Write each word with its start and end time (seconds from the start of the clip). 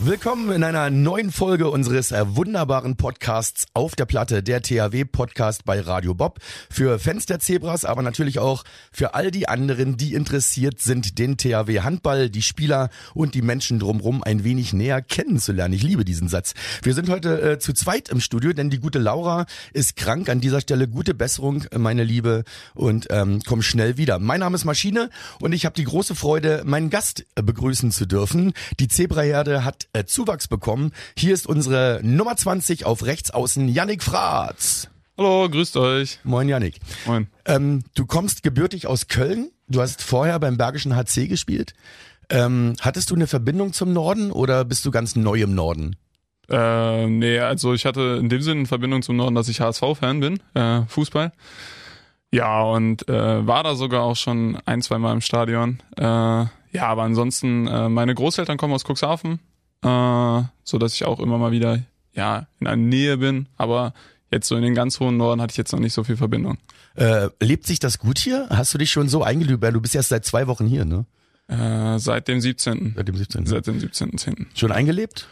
Willkommen 0.00 0.52
in 0.52 0.62
einer 0.62 0.90
neuen 0.90 1.32
Folge 1.32 1.70
unseres 1.70 2.12
äh, 2.12 2.36
wunderbaren 2.36 2.96
Podcasts 2.96 3.64
auf 3.72 3.96
der 3.96 4.04
Platte, 4.04 4.42
der 4.42 4.60
THW 4.60 5.06
Podcast 5.06 5.64
bei 5.64 5.80
Radio 5.80 6.12
Bob. 6.12 6.38
Für 6.68 6.98
Fans 6.98 7.24
der 7.24 7.40
Zebras, 7.40 7.86
aber 7.86 8.02
natürlich 8.02 8.38
auch 8.38 8.64
für 8.92 9.14
all 9.14 9.30
die 9.30 9.48
anderen, 9.48 9.96
die 9.96 10.12
interessiert 10.12 10.80
sind, 10.80 11.18
den 11.18 11.38
THW 11.38 11.80
Handball, 11.80 12.28
die 12.28 12.42
Spieler 12.42 12.90
und 13.14 13.34
die 13.34 13.40
Menschen 13.40 13.78
drumherum 13.78 14.22
ein 14.22 14.44
wenig 14.44 14.74
näher 14.74 15.00
kennenzulernen. 15.00 15.72
Ich 15.72 15.82
liebe 15.82 16.04
diesen 16.04 16.28
Satz. 16.28 16.52
Wir 16.82 16.92
sind 16.92 17.08
heute 17.08 17.40
äh, 17.40 17.58
zu 17.58 17.72
zweit 17.72 18.10
im 18.10 18.20
Studio, 18.20 18.52
denn 18.52 18.68
die 18.68 18.80
gute 18.80 18.98
Laura 18.98 19.46
ist 19.72 19.96
krank. 19.96 20.28
An 20.28 20.42
dieser 20.42 20.60
Stelle 20.60 20.88
gute 20.88 21.14
Besserung, 21.14 21.64
meine 21.74 22.04
Liebe, 22.04 22.44
und 22.74 23.06
ähm, 23.08 23.40
komm 23.46 23.62
schnell 23.62 23.96
wieder. 23.96 24.18
Mein 24.18 24.40
Name 24.40 24.56
ist 24.56 24.66
Maschine 24.66 25.08
und 25.40 25.52
ich 25.54 25.64
habe 25.64 25.74
die 25.74 25.84
große 25.84 26.14
Freude, 26.14 26.64
meinen 26.66 26.90
Gast 26.90 27.24
äh, 27.34 27.42
begrüßen 27.42 27.90
zu 27.92 28.04
dürfen. 28.04 28.52
Die 28.78 28.88
Zebraherde 28.88 29.64
hat 29.64 29.86
äh, 29.96 30.04
Zuwachs 30.04 30.48
bekommen. 30.48 30.92
Hier 31.16 31.34
ist 31.34 31.46
unsere 31.46 32.00
Nummer 32.02 32.36
20 32.36 32.84
auf 32.84 33.04
rechts 33.04 33.30
außen, 33.30 33.68
Yannick 33.68 34.02
Fratz. 34.02 34.88
Hallo, 35.18 35.48
grüßt 35.48 35.76
euch. 35.78 36.20
Moin 36.24 36.48
Yannick. 36.48 36.78
Moin. 37.06 37.28
Ähm, 37.46 37.82
du 37.94 38.04
kommst 38.04 38.42
gebürtig 38.42 38.86
aus 38.86 39.08
Köln. 39.08 39.50
Du 39.68 39.80
hast 39.80 40.02
vorher 40.02 40.38
beim 40.38 40.58
Bergischen 40.58 40.94
HC 40.94 41.26
gespielt. 41.26 41.72
Ähm, 42.28 42.74
hattest 42.80 43.10
du 43.10 43.14
eine 43.14 43.26
Verbindung 43.26 43.72
zum 43.72 43.92
Norden 43.92 44.30
oder 44.30 44.64
bist 44.64 44.84
du 44.84 44.90
ganz 44.90 45.16
neu 45.16 45.40
im 45.40 45.54
Norden? 45.54 45.96
Äh, 46.50 47.06
nee, 47.06 47.38
also 47.38 47.72
ich 47.72 47.86
hatte 47.86 48.18
in 48.20 48.28
dem 48.28 48.42
Sinne 48.42 48.60
eine 48.60 48.66
Verbindung 48.66 49.02
zum 49.02 49.16
Norden, 49.16 49.34
dass 49.34 49.48
ich 49.48 49.60
HSV-Fan 49.60 50.20
bin, 50.20 50.40
äh, 50.54 50.82
Fußball. 50.86 51.32
Ja, 52.30 52.62
und 52.62 53.08
äh, 53.08 53.46
war 53.46 53.62
da 53.62 53.74
sogar 53.74 54.02
auch 54.02 54.16
schon 54.16 54.58
ein, 54.66 54.82
zwei 54.82 54.98
Mal 54.98 55.12
im 55.14 55.20
Stadion. 55.20 55.78
Äh, 55.96 56.02
ja, 56.02 56.48
aber 56.82 57.04
ansonsten, 57.04 57.66
äh, 57.66 57.88
meine 57.88 58.14
Großeltern 58.14 58.58
kommen 58.58 58.74
aus 58.74 58.84
Cuxhaven, 58.84 59.40
äh, 59.86 60.42
so 60.64 60.78
dass 60.78 60.94
ich 60.94 61.04
auch 61.04 61.20
immer 61.20 61.38
mal 61.38 61.52
wieder 61.52 61.80
ja 62.12 62.46
in 62.60 62.64
der 62.66 62.76
Nähe 62.76 63.18
bin. 63.18 63.48
Aber 63.56 63.94
jetzt 64.30 64.48
so 64.48 64.56
in 64.56 64.62
den 64.62 64.74
ganz 64.74 65.00
hohen 65.00 65.16
Norden 65.16 65.40
hatte 65.40 65.52
ich 65.52 65.56
jetzt 65.56 65.72
noch 65.72 65.80
nicht 65.80 65.92
so 65.92 66.04
viel 66.04 66.16
Verbindung. 66.16 66.58
Äh, 66.94 67.28
lebt 67.40 67.66
sich 67.66 67.78
das 67.78 67.98
gut 67.98 68.18
hier? 68.18 68.46
Hast 68.50 68.72
du 68.74 68.78
dich 68.78 68.90
schon 68.90 69.08
so 69.08 69.22
eingelübt? 69.22 69.62
Du 69.62 69.80
bist 69.80 69.94
erst 69.94 70.08
seit 70.08 70.24
zwei 70.24 70.46
Wochen 70.46 70.66
hier, 70.66 70.84
ne? 70.84 71.04
Äh, 71.48 71.98
seit 71.98 72.26
dem 72.28 72.40
17. 72.40 72.94
Seit 72.96 73.08
dem 73.08 73.16
17. 73.16 73.46
Seit 73.46 73.66
dem 73.66 73.78
17.10. 73.78 74.46
Schon 74.54 74.72
eingelebt? 74.72 75.28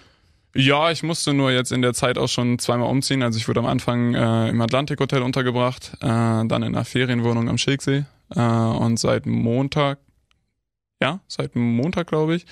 Ja, 0.54 0.92
ich 0.92 1.02
musste 1.02 1.34
nur 1.34 1.50
jetzt 1.50 1.72
in 1.72 1.82
der 1.82 1.94
Zeit 1.94 2.16
auch 2.16 2.28
schon 2.28 2.60
zweimal 2.60 2.88
umziehen. 2.88 3.24
Also 3.24 3.38
ich 3.38 3.48
wurde 3.48 3.58
am 3.60 3.66
Anfang 3.66 4.14
äh, 4.14 4.48
im 4.50 4.60
Atlantik 4.60 5.00
Hotel 5.00 5.22
untergebracht, 5.22 5.92
äh, 6.00 6.06
dann 6.06 6.62
in 6.62 6.62
einer 6.62 6.84
Ferienwohnung 6.84 7.48
am 7.48 7.58
Schilksee 7.58 8.04
äh, 8.30 8.40
und 8.40 8.98
seit 8.98 9.26
Montag, 9.26 9.98
ja, 11.02 11.18
seit 11.26 11.56
Montag 11.56 12.06
glaube 12.06 12.36
ich, 12.36 12.46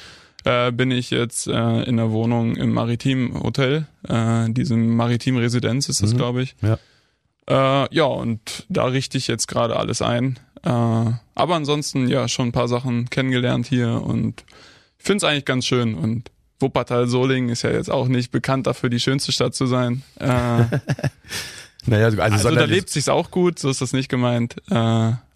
äh, 0.45 0.73
bin 0.73 0.91
ich 0.91 1.11
jetzt 1.11 1.47
äh, 1.47 1.83
in 1.85 1.97
der 1.97 2.11
Wohnung 2.11 2.57
im 2.57 2.73
Maritim 2.73 3.41
Hotel, 3.43 3.87
äh, 4.09 4.49
diesem 4.51 4.97
Maritim 4.97 5.37
Residenz 5.37 5.89
ist 5.89 6.03
das, 6.03 6.13
Mhm. 6.13 6.17
glaube 6.17 6.43
ich. 6.43 6.55
Ja. 6.63 6.79
Äh, 7.85 7.95
ja, 7.95 8.05
und 8.05 8.67
da 8.69 8.85
richte 8.87 9.19
ich 9.19 9.27
jetzt 9.29 9.49
gerade 9.49 9.77
alles 9.77 10.01
ein. 10.03 10.39
Äh, 10.65 10.69
aber 10.69 11.55
ansonsten 11.57 12.07
ja 12.09 12.29
schon 12.29 12.49
ein 12.49 12.53
paar 12.53 12.69
Sachen 12.69 13.11
kennengelernt 13.11 13.67
hier 13.67 14.01
und 14.03 14.45
ich 14.99 15.05
finde 15.05 15.25
es 15.27 15.31
eigentlich 15.31 15.45
ganz 15.45 15.67
schön 15.67 15.95
und 15.95 16.31
Wuppertal-Solingen 16.61 17.51
ist 17.51 17.63
ja 17.63 17.71
jetzt 17.73 17.91
auch 17.91 18.07
nicht 18.07 18.31
bekannt 18.31 18.69
dafür, 18.69 18.89
die 18.89 19.01
schönste 19.01 19.33
Stadt 19.33 19.53
zu 19.57 19.67
sein. 19.67 20.03
Äh, 20.21 20.27
also 20.27 20.69
Naja, 21.87 22.05
also, 22.07 22.17
da 22.17 22.39
sondern- 22.39 22.71
lebt 22.71 22.91
sich's 22.91 23.09
auch 23.09 23.33
gut, 23.33 23.59
so 23.59 23.69
ist 23.69 23.81
das 23.81 23.93
nicht 23.93 24.09
gemeint. 24.09 24.55
Äh, 24.71 24.75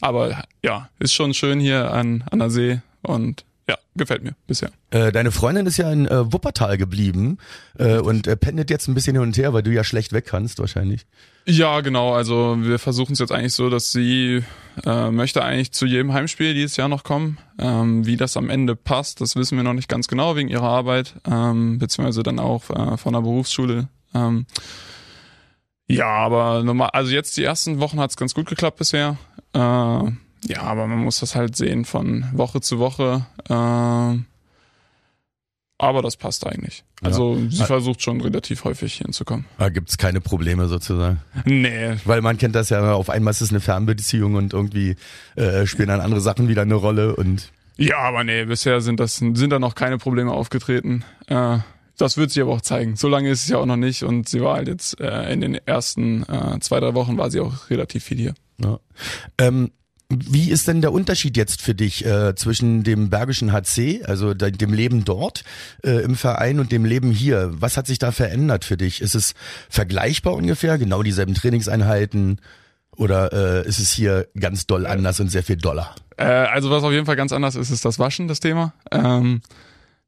aber 0.01 0.45
ja, 0.63 0.89
ist 1.01 1.13
schon 1.15 1.35
schön 1.35 1.59
hier 1.59 1.91
an, 1.93 2.23
an 2.31 2.39
der 2.39 2.51
See 2.51 2.81
und 3.03 3.45
ja, 3.69 3.77
gefällt 3.97 4.23
mir 4.23 4.37
bisher. 4.47 4.71
Äh, 4.91 5.11
deine 5.11 5.33
Freundin 5.33 5.67
ist 5.67 5.77
ja 5.77 5.91
in 5.91 6.07
äh, 6.07 6.33
Wuppertal 6.33 6.79
geblieben 6.79 7.39
äh, 7.79 7.99
und 7.99 8.27
äh, 8.29 8.37
pendelt 8.37 8.71
jetzt 8.71 8.87
ein 8.87 8.95
bisschen 8.95 9.15
hin 9.17 9.23
und 9.23 9.37
her, 9.37 9.53
weil 9.53 9.63
du 9.63 9.73
ja 9.73 9.83
schlecht 9.83 10.13
weg 10.13 10.27
kannst 10.27 10.61
wahrscheinlich. 10.61 11.07
Ja, 11.47 11.81
genau. 11.81 12.15
Also 12.15 12.57
wir 12.61 12.79
versuchen 12.79 13.13
es 13.13 13.19
jetzt 13.19 13.33
eigentlich 13.33 13.55
so, 13.55 13.69
dass 13.69 13.91
sie 13.91 14.43
äh, 14.85 15.11
möchte 15.11 15.43
eigentlich 15.45 15.73
zu 15.73 15.87
jedem 15.87 16.13
Heimspiel 16.13 16.55
dieses 16.55 16.77
Jahr 16.77 16.89
noch 16.89 17.03
kommen. 17.03 17.39
Ähm, 17.59 18.07
wie 18.07 18.17
das 18.17 18.37
am 18.37 18.51
Ende 18.51 18.77
passt, 18.77 19.21
das 19.21 19.35
wissen 19.35 19.57
wir 19.57 19.65
noch 19.65 19.75
nicht 19.75 19.89
ganz 19.89 20.07
genau 20.07 20.37
wegen 20.37 20.49
ihrer 20.49 20.69
Arbeit, 20.69 21.15
ähm, 21.29 21.79
beziehungsweise 21.79 22.23
dann 22.23 22.39
auch 22.39 22.71
äh, 22.71 22.97
von 22.97 23.15
der 23.15 23.21
Berufsschule. 23.21 23.89
Ähm, 24.15 24.47
ja, 25.89 26.07
aber 26.07 26.63
normal, 26.63 26.91
also 26.93 27.13
jetzt 27.13 27.37
die 27.37 27.45
ersten 27.45 27.81
Wochen 27.81 27.99
hat 27.99 28.11
es 28.11 28.17
ganz 28.17 28.35
gut 28.35 28.47
geklappt 28.47 28.79
bisher. 28.79 29.17
Äh, 29.53 30.11
ja, 30.47 30.63
aber 30.63 30.87
man 30.87 30.99
muss 30.99 31.21
das 31.21 31.35
halt 31.35 31.57
sehen 31.57 31.85
von 31.85 32.25
Woche 32.33 32.61
zu 32.61 32.79
Woche. 32.79 33.27
Äh, 33.49 34.23
aber 35.79 36.01
das 36.01 36.17
passt 36.17 36.47
eigentlich. 36.47 36.85
Also 37.03 37.37
sie 37.51 37.59
Ja. 37.59 37.67
versucht 37.67 38.01
schon 38.03 38.21
relativ 38.23 38.65
häufig 38.65 38.95
hier 38.95 39.05
hinzukommen. 39.05 39.45
Da 39.59 39.69
gibt's 39.69 39.99
keine 39.99 40.23
Probleme 40.23 40.69
sozusagen. 40.69 41.21
Nee, 41.45 41.97
Weil 42.07 42.23
man 42.23 42.39
kennt 42.39 42.55
das 42.55 42.71
ja, 42.71 42.95
auf 42.95 43.11
einmal 43.11 43.33
ist 43.33 43.43
es 43.43 43.51
eine 43.51 43.61
Fernbeziehung 43.61 44.37
und 44.37 44.55
irgendwie 44.55 44.97
äh, 45.37 45.67
spielen 45.67 45.89
dann 45.89 46.01
andere 46.01 46.23
Sachen 46.23 46.49
wieder 46.49 46.63
eine 46.63 46.75
Rolle 46.77 47.15
und 47.15 47.53
Ja, 47.77 47.99
aber 47.99 48.25
nee, 48.25 48.47
bisher 48.47 48.81
sind 48.81 49.01
das 49.01 49.17
sind 49.17 49.51
da 49.51 49.59
noch 49.59 49.75
keine 49.75 49.99
Probleme 49.99 50.33
aufgetreten. 50.33 51.05
Äh, 51.27 51.59
das 51.99 52.17
wird 52.17 52.31
sich 52.31 52.43
aber 52.43 52.53
auch 52.55 52.61
zeigen. 52.63 52.97
So 52.97 53.09
lange 53.09 53.29
ist 53.29 53.43
es 53.43 53.49
ja 53.49 53.59
auch 53.59 53.67
noch 53.67 53.77
nicht 53.77 54.03
und 54.03 54.29
sie 54.31 54.41
war 54.41 54.57
halt 54.57 54.69
jetzt 54.69 54.99
äh, 55.01 55.31
in 55.33 55.43
den 55.43 55.55
ersten 55.67 56.23
äh, 56.23 56.59
zwei, 56.61 56.81
drei 56.81 56.95
Wochen 56.95 57.19
war 57.19 57.31
sie 57.31 57.41
auch 57.41 57.69
relativ 57.69 58.05
viel 58.05 58.17
hier. 58.19 58.35
Ja. 58.63 58.79
Ähm, 59.37 59.73
wie 60.09 60.51
ist 60.51 60.69
denn 60.69 60.81
der 60.81 60.93
Unterschied 60.93 61.37
jetzt 61.37 61.61
für 61.61 61.75
dich 61.75 62.05
äh, 62.07 62.35
zwischen 62.37 62.85
dem 62.85 63.11
Bergischen 63.11 63.53
HC, 63.53 64.05
also 64.05 64.35
de 64.35 64.53
dem 64.53 64.73
Leben 64.73 65.05
dort 65.05 65.43
äh, 65.83 66.03
im 66.03 66.15
Verein 66.15 66.61
und 66.61 66.71
dem 66.71 66.85
Leben 66.85 67.11
hier? 67.11 67.51
Was 67.53 67.77
hat 67.77 67.89
sich 67.89 67.99
da 67.99 68.13
verändert 68.13 68.65
für 68.65 68.77
dich? 68.77 69.01
Ist 69.01 69.17
es 69.17 69.35
vergleichbar 69.69 70.35
ungefähr, 70.35 70.79
genau 70.79 71.03
dieselben 71.03 71.35
Trainingseinheiten 71.35 72.41
oder 72.97 73.33
äh, 73.65 73.69
ist 73.69 73.81
es 73.81 73.91
hier 73.91 74.29
ganz 74.39 74.67
doll 74.67 74.87
anders 74.87 75.19
und 75.19 75.29
sehr 75.29 75.43
viel 75.43 75.57
doller? 75.57 75.95
Äh, 76.17 76.25
also 76.25 76.71
was 76.71 76.85
auf 76.85 76.93
jeden 76.93 77.07
Fall 77.07 77.17
ganz 77.17 77.33
anders 77.33 77.57
ist, 77.57 77.71
ist 77.71 77.85
das 77.85 77.99
Waschen, 77.99 78.29
das 78.29 78.41
Thema. 78.41 78.75
Ähm, 78.93 79.43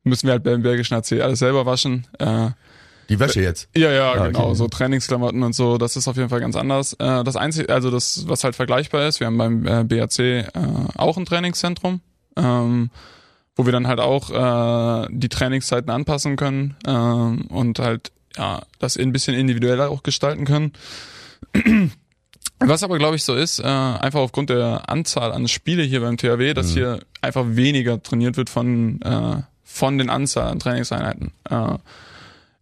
müssen 0.04 0.26
wir 0.26 0.32
halt 0.32 0.44
beim 0.44 0.62
Bergischen 0.62 0.94
AC 0.96 1.12
alles 1.20 1.40
selber 1.40 1.66
waschen. 1.66 2.06
Äh, 2.18 2.50
Die 3.08 3.18
Wäsche 3.18 3.40
jetzt. 3.40 3.68
Ja, 3.74 3.90
ja, 3.90 4.12
Ah, 4.12 4.26
genau. 4.26 4.46
okay. 4.46 4.54
So 4.54 4.68
Trainingsklamotten 4.68 5.42
und 5.42 5.54
so, 5.54 5.78
das 5.78 5.96
ist 5.96 6.08
auf 6.08 6.16
jeden 6.16 6.28
Fall 6.28 6.40
ganz 6.40 6.56
anders. 6.56 6.92
Äh, 6.94 7.24
das 7.24 7.36
einzige, 7.36 7.72
also 7.72 7.90
das, 7.90 8.28
was 8.28 8.44
halt 8.44 8.54
vergleichbar 8.54 9.06
ist, 9.08 9.20
wir 9.20 9.26
haben 9.26 9.38
beim 9.38 9.66
äh, 9.66 9.84
BAC 9.84 10.18
äh, 10.18 10.44
auch 10.96 11.16
ein 11.16 11.24
Trainingszentrum, 11.24 12.00
ähm, 12.36 12.90
wo 13.56 13.64
wir 13.64 13.72
dann 13.72 13.86
halt 13.88 14.00
auch 14.00 14.30
äh, 14.30 15.08
die 15.10 15.28
Trainingszeiten 15.30 15.90
anpassen 15.90 16.36
können 16.36 16.76
ähm, 16.86 17.46
und 17.48 17.78
halt 17.78 18.12
ja 18.36 18.60
das 18.78 18.96
ein 18.98 19.12
bisschen 19.12 19.34
individueller 19.34 19.90
auch 19.90 20.02
gestalten 20.02 20.44
können. 20.44 20.72
Was 22.60 22.82
aber 22.82 22.98
glaube 22.98 23.16
ich 23.16 23.24
so 23.24 23.34
ist, 23.34 23.60
äh, 23.60 23.64
einfach 23.64 24.20
aufgrund 24.20 24.50
der 24.50 24.88
Anzahl 24.90 25.32
an 25.32 25.46
Spiele 25.48 25.82
hier 25.82 26.00
beim 26.00 26.16
THW, 26.16 26.54
dass 26.54 26.72
hier 26.72 27.00
einfach 27.22 27.44
weniger 27.48 28.02
trainiert 28.02 28.36
wird 28.36 28.50
von 28.50 29.00
äh, 29.02 29.42
von 29.64 29.96
den 29.98 30.10
Anzahl 30.10 30.48
an 30.50 30.58
Trainingseinheiten. 30.58 31.30
Äh, 31.48 31.74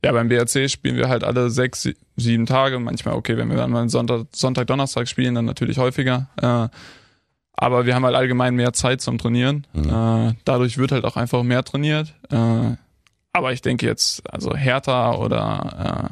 ja, 0.06 0.12
beim 0.12 0.28
BRC 0.28 0.70
spielen 0.70 0.96
wir 0.96 1.08
halt 1.08 1.24
alle 1.24 1.50
sechs, 1.50 1.82
sie- 1.82 1.96
sieben 2.16 2.46
Tage. 2.46 2.78
Manchmal, 2.78 3.14
okay, 3.16 3.36
wenn 3.36 3.48
wir 3.50 3.56
dann 3.56 3.72
mal 3.72 3.88
Sonntag, 3.88 4.26
Sonntag 4.32 4.68
Donnerstag 4.68 5.08
spielen, 5.08 5.34
dann 5.34 5.44
natürlich 5.46 5.78
häufiger. 5.78 6.28
Äh, 6.40 6.68
aber 7.54 7.86
wir 7.86 7.94
haben 7.96 8.04
halt 8.04 8.14
allgemein 8.14 8.54
mehr 8.54 8.72
Zeit 8.72 9.00
zum 9.00 9.18
Trainieren. 9.18 9.66
Äh, 9.74 10.34
dadurch 10.44 10.78
wird 10.78 10.92
halt 10.92 11.04
auch 11.04 11.16
einfach 11.16 11.42
mehr 11.42 11.64
trainiert. 11.64 12.14
Äh, 12.30 12.76
aber 13.32 13.52
ich 13.52 13.62
denke 13.62 13.84
jetzt, 13.86 14.22
also 14.32 14.54
härter 14.54 15.18
oder 15.18 16.08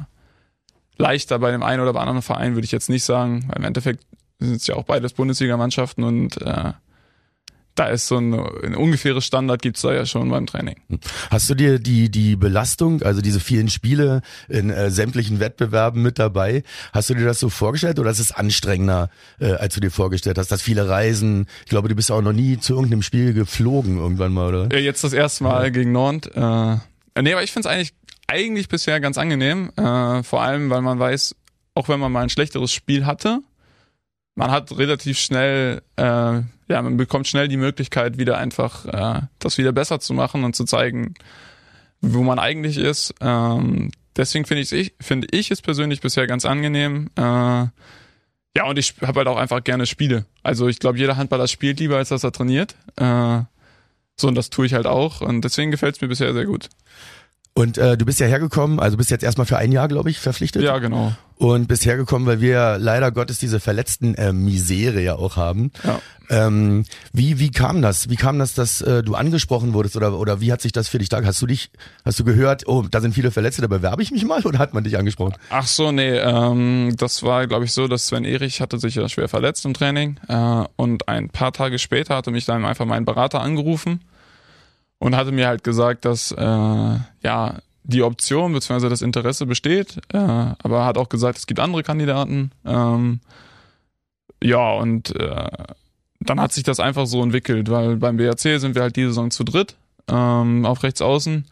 äh, 0.97 1.01
leichter 1.01 1.39
bei 1.39 1.51
dem 1.51 1.63
einen 1.63 1.81
oder 1.81 1.93
bei 1.93 2.01
anderen 2.01 2.21
Verein 2.21 2.55
würde 2.55 2.65
ich 2.65 2.71
jetzt 2.71 2.89
nicht 2.89 3.03
sagen. 3.03 3.45
Weil 3.47 3.57
im 3.57 3.63
Endeffekt 3.63 4.03
sind 4.39 4.55
es 4.57 4.67
ja 4.67 4.75
auch 4.75 4.83
beides 4.83 5.13
Bundesligamannschaften 5.13 6.03
und 6.03 6.41
äh, 6.41 6.73
da 7.75 7.87
ist 7.87 8.07
so 8.07 8.17
ein, 8.17 8.33
ein 8.33 8.75
ungefähres 8.75 9.25
Standard 9.25 9.61
gibt's 9.61 9.81
da 9.81 9.93
ja 9.93 10.05
schon 10.05 10.29
beim 10.29 10.45
Training. 10.47 10.77
Hast 11.29 11.49
du 11.49 11.55
dir 11.55 11.77
die, 11.79 12.09
die 12.09 12.35
Belastung, 12.35 13.01
also 13.03 13.21
diese 13.21 13.39
vielen 13.39 13.69
Spiele 13.69 14.21
in 14.47 14.69
äh, 14.69 14.89
sämtlichen 14.89 15.39
Wettbewerben 15.39 16.01
mit 16.01 16.17
dabei, 16.17 16.63
hast 16.93 17.09
du 17.09 17.13
dir 17.13 17.25
das 17.25 17.39
so 17.39 17.49
vorgestellt 17.49 17.99
oder 17.99 18.09
ist 18.09 18.19
es 18.19 18.31
anstrengender, 18.31 19.09
äh, 19.39 19.51
als 19.51 19.75
du 19.75 19.81
dir 19.81 19.91
vorgestellt 19.91 20.37
hast? 20.37 20.51
Dass 20.51 20.61
viele 20.61 20.87
Reisen, 20.87 21.47
ich 21.65 21.69
glaube, 21.69 21.89
du 21.89 21.95
bist 21.95 22.11
auch 22.11 22.21
noch 22.21 22.33
nie 22.33 22.57
zu 22.57 22.73
irgendeinem 22.73 23.01
Spiel 23.01 23.33
geflogen 23.33 23.97
irgendwann 23.97 24.33
mal, 24.33 24.47
oder? 24.47 24.75
Ja, 24.75 24.79
jetzt 24.79 25.03
das 25.03 25.13
erste 25.13 25.43
Mal 25.43 25.71
gegen 25.71 25.91
Nord. 25.91 26.27
Äh, 26.33 26.77
nee, 27.21 27.33
aber 27.33 27.43
ich 27.43 27.51
find's 27.51 27.67
eigentlich, 27.67 27.93
eigentlich 28.27 28.69
bisher 28.69 28.99
ganz 29.01 29.17
angenehm. 29.17 29.71
Äh, 29.75 30.23
vor 30.23 30.41
allem, 30.41 30.69
weil 30.69 30.81
man 30.81 30.97
weiß, 30.97 31.35
auch 31.73 31.89
wenn 31.89 31.99
man 31.99 32.11
mal 32.11 32.23
ein 32.23 32.29
schlechteres 32.29 32.71
Spiel 32.71 33.05
hatte, 33.05 33.41
man 34.35 34.51
hat 34.51 34.77
relativ 34.77 35.17
schnell, 35.17 35.81
äh, 35.95 36.41
ja, 36.67 36.81
man 36.81 36.97
bekommt 36.97 37.27
schnell 37.27 37.47
die 37.47 37.57
Möglichkeit, 37.57 38.17
wieder 38.17 38.37
einfach 38.37 38.85
äh, 38.85 39.21
das 39.39 39.57
wieder 39.57 39.71
besser 39.71 39.99
zu 39.99 40.13
machen 40.13 40.43
und 40.43 40.55
zu 40.55 40.65
zeigen, 40.65 41.13
wo 42.01 42.23
man 42.23 42.39
eigentlich 42.39 42.77
ist. 42.77 43.13
Ähm, 43.21 43.91
deswegen 44.15 44.45
finde 44.45 44.61
ich, 44.61 44.93
finde 44.99 45.27
ich 45.31 45.51
es 45.51 45.61
persönlich 45.61 46.01
bisher 46.01 46.27
ganz 46.27 46.45
angenehm. 46.45 47.09
Äh, 47.15 47.21
ja, 48.57 48.63
und 48.65 48.79
ich 48.79 48.95
habe 49.01 49.19
halt 49.19 49.27
auch 49.27 49.37
einfach 49.37 49.63
gerne 49.63 49.85
Spiele. 49.85 50.25
Also 50.41 50.67
ich 50.67 50.79
glaube, 50.79 50.97
jeder 50.97 51.17
Handballer 51.17 51.47
spielt 51.47 51.79
lieber, 51.79 51.97
als 51.97 52.09
dass 52.09 52.23
er 52.23 52.31
trainiert. 52.31 52.75
Äh, 52.95 53.41
so, 54.15 54.27
und 54.29 54.35
das 54.35 54.49
tue 54.49 54.65
ich 54.65 54.73
halt 54.73 54.87
auch. 54.87 55.21
Und 55.21 55.41
deswegen 55.41 55.71
gefällt 55.71 55.95
es 55.95 56.01
mir 56.01 56.07
bisher 56.07 56.33
sehr 56.33 56.45
gut. 56.45 56.69
Und 57.57 57.77
äh, 57.77 57.97
du 57.97 58.03
bist 58.03 58.19
ja 58.19 58.27
hergekommen, 58.27 58.81
also 58.81 58.97
bist 58.97 59.09
jetzt 59.11 59.23
erstmal 59.23 59.47
für 59.47 59.57
ein 59.57 59.71
Jahr, 59.71 59.87
glaube 59.87 60.09
ich, 60.09 60.19
verpflichtet. 60.19 60.61
Ja, 60.61 60.77
genau. 60.77 61.13
Und 61.37 61.69
bist 61.69 61.85
hergekommen, 61.85 62.27
weil 62.27 62.41
wir 62.41 62.77
leider 62.77 63.11
Gottes 63.11 63.39
diese 63.39 63.61
verletzten 63.61 64.13
äh, 64.15 64.33
Misere 64.33 65.01
ja 65.01 65.15
auch 65.15 65.37
haben. 65.37 65.71
Ja. 65.85 66.01
Ähm, 66.29 66.83
wie 67.13 67.39
wie 67.39 67.51
kam 67.51 67.81
das? 67.81 68.09
Wie 68.09 68.17
kam 68.17 68.39
das, 68.39 68.55
dass 68.55 68.81
äh, 68.81 69.03
du 69.03 69.15
angesprochen 69.15 69.73
wurdest 69.73 69.95
oder 69.95 70.19
oder 70.19 70.41
wie 70.41 70.51
hat 70.51 70.61
sich 70.61 70.73
das 70.73 70.89
für 70.89 70.97
dich 70.97 71.07
da? 71.07 71.23
Hast 71.23 71.41
du 71.41 71.45
dich, 71.45 71.71
hast 72.03 72.19
du 72.19 72.25
gehört? 72.25 72.67
Oh, 72.67 72.83
da 72.91 72.99
sind 72.99 73.13
viele 73.13 73.31
Verletzte, 73.31 73.61
da 73.61 73.69
bewerbe 73.69 74.01
ich 74.01 74.11
mich 74.11 74.25
mal 74.25 74.41
oder 74.41 74.59
hat 74.59 74.73
man 74.73 74.83
dich 74.83 74.97
angesprochen? 74.97 75.35
Ach 75.49 75.67
so, 75.67 75.93
nee, 75.93 76.17
ähm, 76.17 76.93
das 76.97 77.23
war, 77.23 77.47
glaube 77.47 77.63
ich, 77.63 77.71
so, 77.71 77.87
dass 77.87 78.07
Sven 78.07 78.25
Erich 78.25 78.59
hatte 78.59 78.79
sich 78.79 78.95
ja 78.95 79.07
schwer 79.07 79.29
verletzt 79.29 79.63
im 79.65 79.73
Training 79.73 80.19
äh, 80.27 80.63
und 80.75 81.07
ein 81.07 81.29
paar 81.29 81.53
Tage 81.53 81.79
später 81.79 82.17
hatte 82.17 82.31
mich 82.31 82.43
dann 82.43 82.65
einfach 82.65 82.85
mein 82.85 83.05
Berater 83.05 83.39
angerufen 83.39 84.01
und 85.05 85.15
hatte 85.15 85.31
mir 85.31 85.47
halt 85.47 85.63
gesagt, 85.63 86.03
dass 86.03 86.31
äh, 86.31 86.35
ja 86.41 87.59
die 87.83 88.01
Option 88.01 88.53
bzw. 88.53 88.89
das 88.89 89.03
Interesse 89.03 89.45
besteht, 89.45 89.97
äh, 90.11 90.17
aber 90.17 90.83
hat 90.83 90.97
auch 90.97 91.09
gesagt, 91.09 91.37
es 91.37 91.45
gibt 91.45 91.59
andere 91.59 91.83
Kandidaten. 91.83 92.49
Ähm, 92.65 93.19
ja, 94.41 94.71
und 94.71 95.15
äh, 95.15 95.47
dann 96.21 96.39
hat 96.39 96.53
sich 96.53 96.63
das 96.63 96.79
einfach 96.79 97.05
so 97.05 97.21
entwickelt, 97.21 97.69
weil 97.69 97.97
beim 97.97 98.17
BRC 98.17 98.59
sind 98.59 98.73
wir 98.73 98.81
halt 98.81 98.95
diese 98.95 99.09
Saison 99.09 99.29
zu 99.29 99.43
dritt 99.43 99.75
ähm, 100.07 100.65
auf 100.65 100.81
rechts 100.81 101.03
außen. 101.03 101.45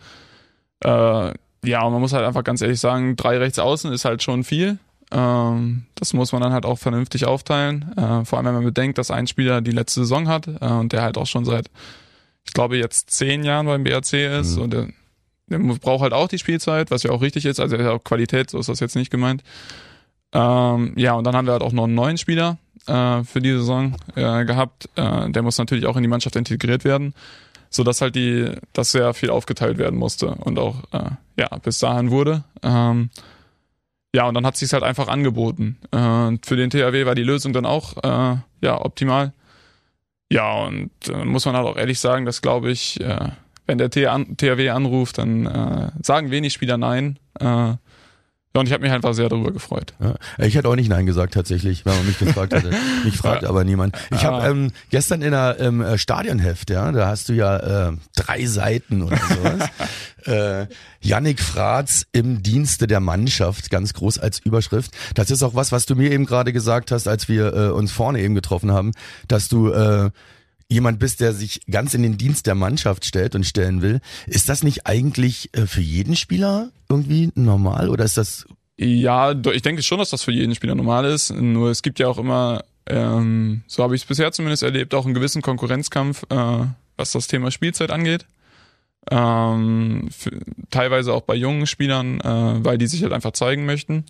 Äh, 0.84 1.34
ja, 1.64 1.84
und 1.84 1.94
man 1.94 2.02
muss 2.02 2.14
halt 2.14 2.26
einfach 2.26 2.44
ganz 2.44 2.64
ehrlich 2.64 2.80
sagen, 2.80 3.16
drei 3.16 3.38
rechts 3.38 3.60
außen 3.60 3.94
ist 3.94 4.04
halt 4.04 4.24
schon 4.24 4.44
viel. 4.44 4.80
Ähm, 5.12 5.84
das 5.94 6.14
muss 6.14 6.32
man 6.32 6.42
dann 6.42 6.54
halt 6.54 6.66
auch 6.66 6.80
vernünftig 6.80 7.28
aufteilen. 7.28 7.96
Äh, 7.98 8.26
vor 8.26 8.40
allem, 8.40 8.48
wenn 8.48 8.56
man 8.56 8.64
bedenkt, 8.64 8.98
dass 8.98 9.12
ein 9.12 9.28
Spieler 9.28 9.62
die 9.62 9.70
letzte 9.70 10.00
Saison 10.00 10.28
hat 10.28 10.48
äh, 10.48 10.66
und 10.66 10.92
der 10.92 11.04
halt 11.04 11.20
auch 11.20 11.28
schon 11.28 11.46
seit 11.46 11.70
ich 12.46 12.54
glaube, 12.54 12.78
jetzt 12.78 13.10
zehn 13.10 13.44
Jahren 13.44 13.66
beim 13.66 13.84
BRC 13.84 14.14
ist 14.40 14.58
mhm. 14.58 14.62
und 14.62 14.74
der, 14.74 14.88
der 15.48 15.60
braucht 15.60 16.02
halt 16.02 16.14
auch 16.14 16.28
die 16.28 16.40
Spielzeit, 16.40 16.92
was 16.92 17.04
ja 17.04 17.12
auch 17.12 17.22
richtig 17.22 17.46
ist, 17.46 17.60
also 17.60 17.76
er 17.76 17.86
hat 17.86 17.92
auch 17.94 18.04
Qualität, 18.04 18.50
so 18.50 18.60
ist 18.60 18.70
das 18.70 18.80
jetzt 18.80 18.96
nicht 18.96 19.12
gemeint. 19.12 19.44
Ähm, 20.34 20.94
ja, 20.98 21.14
und 21.14 21.26
dann 21.26 21.36
haben 21.36 21.46
wir 21.46 21.54
halt 21.54 21.62
auch 21.62 21.74
noch 21.74 21.84
einen 21.84 21.96
neuen 21.96 22.18
Spieler 22.18 22.58
äh, 22.88 23.24
für 23.24 23.40
die 23.40 23.52
Saison 23.52 23.96
äh, 24.16 24.46
gehabt. 24.46 24.90
Äh, 24.96 25.30
der 25.30 25.44
muss 25.44 25.58
natürlich 25.58 25.86
auch 25.86 25.96
in 25.96 26.02
die 26.02 26.10
Mannschaft 26.10 26.36
integriert 26.36 26.84
werden, 26.84 27.14
so 27.70 27.84
dass 27.84 28.02
halt 28.02 28.16
die, 28.16 28.52
dass 28.74 28.92
sehr 28.92 29.14
viel 29.14 29.30
aufgeteilt 29.30 29.78
werden 29.78 29.98
musste 29.98 30.30
und 30.30 30.58
auch 30.58 30.76
äh, 30.92 31.12
ja 31.38 31.50
bis 31.60 31.80
dahin 31.80 32.10
wurde. 32.10 32.44
Ähm, 32.64 33.10
ja, 34.16 34.28
und 34.28 34.36
dann 34.36 34.46
hat 34.46 34.58
sich's 34.58 34.74
halt 34.74 34.84
einfach 34.84 35.08
angeboten. 35.08 35.78
Äh, 35.92 36.38
für 36.44 36.56
den 36.56 36.70
THW 36.70 37.06
war 37.06 37.16
die 37.16 37.24
Lösung 37.24 37.54
dann 37.54 37.66
auch 37.66 37.98
äh, 38.04 38.38
ja 38.62 38.82
optimal. 38.84 39.34
Ja, 40.34 40.64
und 40.64 40.90
äh, 41.10 41.26
muss 41.26 41.46
man 41.46 41.56
halt 41.56 41.68
auch 41.68 41.78
ehrlich 41.78 42.00
sagen, 42.00 42.26
dass 42.26 42.42
glaube 42.42 42.72
ich, 42.72 43.00
äh, 43.00 43.30
wenn 43.68 43.78
der 43.78 43.92
THW 43.92 44.70
anruft, 44.70 45.20
dann 45.20 45.46
äh, 45.46 45.92
sagen 46.02 46.32
wenig 46.32 46.54
Spieler 46.54 46.78
nein. 46.78 47.20
Äh, 47.40 47.74
ja, 48.56 48.60
und 48.60 48.68
ich 48.68 48.74
habe 48.74 48.84
mich 48.84 48.92
einfach 48.92 49.16
sehr 49.16 49.30
darüber 49.30 49.52
gefreut. 49.52 49.94
Ja, 50.00 50.14
ich 50.38 50.54
hätte 50.54 50.70
auch 50.70 50.76
nicht 50.76 50.90
Nein 50.90 51.08
gesagt 51.08 51.34
tatsächlich, 51.34 51.86
wenn 51.86 51.96
man 51.96 52.06
mich 52.06 52.20
gefragt 52.20 52.54
hätte. 52.54 52.70
mich 53.04 53.18
fragt 53.18 53.46
aber 53.46 53.64
niemand. 53.64 53.98
Ich 54.12 54.24
habe 54.24 54.48
ähm, 54.48 54.72
gestern 54.92 55.24
in 55.24 55.32
der 55.32 55.58
ähm, 55.60 55.82
äh, 55.82 55.98
Stadionheft, 55.98 56.70
ja, 56.70 56.92
da 56.92 57.08
hast 57.08 57.30
du 57.30 57.34
ja 57.34 57.88
äh, 57.88 57.94
drei 58.16 58.46
Seiten 58.46 59.02
oder 59.02 59.18
sowas. 59.18 59.70
äh, 60.28 60.68
Yannick 61.02 61.42
Fratz 61.42 62.06
im 62.12 62.44
Dienste 62.44 62.86
der 62.86 63.00
Mannschaft, 63.00 63.72
ganz 63.72 63.94
groß 63.96 64.20
als 64.20 64.38
Überschrift. 64.38 64.92
Das 65.16 65.32
ist 65.32 65.42
auch 65.42 65.56
was, 65.56 65.72
was 65.72 65.88
du 65.88 65.96
mir 65.96 66.12
eben 66.12 66.28
gerade 66.28 66.54
gesagt 66.54 66.92
hast, 66.92 67.08
als 67.08 67.28
wir 67.28 67.54
äh, 67.54 67.70
uns 67.70 67.92
vorne 67.92 68.22
eben 68.22 68.36
getroffen 68.36 68.72
haben, 68.72 68.92
dass 69.28 69.50
du 69.50 69.72
äh, 69.72 70.12
jemand 70.74 71.00
bist, 71.00 71.22
der 71.22 71.34
sich 71.34 71.62
ganz 71.70 71.94
in 71.94 72.04
den 72.04 72.18
Dienst 72.18 72.48
der 72.48 72.56
Mannschaft 72.56 73.06
stellt 73.06 73.36
und 73.36 73.46
stellen 73.46 73.82
will. 73.82 74.02
Ist 74.28 74.50
das 74.50 74.64
nicht 74.64 74.86
eigentlich 74.86 75.50
äh, 75.54 75.68
für 75.68 75.82
jeden 75.82 76.16
Spieler 76.16 76.70
irgendwie 76.90 77.32
normal 77.36 77.90
oder 77.90 78.04
ist 78.04 78.18
das 78.18 78.46
ja, 78.76 79.32
ich 79.32 79.62
denke 79.62 79.84
schon, 79.84 80.00
dass 80.00 80.10
das 80.10 80.24
für 80.24 80.32
jeden 80.32 80.56
Spieler 80.56 80.76
normal 80.76 81.06
ist. 81.06 81.32
Nur 81.32 81.70
es 81.70 81.84
gibt 81.84 82.00
ja 82.00 82.08
auch 82.08 82.18
immer, 82.18 82.64
ähm, 82.88 83.62
so 83.68 83.84
habe 83.84 83.96
ich 83.96 84.02
es 84.02 84.08
bisher 84.08 84.32
zumindest 84.32 84.64
erlebt, 84.64 84.94
auch 84.96 85.06
einen 85.06 85.14
gewissen 85.14 85.42
Konkurrenzkampf, 85.42 86.24
äh, 86.30 86.66
was 86.98 87.12
das 87.12 87.28
Thema 87.28 87.52
Spielzeit 87.52 87.92
angeht. 87.92 88.26
Ähm, 89.12 90.10
für, 90.12 90.32
teilweise 90.72 91.14
auch 91.14 91.22
bei 91.22 91.36
jungen 91.36 91.68
Spielern, 91.68 92.20
äh, 92.22 92.66
weil 92.66 92.78
die 92.78 92.88
sich 92.88 93.04
halt 93.04 93.14
einfach 93.14 93.34
zeigen 93.34 93.66
möchten. 93.66 94.06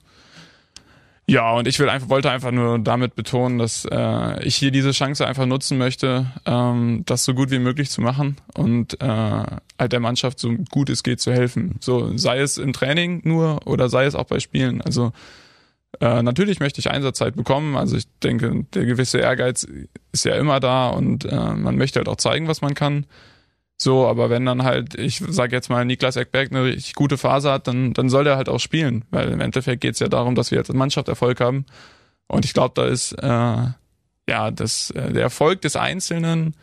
Ja, 1.26 1.54
und 1.54 1.68
ich 1.70 1.80
will 1.80 1.88
einfach, 1.88 2.10
wollte 2.10 2.30
einfach 2.30 2.52
nur 2.52 2.80
damit 2.80 3.16
betonen, 3.16 3.58
dass 3.58 3.86
äh, 3.90 4.44
ich 4.44 4.58
hier 4.58 4.72
diese 4.72 4.92
Chance 4.92 5.26
einfach 5.26 5.46
nutzen 5.46 5.78
möchte, 5.78 6.26
ähm, 6.46 7.04
das 7.06 7.24
so 7.24 7.34
gut 7.34 7.50
wie 7.50 7.60
möglich 7.60 7.90
zu 7.90 8.02
machen 8.02 8.36
und 8.56 9.02
äh, 9.02 9.06
halt 9.08 9.92
der 9.94 10.02
Mannschaft 10.02 10.40
so 10.40 10.52
gut 10.70 10.90
es 10.90 11.02
geht 11.02 11.22
zu 11.22 11.32
helfen. 11.32 11.78
So 11.80 12.18
sei 12.18 12.40
es 12.40 12.58
im 12.58 12.74
Training 12.74 13.22
nur 13.24 13.66
oder 13.66 13.88
sei 13.88 14.06
es 14.06 14.16
auch 14.16 14.26
bei 14.26 14.42
Spielen. 14.42 14.82
Also 14.82 15.14
äh, 16.02 16.22
natürlich 16.24 16.60
möchte 16.60 16.82
ich 16.82 16.92
Einsatzzeit 16.92 17.38
bekommen. 17.38 17.78
Also 17.78 17.96
ich 17.96 18.06
denke, 18.22 18.66
der 18.74 18.86
gewisse 18.86 19.20
Ehrgeiz 19.20 19.66
ist 20.12 20.26
ja 20.26 20.36
immer 20.36 20.60
da 20.60 20.90
und 20.90 21.24
äh, 21.24 21.54
man 21.54 21.78
möchte 21.78 22.00
halt 22.00 22.10
auch 22.10 22.18
zeigen, 22.18 22.50
was 22.50 22.62
man 22.62 22.74
kann. 22.74 23.06
So, 23.84 24.08
aber 24.08 24.30
wenn 24.30 24.46
dann 24.46 24.64
halt, 24.64 24.96
ich 24.96 25.22
sag 25.28 25.52
jetzt 25.52 25.70
mal, 25.70 25.84
Niklas 25.84 26.16
Eckberg 26.16 26.52
eine 26.52 26.64
richtig 26.64 26.96
gute 26.96 27.18
Phase 27.18 27.52
hat, 27.52 27.68
dann, 27.68 27.94
dann 27.94 28.08
soll 28.08 28.24
der 28.24 28.38
halt 28.38 28.48
auch 28.48 28.60
spielen. 28.60 29.04
Weil 29.12 29.30
im 29.30 29.42
Endeffekt 29.42 29.82
geht's 29.82 30.00
ja 30.00 30.08
darum, 30.08 30.36
dass 30.36 30.52
wir 30.52 30.60
als 30.60 30.72
Mannschaft 30.72 31.10
Erfolg 31.10 31.42
haben. 31.42 31.66
Und 32.28 32.46
ich 32.46 32.54
glaube, 32.54 32.74
da 32.76 32.86
ist 32.86 33.12
äh, 33.12 33.68
ja 34.30 34.52
das, 34.52 34.90
äh, 34.92 35.12
der 35.12 35.24
Erfolg 35.24 35.62
des 35.62 35.76
Einzelnen 35.76 36.56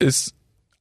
ist 0.00 0.34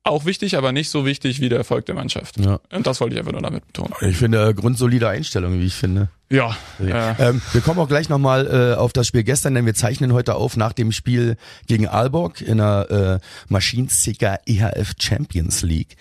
auch 0.03 0.25
wichtig, 0.25 0.57
aber 0.57 0.71
nicht 0.71 0.89
so 0.89 1.05
wichtig 1.05 1.41
wie 1.41 1.49
der 1.49 1.59
Erfolg 1.59 1.85
der 1.85 1.95
Mannschaft. 1.95 2.39
Ja. 2.39 2.59
Und 2.71 2.87
das 2.87 2.99
wollte 3.01 3.13
ich 3.13 3.19
einfach 3.19 3.33
nur 3.33 3.41
damit 3.41 3.67
betonen. 3.67 3.93
Ich 4.01 4.17
finde, 4.17 4.49
äh, 4.49 4.53
grundsolide 4.53 5.07
Einstellung, 5.07 5.59
wie 5.59 5.65
ich 5.65 5.75
finde. 5.75 6.09
Ja. 6.29 6.55
ja. 6.79 7.15
Ähm, 7.19 7.41
wir 7.51 7.61
kommen 7.61 7.79
auch 7.79 7.87
gleich 7.87 8.09
nochmal 8.09 8.47
äh, 8.47 8.77
auf 8.77 8.93
das 8.93 9.07
Spiel 9.07 9.23
gestern, 9.23 9.53
denn 9.53 9.65
wir 9.65 9.75
zeichnen 9.75 10.13
heute 10.13 10.35
auf 10.35 10.57
nach 10.57 10.73
dem 10.73 10.91
Spiel 10.91 11.37
gegen 11.67 11.87
Aalborg 11.87 12.41
in 12.41 12.57
der 12.57 13.19
äh, 13.21 13.25
Maschinenzicker 13.49 14.39
EHF 14.45 14.93
Champions 14.99 15.61
League. 15.61 15.97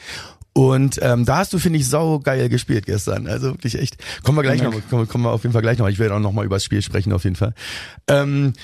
Und 0.52 0.98
ähm, 1.02 1.24
da 1.24 1.38
hast 1.38 1.52
du, 1.52 1.58
finde 1.58 1.78
ich, 1.78 1.88
sau 1.88 2.18
geil 2.20 2.48
gespielt 2.48 2.86
gestern. 2.86 3.26
Also 3.26 3.52
wirklich 3.52 3.78
echt. 3.78 3.98
Kommen 4.22 4.38
wir 4.38 4.42
gleich 4.42 4.62
noch, 4.62 4.72
kommen, 4.88 5.08
kommen 5.08 5.24
wir 5.24 5.30
auf 5.30 5.42
jeden 5.42 5.52
Fall 5.52 5.62
gleich 5.62 5.78
noch. 5.78 5.88
Ich 5.88 5.98
werde 5.98 6.14
auch 6.14 6.20
noch 6.20 6.32
mal 6.32 6.44
über 6.44 6.56
das 6.56 6.64
Spiel 6.64 6.82
sprechen, 6.82 7.12
auf 7.12 7.24
jeden 7.24 7.36
Fall. 7.36 7.54
Ähm, 8.08 8.54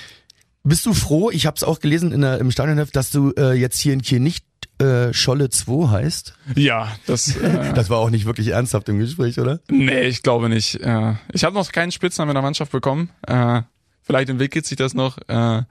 bist 0.64 0.84
du 0.84 0.94
froh, 0.94 1.30
ich 1.30 1.46
habe 1.46 1.56
es 1.56 1.62
auch 1.62 1.78
gelesen 1.78 2.10
in 2.10 2.22
der, 2.22 2.38
im 2.38 2.50
Stadionheft, 2.50 2.96
dass 2.96 3.10
du 3.10 3.32
äh, 3.38 3.52
jetzt 3.52 3.78
hier 3.78 3.92
in 3.92 4.02
Kiel 4.02 4.18
nicht 4.18 4.44
äh, 4.78 5.12
Scholle 5.12 5.50
2 5.50 5.88
heißt? 5.88 6.34
Ja, 6.54 6.92
das. 7.06 7.36
Äh, 7.36 7.72
das 7.74 7.90
war 7.90 7.98
auch 7.98 8.10
nicht 8.10 8.26
wirklich 8.26 8.48
ernsthaft 8.48 8.88
im 8.88 8.98
Gespräch, 8.98 9.38
oder? 9.38 9.60
Nee, 9.70 10.02
ich 10.02 10.22
glaube 10.22 10.48
nicht. 10.48 10.80
Äh, 10.80 11.14
ich 11.32 11.44
habe 11.44 11.54
noch 11.54 11.72
keinen 11.72 11.92
Spitznamen 11.92 12.30
in 12.30 12.34
der 12.34 12.42
Mannschaft 12.42 12.72
bekommen. 12.72 13.10
Äh, 13.26 13.62
vielleicht 14.02 14.28
entwickelt 14.28 14.66
sich 14.66 14.76
das 14.76 14.94
noch. 14.94 15.18
Äh, 15.28 15.62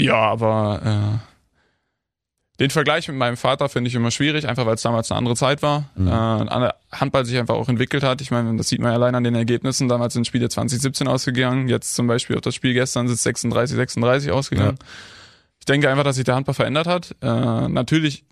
ja, 0.00 0.16
aber 0.16 1.20
äh, 1.20 1.28
den 2.60 2.70
Vergleich 2.70 3.06
mit 3.06 3.16
meinem 3.16 3.36
Vater 3.36 3.68
finde 3.68 3.88
ich 3.88 3.94
immer 3.94 4.10
schwierig, 4.10 4.48
einfach 4.48 4.66
weil 4.66 4.74
es 4.74 4.82
damals 4.82 5.10
eine 5.10 5.18
andere 5.18 5.36
Zeit 5.36 5.62
war. 5.62 5.88
Mhm. 5.94 6.08
Äh, 6.08 6.70
Handball 6.92 7.24
sich 7.24 7.38
einfach 7.38 7.54
auch 7.54 7.68
entwickelt 7.68 8.02
hat. 8.02 8.20
Ich 8.20 8.32
meine, 8.32 8.56
das 8.56 8.68
sieht 8.68 8.80
man 8.80 8.90
ja 8.90 8.96
allein 8.96 9.14
an 9.14 9.22
den 9.22 9.36
Ergebnissen. 9.36 9.88
Damals 9.88 10.14
sind 10.14 10.26
Spiele 10.26 10.48
2017 10.48 11.06
ausgegangen. 11.06 11.68
Jetzt 11.68 11.94
zum 11.94 12.08
Beispiel 12.08 12.34
auf 12.36 12.42
das 12.42 12.54
Spiel 12.54 12.74
gestern 12.74 13.06
sind 13.06 13.14
es 13.14 13.22
36, 13.22 13.76
36 13.76 14.32
ausgegangen. 14.32 14.78
Ja. 14.80 14.86
Ich 15.68 15.70
denke 15.70 15.90
einfach, 15.90 16.04
dass 16.04 16.16
sich 16.16 16.24
der 16.24 16.34
Handball 16.34 16.54
verändert 16.54 16.86
hat. 16.86 17.14
Äh, 17.20 17.68
natürlich 17.68 18.24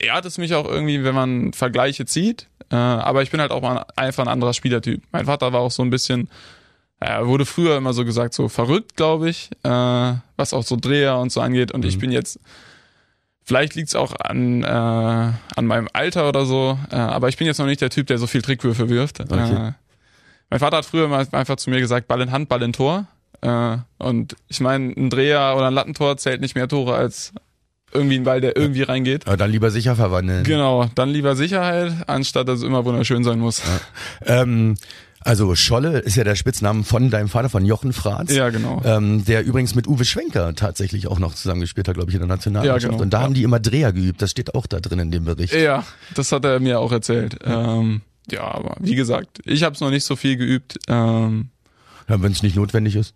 ehrt 0.00 0.24
es 0.24 0.36
mich 0.36 0.52
auch 0.52 0.66
irgendwie, 0.66 1.04
wenn 1.04 1.14
man 1.14 1.52
Vergleiche 1.52 2.06
zieht. 2.06 2.48
Äh, 2.72 2.74
aber 2.74 3.22
ich 3.22 3.30
bin 3.30 3.40
halt 3.40 3.52
auch 3.52 3.62
mal 3.62 3.86
einfach 3.94 4.24
ein 4.24 4.28
anderer 4.28 4.52
Spielertyp. 4.52 5.00
Mein 5.12 5.26
Vater 5.26 5.52
war 5.52 5.60
auch 5.60 5.70
so 5.70 5.84
ein 5.84 5.90
bisschen, 5.90 6.28
er 6.98 7.28
wurde 7.28 7.46
früher 7.46 7.76
immer 7.76 7.92
so 7.92 8.04
gesagt, 8.04 8.34
so 8.34 8.48
verrückt, 8.48 8.96
glaube 8.96 9.30
ich, 9.30 9.48
äh, 9.62 10.14
was 10.36 10.52
auch 10.52 10.64
so 10.64 10.74
Dreher 10.74 11.18
und 11.18 11.30
so 11.30 11.40
angeht. 11.40 11.70
Und 11.70 11.82
mhm. 11.82 11.88
ich 11.88 12.00
bin 12.00 12.10
jetzt 12.10 12.40
Vielleicht 13.44 13.76
liegt's 13.76 13.94
auch 13.94 14.12
an, 14.18 14.64
äh, 14.64 14.66
an 14.66 15.66
meinem 15.66 15.88
Alter 15.92 16.28
oder 16.28 16.46
so, 16.46 16.76
äh, 16.90 16.96
aber 16.96 17.28
ich 17.28 17.36
bin 17.36 17.46
jetzt 17.46 17.58
noch 17.58 17.66
nicht 17.66 17.80
der 17.80 17.90
Typ, 17.90 18.08
der 18.08 18.18
so 18.18 18.26
viel 18.26 18.42
Trickwürfe 18.42 18.88
wirft. 18.88 19.20
Okay. 19.20 19.68
Äh, 19.68 19.72
mein 20.50 20.58
Vater 20.58 20.78
hat 20.78 20.84
früher 20.84 21.06
mal 21.06 21.28
einfach 21.30 21.54
zu 21.54 21.70
mir 21.70 21.78
gesagt, 21.78 22.08
Ball 22.08 22.22
in 22.22 22.32
Hand, 22.32 22.48
Ball 22.48 22.62
in 22.62 22.72
Tor. 22.72 23.06
Äh, 23.40 23.78
und 23.98 24.36
ich 24.48 24.60
meine, 24.60 24.92
ein 24.96 25.10
Dreher 25.10 25.54
oder 25.56 25.66
ein 25.66 25.74
Lattentor 25.74 26.16
zählt 26.16 26.40
nicht 26.40 26.54
mehr 26.54 26.68
Tore 26.68 26.94
als 26.94 27.32
irgendwie 27.92 28.16
ein 28.16 28.24
Ball, 28.24 28.40
der 28.40 28.56
irgendwie 28.56 28.82
reingeht. 28.82 29.26
Aber 29.26 29.36
dann 29.36 29.50
lieber 29.50 29.70
sicher 29.70 29.96
verwandeln. 29.96 30.44
Genau, 30.44 30.90
dann 30.94 31.10
lieber 31.10 31.36
Sicherheit, 31.36 31.92
anstatt 32.06 32.48
dass 32.48 32.58
es 32.58 32.64
immer 32.64 32.84
wunderschön 32.84 33.24
sein 33.24 33.38
muss. 33.38 33.62
Ja. 34.26 34.42
Ähm, 34.42 34.76
also 35.20 35.56
Scholle 35.56 35.98
ist 35.98 36.14
ja 36.14 36.22
der 36.22 36.36
Spitzname 36.36 36.84
von 36.84 37.10
deinem 37.10 37.28
Vater, 37.28 37.48
von 37.48 37.64
Jochen 37.64 37.92
Fratz. 37.92 38.32
Ja, 38.32 38.50
genau. 38.50 38.80
Ähm, 38.84 39.24
der 39.24 39.44
übrigens 39.44 39.74
mit 39.74 39.88
Uwe 39.88 40.04
Schwenker 40.04 40.54
tatsächlich 40.54 41.08
auch 41.08 41.18
noch 41.18 41.34
zusammengespielt 41.34 41.88
hat, 41.88 41.96
glaube 41.96 42.10
ich, 42.10 42.14
in 42.14 42.20
der 42.20 42.28
Nationalmannschaft. 42.28 42.82
Ja, 42.84 42.88
genau. 42.90 43.02
Und 43.02 43.12
da 43.12 43.18
ja. 43.18 43.24
haben 43.24 43.34
die 43.34 43.42
immer 43.42 43.58
Dreher 43.58 43.92
geübt. 43.92 44.22
Das 44.22 44.30
steht 44.30 44.54
auch 44.54 44.68
da 44.68 44.78
drin 44.78 45.00
in 45.00 45.10
dem 45.10 45.24
Bericht. 45.24 45.52
Ja, 45.52 45.84
das 46.14 46.30
hat 46.30 46.44
er 46.44 46.60
mir 46.60 46.78
auch 46.78 46.92
erzählt. 46.92 47.38
Ja. 47.44 47.78
Ähm, 47.78 48.02
ja, 48.30 48.42
aber 48.42 48.76
wie 48.78 48.94
gesagt, 48.94 49.40
ich 49.44 49.64
habe 49.64 49.74
es 49.74 49.80
noch 49.80 49.90
nicht 49.90 50.04
so 50.04 50.14
viel 50.14 50.36
geübt. 50.36 50.78
Ähm, 50.86 51.50
Wenn 52.08 52.32
es 52.32 52.42
nicht 52.42 52.56
notwendig 52.56 52.96
ist. 52.96 53.14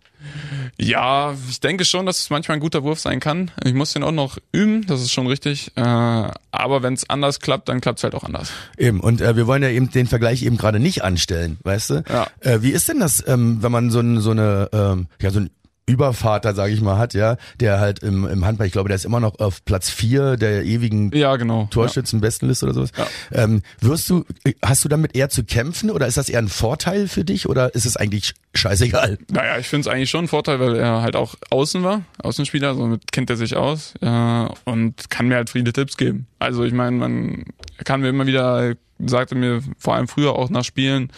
ja, 0.77 1.33
ich 1.49 1.59
denke 1.59 1.85
schon, 1.85 2.05
dass 2.05 2.19
es 2.19 2.29
manchmal 2.29 2.57
ein 2.57 2.61
guter 2.61 2.83
Wurf 2.83 2.99
sein 2.99 3.19
kann. 3.19 3.51
Ich 3.63 3.73
muss 3.73 3.93
den 3.93 4.03
auch 4.03 4.11
noch 4.11 4.37
üben, 4.51 4.85
das 4.85 5.01
ist 5.01 5.11
schon 5.11 5.27
richtig. 5.27 5.71
Äh, 5.75 5.81
aber 5.81 6.83
wenn 6.83 6.93
es 6.93 7.09
anders 7.09 7.39
klappt, 7.39 7.69
dann 7.69 7.81
klappt 7.81 7.99
es 7.99 8.03
halt 8.03 8.15
auch 8.15 8.23
anders. 8.23 8.51
Eben, 8.77 8.99
und 8.99 9.21
äh, 9.21 9.35
wir 9.35 9.47
wollen 9.47 9.63
ja 9.63 9.69
eben 9.69 9.89
den 9.89 10.07
Vergleich 10.07 10.43
eben 10.43 10.57
gerade 10.57 10.79
nicht 10.79 11.03
anstellen, 11.03 11.57
weißt 11.63 11.89
du? 11.89 12.03
Ja. 12.09 12.27
Äh, 12.41 12.61
wie 12.61 12.71
ist 12.71 12.89
denn 12.89 12.99
das, 12.99 13.23
ähm, 13.27 13.63
wenn 13.63 13.71
man 13.71 13.91
so, 13.91 13.99
ein, 13.99 14.19
so 14.19 14.31
eine, 14.31 14.69
ähm, 14.73 15.07
ja, 15.21 15.31
so 15.31 15.39
ein 15.39 15.49
Übervater, 15.91 16.55
sage 16.55 16.73
ich 16.73 16.81
mal, 16.81 16.97
hat, 16.97 17.13
ja, 17.13 17.35
der 17.59 17.79
halt 17.79 17.99
im, 17.99 18.25
im 18.25 18.45
Handball, 18.45 18.67
ich 18.67 18.73
glaube, 18.73 18.87
der 18.87 18.95
ist 18.95 19.05
immer 19.05 19.19
noch 19.19 19.39
auf 19.39 19.65
Platz 19.65 19.89
vier 19.89 20.37
der 20.37 20.63
ewigen 20.63 21.11
Ja, 21.13 21.35
genau. 21.35 21.67
Torschützenbestenliste 21.71 22.65
oder 22.65 22.73
sowas. 22.73 22.91
Ja. 22.97 23.07
Ähm, 23.43 23.61
wirst 23.81 24.09
du, 24.09 24.25
hast 24.63 24.85
du 24.85 24.89
damit 24.89 25.15
eher 25.15 25.29
zu 25.29 25.43
kämpfen 25.43 25.91
oder 25.91 26.07
ist 26.07 26.17
das 26.17 26.29
eher 26.29 26.39
ein 26.39 26.47
Vorteil 26.47 27.07
für 27.07 27.25
dich 27.25 27.49
oder 27.49 27.75
ist 27.75 27.85
es 27.85 27.97
eigentlich 27.97 28.33
scheißegal? 28.55 29.17
Naja, 29.29 29.57
ich 29.57 29.67
finde 29.67 29.81
es 29.81 29.93
eigentlich 29.93 30.09
schon 30.09 30.25
ein 30.25 30.27
Vorteil, 30.27 30.59
weil 30.59 30.75
er 30.75 31.01
halt 31.01 31.15
auch 31.15 31.35
außen 31.49 31.83
war, 31.83 32.03
Außenspieler, 32.23 32.75
somit 32.75 33.11
kennt 33.11 33.29
er 33.29 33.35
sich 33.35 33.55
aus 33.55 33.93
äh, 34.01 34.45
und 34.65 35.09
kann 35.09 35.27
mir 35.27 35.35
halt 35.35 35.49
viele 35.49 35.73
Tipps 35.73 35.97
geben. 35.97 36.27
Also 36.39 36.63
ich 36.63 36.73
meine, 36.73 36.95
man 36.95 37.45
kann 37.83 38.01
mir 38.01 38.09
immer 38.09 38.27
wieder, 38.27 38.75
sagte 39.05 39.35
mir 39.35 39.61
vor 39.77 39.95
allem 39.95 40.07
früher 40.07 40.33
auch 40.35 40.49
nach 40.49 40.63
Spielen, 40.63 41.11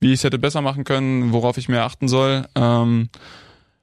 wie 0.00 0.08
ich 0.12 0.20
es 0.20 0.24
hätte 0.24 0.38
besser 0.38 0.60
machen 0.60 0.84
können, 0.84 1.32
worauf 1.32 1.58
ich 1.58 1.68
mehr 1.68 1.84
achten 1.84 2.08
soll. 2.08 2.46
Ähm, 2.54 3.08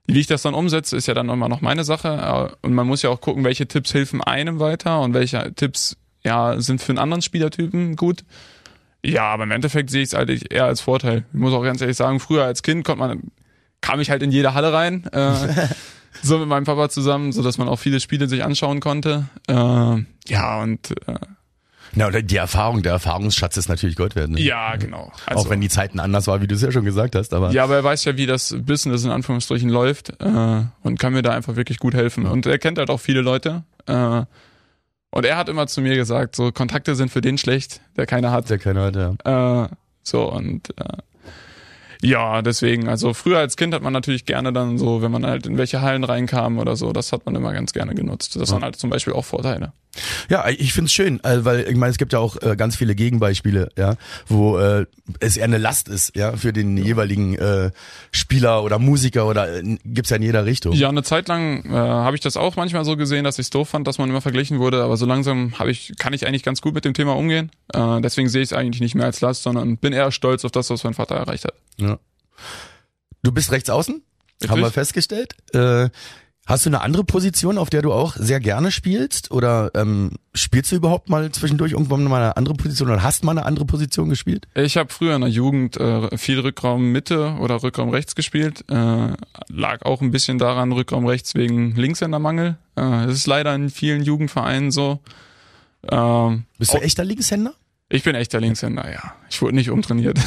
wie 0.08 0.20
ich 0.20 0.28
das 0.28 0.44
dann 0.44 0.54
umsetze, 0.54 0.96
ist 0.96 1.08
ja 1.08 1.14
dann 1.14 1.30
immer 1.30 1.50
noch 1.50 1.62
meine 1.62 1.84
Sache. 1.84 2.50
Äh, 2.62 2.66
Und 2.66 2.74
man 2.74 2.88
muss 2.88 3.02
ja 3.02 3.10
auch 3.10 3.22
gucken, 3.22 3.44
welche 3.44 3.68
Tipps 3.68 3.94
helfen 3.94 4.22
einem 4.22 4.60
weiter 4.60 5.02
und 5.02 5.14
welche 5.14 5.54
Tipps 5.56 5.98
ja 6.24 6.60
sind 6.60 6.82
für 6.82 6.92
einen 6.92 7.00
anderen 7.00 7.22
Spielertypen 7.22 7.96
gut. 7.96 8.24
Ja, 9.04 9.24
aber 9.26 9.44
im 9.44 9.52
Endeffekt 9.52 9.90
sehe 9.92 10.02
ich 10.02 10.10
es 10.10 10.14
eigentlich 10.16 10.52
eher 10.52 10.66
als 10.66 10.82
Vorteil. 10.82 11.26
Ich 11.32 11.40
muss 11.40 11.54
auch 11.54 11.64
ganz 11.64 11.82
ehrlich 11.82 11.98
sagen, 11.98 12.20
früher 12.20 12.44
als 12.44 12.64
Kind 12.64 12.84
konnte 12.84 13.00
man, 13.00 13.24
kam 13.82 14.00
ich 14.00 14.10
halt 14.10 14.24
in 14.24 14.32
jede 14.32 14.56
Halle 14.56 14.74
rein, 14.74 15.06
äh, 15.12 15.68
so 16.24 16.40
mit 16.40 16.48
meinem 16.48 16.64
Papa 16.64 16.90
zusammen, 16.90 17.32
so 17.32 17.44
dass 17.44 17.58
man 17.60 17.68
auch 17.68 17.78
viele 17.78 18.00
Spiele 18.00 18.28
sich 18.28 18.44
anschauen 18.44 18.80
konnte. 18.80 19.26
Äh, 19.48 19.54
ja, 20.28 20.62
und 20.62 20.92
äh, 21.08 21.16
Na, 21.96 22.08
oder 22.08 22.22
die 22.22 22.36
Erfahrung, 22.36 22.84
der 22.84 22.92
Erfahrungsschatz 22.92 23.58
ist 23.58 23.70
natürlich 23.70 23.96
Gold 23.96 24.16
wert. 24.16 24.30
Ne? 24.30 24.42
ja, 24.42 24.76
genau. 24.76 25.12
Also, 25.26 25.46
Auch 25.46 25.50
wenn 25.50 25.62
die 25.62 25.70
Zeiten 25.70 26.00
anders 26.00 26.28
waren, 26.28 26.42
wie 26.42 26.48
du 26.48 26.56
es 26.56 26.62
ja 26.62 26.72
schon 26.72 26.86
gesagt 26.86 27.16
hast, 27.16 27.34
aber 27.34 27.52
Ja, 27.52 27.64
aber 27.64 27.76
er 27.76 27.84
weiß 27.84 28.06
ja, 28.06 28.18
wie 28.18 28.26
das 28.26 28.56
Business 28.66 29.06
in 29.06 29.12
Anführungsstrichen 29.12 29.70
läuft 29.70 30.10
äh, 30.22 30.64
und 30.84 31.00
kann 31.00 31.14
mir 31.14 31.22
da 31.22 31.32
einfach 31.32 31.56
wirklich 31.56 31.80
gut 31.80 31.94
helfen. 31.94 32.26
Und 32.26 32.46
er 32.46 32.60
kennt 32.60 32.78
halt 32.78 32.90
auch 32.90 33.00
viele 33.00 33.22
Leute. 33.22 33.64
Äh, 33.88 34.24
und 35.12 35.26
er 35.26 35.38
hat 35.38 35.48
immer 35.48 35.68
zu 35.68 35.82
mir 35.82 35.96
gesagt, 35.96 36.36
so 36.36 36.52
Kontakte 36.52 36.96
sind 36.96 37.10
für 37.10 37.22
den 37.22 37.38
schlecht, 37.38 37.80
der 37.96 38.06
keine 38.06 38.32
hat. 38.32 38.50
der 38.50 38.58
keine 38.58 38.82
hat, 38.82 38.96
ja. 39.24 39.64
Äh, 39.64 39.70
so 40.04 40.30
und 40.32 40.78
äh, 40.78 40.98
ja, 42.02 42.42
deswegen, 42.42 42.88
also 42.88 43.14
früher 43.14 43.40
als 43.40 43.58
Kind 43.58 43.74
hat 43.74 43.82
man 43.82 43.94
natürlich 43.94 44.26
gerne 44.26 44.54
dann 44.54 44.78
so, 44.78 45.02
wenn 45.02 45.12
man 45.12 45.26
halt 45.26 45.46
in 45.46 45.58
welche 45.58 45.82
Hallen 45.82 46.04
reinkam 46.04 46.58
oder 46.60 46.76
so, 46.76 46.94
das 46.94 47.12
hat 47.12 47.26
man 47.26 47.36
immer 47.36 47.54
ganz 47.54 47.74
gerne 47.74 47.96
genutzt. 47.96 48.36
Das 48.36 48.52
waren 48.52 48.64
halt 48.64 48.76
zum 48.76 48.90
Beispiel 48.90 49.14
auch 49.14 49.26
Vorteile. 49.26 49.74
Ja, 50.30 50.48
ich 50.50 50.74
find's 50.74 50.92
schön, 50.92 51.24
äh, 51.24 51.46
weil 51.46 51.62
ich 51.70 51.76
meine, 51.76 51.92
es 51.92 51.98
gibt 51.98 52.14
ja 52.14 52.20
auch 52.20 52.42
äh, 52.42 52.56
ganz 52.56 52.76
viele 52.76 52.96
Gegenbeispiele, 52.96 53.70
ja, 53.78 53.96
wo 54.28 54.58
äh, 54.58 54.86
es 55.20 55.38
eher 55.38 55.46
eine 55.46 55.58
Last 55.58 55.88
ist, 55.88 56.16
ja, 56.16 56.36
für 56.36 56.52
den 56.52 56.78
jeweiligen 56.78 57.36
äh, 57.36 57.72
Spieler 58.12 58.64
oder 58.64 58.80
Musiker 58.80 59.28
oder 59.28 59.58
äh, 59.58 59.78
gibt's 59.86 60.10
ja 60.10 60.18
in 60.18 60.24
jeder 60.24 60.46
Richtung. 60.46 60.74
Ja, 60.74 60.90
eine 60.90 61.04
Zeit 61.04 61.28
lang 61.28 61.66
äh, 61.66 61.70
habe 61.70 62.16
ich 62.16 62.22
das 62.22 62.38
auch 62.38 62.56
manchmal 62.56 62.86
so 62.86 62.98
gesehen, 62.98 63.24
dass 63.24 63.40
ich 63.40 63.46
es 63.46 63.50
doof 63.50 63.70
fand, 63.70 63.88
dass 63.88 63.98
man 63.98 64.10
immer 64.10 64.22
verglichen 64.22 64.60
wurde, 64.60 64.84
aber 64.84 64.98
so 64.98 65.06
langsam 65.06 65.58
habe 65.60 65.72
ich, 65.72 65.94
kann 65.98 66.14
ich 66.14 66.28
eigentlich 66.28 66.44
ganz 66.44 66.62
gut 66.62 66.74
mit 66.74 66.86
dem 66.86 66.94
Thema 66.94 67.16
umgehen. 67.16 67.52
Äh, 67.74 68.02
deswegen 68.02 68.30
sehe 68.30 68.42
ich 68.42 68.50
es 68.50 68.54
eigentlich 68.54 68.82
nicht 68.82 68.96
mehr 68.96 69.06
als 69.06 69.22
Last, 69.22 69.44
sondern 69.44 69.78
bin 69.78 69.94
eher 69.94 70.12
stolz 70.12 70.44
auf 70.46 70.52
das, 70.52 70.70
was 70.70 70.84
mein 70.84 70.94
Vater 70.94 71.16
erreicht 71.16 71.46
hat. 71.46 71.54
Ja. 71.78 71.95
Du 73.24 73.32
bist 73.32 73.52
rechts 73.52 73.70
außen, 73.70 73.96
Richtig. 73.96 74.50
haben 74.50 74.62
wir 74.62 74.72
festgestellt. 74.72 75.36
Äh, 75.54 75.90
hast 76.46 76.66
du 76.66 76.70
eine 76.70 76.82
andere 76.82 77.04
Position, 77.04 77.58
auf 77.58 77.70
der 77.70 77.82
du 77.82 77.92
auch 77.92 78.16
sehr 78.16 78.40
gerne 78.40 78.72
spielst? 78.72 79.32
Oder 79.32 79.72
ähm, 79.74 80.12
spielst 80.34 80.72
du 80.72 80.76
überhaupt 80.76 81.10
mal 81.10 81.32
zwischendurch 81.32 81.72
irgendwann 81.72 82.04
mal 82.04 82.22
eine 82.22 82.38
andere 82.38 82.56
Position 82.56 82.90
oder 82.90 83.02
hast 83.02 83.24
mal 83.24 83.32
eine 83.32 83.46
andere 83.46 83.66
Position 83.66 84.10
gespielt? 84.10 84.48
Ich 84.54 84.78
habe 84.78 84.94
früher 84.94 85.16
in 85.16 85.22
der 85.22 85.30
Jugend 85.32 85.78
äh, 85.78 86.16
viel 86.18 86.40
Rückraum 86.40 86.92
Mitte 86.92 87.36
oder 87.40 87.64
Rückraum 87.64 87.90
rechts 87.90 88.16
gespielt. 88.16 88.64
Äh, 88.70 89.14
lag 89.48 89.82
auch 89.84 90.02
ein 90.02 90.12
bisschen 90.12 90.38
daran, 90.38 90.72
Rückraum 90.72 91.08
rechts 91.08 91.34
wegen 91.36 91.76
Linkshändermangel. 91.76 92.58
Äh, 92.76 92.82
das 93.08 93.16
ist 93.16 93.28
leider 93.28 93.56
in 93.56 93.70
vielen 93.70 94.04
Jugendvereinen 94.04 94.72
so. 94.72 95.00
Ähm, 95.90 96.46
Bist 96.58 96.74
du 96.74 96.78
echter 96.78 97.04
Linkshänder? 97.04 97.54
Ich 97.90 98.04
bin 98.04 98.16
echter 98.16 98.40
Linkshänder, 98.40 98.92
ja. 98.92 99.14
Ich 99.30 99.42
wurde 99.42 99.56
nicht 99.56 99.70
umtrainiert. 99.70 100.18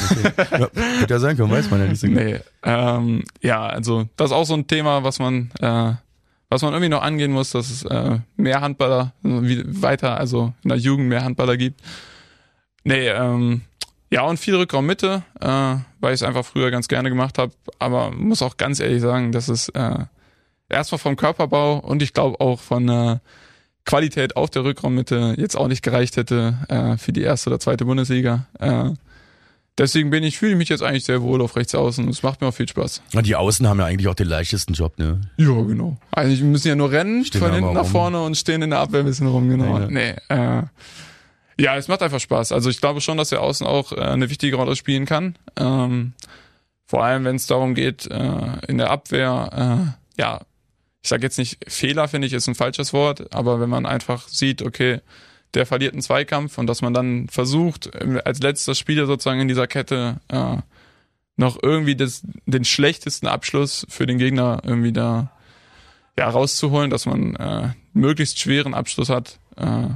ja, 0.51 0.69
hätte 0.99 1.13
ja 1.13 1.19
sein 1.19 1.35
können, 1.35 1.51
weiß 1.51 1.69
man 1.69 1.81
ja 1.81 1.87
nicht 1.87 1.99
so 1.99 2.07
genau. 2.07 2.21
Nee, 2.21 2.39
ähm, 2.63 3.23
ja, 3.41 3.65
also 3.65 4.07
das 4.15 4.31
ist 4.31 4.35
auch 4.35 4.45
so 4.45 4.53
ein 4.53 4.67
Thema, 4.67 5.03
was 5.03 5.19
man, 5.19 5.51
äh, 5.59 5.93
was 6.49 6.61
man 6.61 6.73
irgendwie 6.73 6.89
noch 6.89 7.01
angehen 7.01 7.31
muss, 7.31 7.51
dass 7.51 7.69
es 7.69 7.83
äh, 7.83 8.19
mehr 8.37 8.61
Handballer 8.61 9.13
äh, 9.23 9.29
wie, 9.41 9.81
weiter, 9.81 10.17
also 10.17 10.53
in 10.63 10.69
der 10.69 10.77
Jugend 10.77 11.09
mehr 11.09 11.23
Handballer 11.23 11.57
gibt. 11.57 11.81
Nee, 12.83 13.09
ähm, 13.09 13.61
ja 14.09 14.21
und 14.23 14.37
viel 14.37 14.55
Rückraum 14.55 14.85
Mitte, 14.85 15.23
äh, 15.41 15.47
weil 15.99 16.13
ich 16.13 16.21
es 16.21 16.23
einfach 16.23 16.45
früher 16.45 16.71
ganz 16.71 16.87
gerne 16.87 17.09
gemacht 17.09 17.37
habe. 17.37 17.51
Aber 17.77 18.11
muss 18.11 18.41
auch 18.41 18.57
ganz 18.57 18.79
ehrlich 18.79 19.01
sagen, 19.01 19.31
dass 19.31 19.49
es 19.49 19.69
äh, 19.69 20.05
erstmal 20.69 20.99
vom 20.99 21.15
Körperbau 21.15 21.79
und 21.79 22.01
ich 22.01 22.13
glaube 22.13 22.39
auch 22.39 22.59
von 22.59 22.87
äh, 22.87 23.17
Qualität 23.89 24.35
auf 24.35 24.49
der 24.49 24.63
Rückraummitte 24.63 25.35
jetzt 25.37 25.55
auch 25.55 25.67
nicht 25.67 25.81
gereicht 25.81 26.17
hätte 26.17 26.57
äh, 26.69 26.97
für 26.97 27.11
die 27.11 27.21
erste 27.21 27.49
oder 27.49 27.59
zweite 27.59 27.85
Bundesliga. 27.85 28.47
Äh, 28.59 28.91
Deswegen 29.79 30.09
bin 30.09 30.25
ich, 30.25 30.37
fühle 30.37 30.51
ich 30.51 30.57
mich 30.57 30.67
jetzt 30.67 30.83
eigentlich 30.83 31.05
sehr 31.05 31.21
wohl 31.21 31.41
auf 31.41 31.55
rechts 31.55 31.73
außen 31.73 32.05
es 32.09 32.21
macht 32.21 32.41
mir 32.41 32.47
auch 32.47 32.53
viel 32.53 32.67
Spaß. 32.67 33.01
Und 33.13 33.25
die 33.25 33.37
Außen 33.37 33.65
haben 33.65 33.79
ja 33.79 33.85
eigentlich 33.85 34.09
auch 34.09 34.15
den 34.15 34.27
leichtesten 34.27 34.73
Job, 34.73 34.99
ne? 34.99 35.21
Ja, 35.37 35.53
genau. 35.61 35.95
Eigentlich 36.11 36.41
müssen 36.41 36.67
ja 36.67 36.75
nur 36.75 36.91
rennen, 36.91 37.23
Stehen 37.23 37.39
von 37.39 37.53
hinten 37.53 37.71
nach 37.73 37.83
rum. 37.83 37.89
vorne 37.91 38.21
und 38.21 38.35
stehen 38.35 38.61
in 38.61 38.71
der 38.71 38.79
Abwehr 38.79 38.99
ein 38.99 39.05
bisschen 39.05 39.27
rum, 39.27 39.47
genau. 39.47 39.79
Nee, 39.87 40.15
äh, 40.27 40.63
ja, 41.57 41.77
es 41.77 41.87
macht 41.87 42.03
einfach 42.03 42.19
Spaß. 42.19 42.51
Also 42.51 42.69
ich 42.69 42.81
glaube 42.81 42.99
schon, 42.99 43.17
dass 43.17 43.29
der 43.29 43.41
Außen 43.41 43.65
auch 43.65 43.93
äh, 43.93 44.01
eine 44.01 44.29
wichtige 44.29 44.57
Rolle 44.57 44.75
spielen 44.75 45.05
kann. 45.05 45.35
Ähm, 45.55 46.11
vor 46.85 47.05
allem, 47.05 47.23
wenn 47.23 47.37
es 47.37 47.47
darum 47.47 47.73
geht, 47.73 48.05
äh, 48.05 48.65
in 48.67 48.79
der 48.79 48.89
Abwehr, 48.89 49.95
äh, 50.17 50.21
ja, 50.21 50.41
ich 51.01 51.09
sage 51.09 51.23
jetzt 51.23 51.37
nicht 51.37 51.57
Fehler, 51.67 52.07
finde 52.07 52.27
ich, 52.27 52.33
ist 52.33 52.47
ein 52.47 52.55
falsches 52.55 52.93
Wort, 52.93 53.33
aber 53.33 53.59
wenn 53.59 53.69
man 53.69 53.85
einfach 53.85 54.27
sieht, 54.27 54.61
okay, 54.61 55.01
der 55.53 55.65
verliert 55.65 55.93
einen 55.93 56.01
Zweikampf 56.01 56.57
und 56.57 56.67
dass 56.67 56.81
man 56.81 56.93
dann 56.93 57.27
versucht, 57.29 57.87
äh, 57.87 58.21
als 58.25 58.39
letzter 58.41 58.75
Spieler 58.75 59.05
sozusagen 59.05 59.39
in 59.39 59.47
dieser 59.47 59.67
Kette 59.67 60.19
äh, 60.27 60.57
noch 61.37 61.57
irgendwie 61.61 61.95
das, 61.95 62.21
den 62.45 62.65
schlechtesten 62.65 63.27
Abschluss 63.27 63.85
für 63.89 64.05
den 64.05 64.17
Gegner 64.17 64.61
irgendwie 64.63 64.91
da 64.91 65.31
ja, 66.17 66.29
rauszuholen, 66.29 66.89
dass 66.89 67.05
man 67.05 67.35
äh, 67.37 67.69
möglichst 67.93 68.39
schweren 68.39 68.73
Abschluss 68.73 69.09
hat. 69.09 69.39
Äh, 69.55 69.87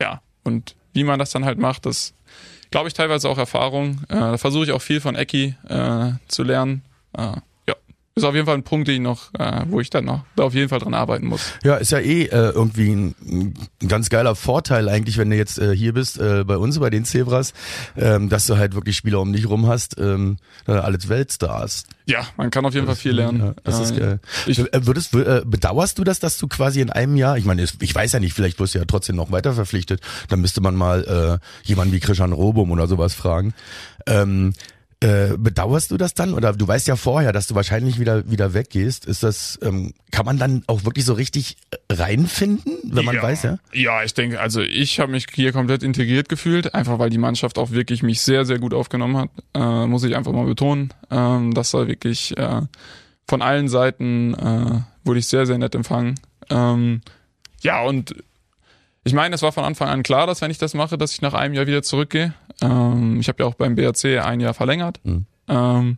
ja, 0.00 0.22
und 0.42 0.74
wie 0.94 1.04
man 1.04 1.18
das 1.18 1.30
dann 1.30 1.44
halt 1.44 1.58
macht, 1.58 1.84
das 1.84 2.14
glaube 2.70 2.88
ich 2.88 2.94
teilweise 2.94 3.28
auch 3.28 3.38
Erfahrung. 3.38 4.00
Äh, 4.08 4.14
da 4.14 4.38
versuche 4.38 4.64
ich 4.64 4.72
auch 4.72 4.82
viel 4.82 5.00
von 5.00 5.14
Ecki 5.14 5.54
äh, 5.68 6.12
zu 6.28 6.42
lernen. 6.42 6.82
Ist 8.18 8.24
auf 8.24 8.34
jeden 8.34 8.46
Fall 8.46 8.54
ein 8.56 8.62
Punkt, 8.62 8.88
den 8.88 8.94
ich 8.94 9.00
noch, 9.02 9.28
äh, 9.38 9.64
wo 9.68 9.78
ich 9.78 9.90
dann 9.90 10.06
noch 10.06 10.24
da 10.36 10.44
auf 10.44 10.54
jeden 10.54 10.70
Fall 10.70 10.78
dran 10.78 10.94
arbeiten 10.94 11.26
muss. 11.26 11.52
Ja, 11.62 11.74
ist 11.76 11.92
ja 11.92 11.98
eh 11.98 12.22
äh, 12.22 12.28
irgendwie 12.48 12.90
ein, 12.90 13.14
ein 13.82 13.88
ganz 13.88 14.08
geiler 14.08 14.34
Vorteil 14.34 14.88
eigentlich, 14.88 15.18
wenn 15.18 15.28
du 15.28 15.36
jetzt 15.36 15.58
äh, 15.58 15.76
hier 15.76 15.92
bist 15.92 16.18
äh, 16.18 16.42
bei 16.42 16.56
uns, 16.56 16.78
bei 16.78 16.88
den 16.88 17.04
Zebras, 17.04 17.52
ähm, 17.94 18.30
dass 18.30 18.46
du 18.46 18.56
halt 18.56 18.74
wirklich 18.74 18.96
Spieler 18.96 19.20
um 19.20 19.34
dich 19.34 19.46
rum 19.46 19.66
hast, 19.66 20.00
ähm, 20.00 20.38
äh, 20.66 20.72
alles 20.72 21.10
Weltstars. 21.10 21.84
Ja, 22.06 22.26
man 22.38 22.48
kann 22.50 22.64
auf 22.64 22.72
jeden 22.72 22.86
Fall 22.86 22.96
viel 22.96 23.12
lernen. 23.12 23.38
Ja, 23.48 23.54
das 23.64 23.80
ist 23.80 23.98
geil. 23.98 24.18
ich- 24.46 24.60
Äh, 24.60 24.86
Würdest, 24.86 25.12
äh, 25.14 25.42
bedauerst 25.44 25.98
du 25.98 26.04
das, 26.04 26.18
dass 26.18 26.38
du 26.38 26.48
quasi 26.48 26.80
in 26.80 26.88
einem 26.88 27.16
Jahr, 27.16 27.36
ich 27.36 27.44
meine, 27.44 27.62
ich 27.80 27.94
weiß 27.94 28.12
ja 28.12 28.18
nicht, 28.20 28.32
vielleicht 28.32 28.58
wirst 28.58 28.74
du 28.74 28.78
ja 28.78 28.86
trotzdem 28.86 29.16
noch 29.16 29.30
weiter 29.30 29.52
verpflichtet, 29.52 30.00
dann 30.30 30.40
müsste 30.40 30.62
man 30.62 30.74
mal 30.74 31.40
äh, 31.42 31.68
jemanden 31.68 31.92
wie 31.92 32.00
Christian 32.00 32.32
Robum 32.32 32.70
oder 32.70 32.86
sowas 32.86 33.12
fragen. 33.12 33.52
Ähm, 34.06 34.54
äh, 35.00 35.36
bedauerst 35.36 35.90
du 35.90 35.98
das 35.98 36.14
dann? 36.14 36.32
Oder 36.32 36.52
du 36.54 36.66
weißt 36.66 36.86
ja 36.88 36.96
vorher, 36.96 37.32
dass 37.32 37.46
du 37.46 37.54
wahrscheinlich 37.54 38.00
wieder 38.00 38.30
wieder 38.30 38.54
weggehst. 38.54 39.04
Ist 39.04 39.22
das, 39.22 39.58
ähm, 39.62 39.92
kann 40.10 40.24
man 40.24 40.38
dann 40.38 40.64
auch 40.66 40.84
wirklich 40.84 41.04
so 41.04 41.12
richtig 41.12 41.56
reinfinden, 41.92 42.78
wenn 42.84 43.04
man 43.04 43.16
ja. 43.16 43.22
weiß, 43.22 43.42
ja? 43.42 43.58
Ja, 43.74 44.02
ich 44.02 44.14
denke, 44.14 44.40
also 44.40 44.60
ich 44.62 44.98
habe 44.98 45.12
mich 45.12 45.26
hier 45.32 45.52
komplett 45.52 45.82
integriert 45.82 46.28
gefühlt, 46.28 46.74
einfach 46.74 46.98
weil 46.98 47.10
die 47.10 47.18
Mannschaft 47.18 47.58
auch 47.58 47.72
wirklich 47.72 48.02
mich 48.02 48.22
sehr, 48.22 48.46
sehr 48.46 48.58
gut 48.58 48.72
aufgenommen 48.72 49.16
hat. 49.18 49.30
Äh, 49.54 49.86
muss 49.86 50.04
ich 50.04 50.16
einfach 50.16 50.32
mal 50.32 50.46
betonen. 50.46 50.94
Ähm, 51.10 51.52
das 51.52 51.74
war 51.74 51.86
wirklich 51.88 52.36
äh, 52.38 52.62
von 53.28 53.42
allen 53.42 53.68
Seiten 53.68 54.34
äh, 54.34 54.80
wurde 55.04 55.18
ich 55.18 55.26
sehr, 55.26 55.44
sehr 55.44 55.58
nett 55.58 55.74
empfangen. 55.74 56.14
Ähm, 56.48 57.02
ja, 57.60 57.82
und 57.82 58.14
ich 59.06 59.14
meine, 59.14 59.34
es 59.34 59.42
war 59.42 59.52
von 59.52 59.64
Anfang 59.64 59.88
an 59.88 60.02
klar, 60.02 60.26
dass 60.26 60.40
wenn 60.42 60.50
ich 60.50 60.58
das 60.58 60.74
mache, 60.74 60.98
dass 60.98 61.12
ich 61.12 61.22
nach 61.22 61.32
einem 61.32 61.54
Jahr 61.54 61.66
wieder 61.66 61.82
zurückgehe. 61.82 62.34
Ähm, 62.60 63.20
ich 63.20 63.28
habe 63.28 63.42
ja 63.42 63.48
auch 63.48 63.54
beim 63.54 63.76
BRC 63.76 64.18
ein 64.24 64.40
Jahr 64.40 64.52
verlängert. 64.52 64.98
Mhm. 65.04 65.26
Ähm, 65.48 65.96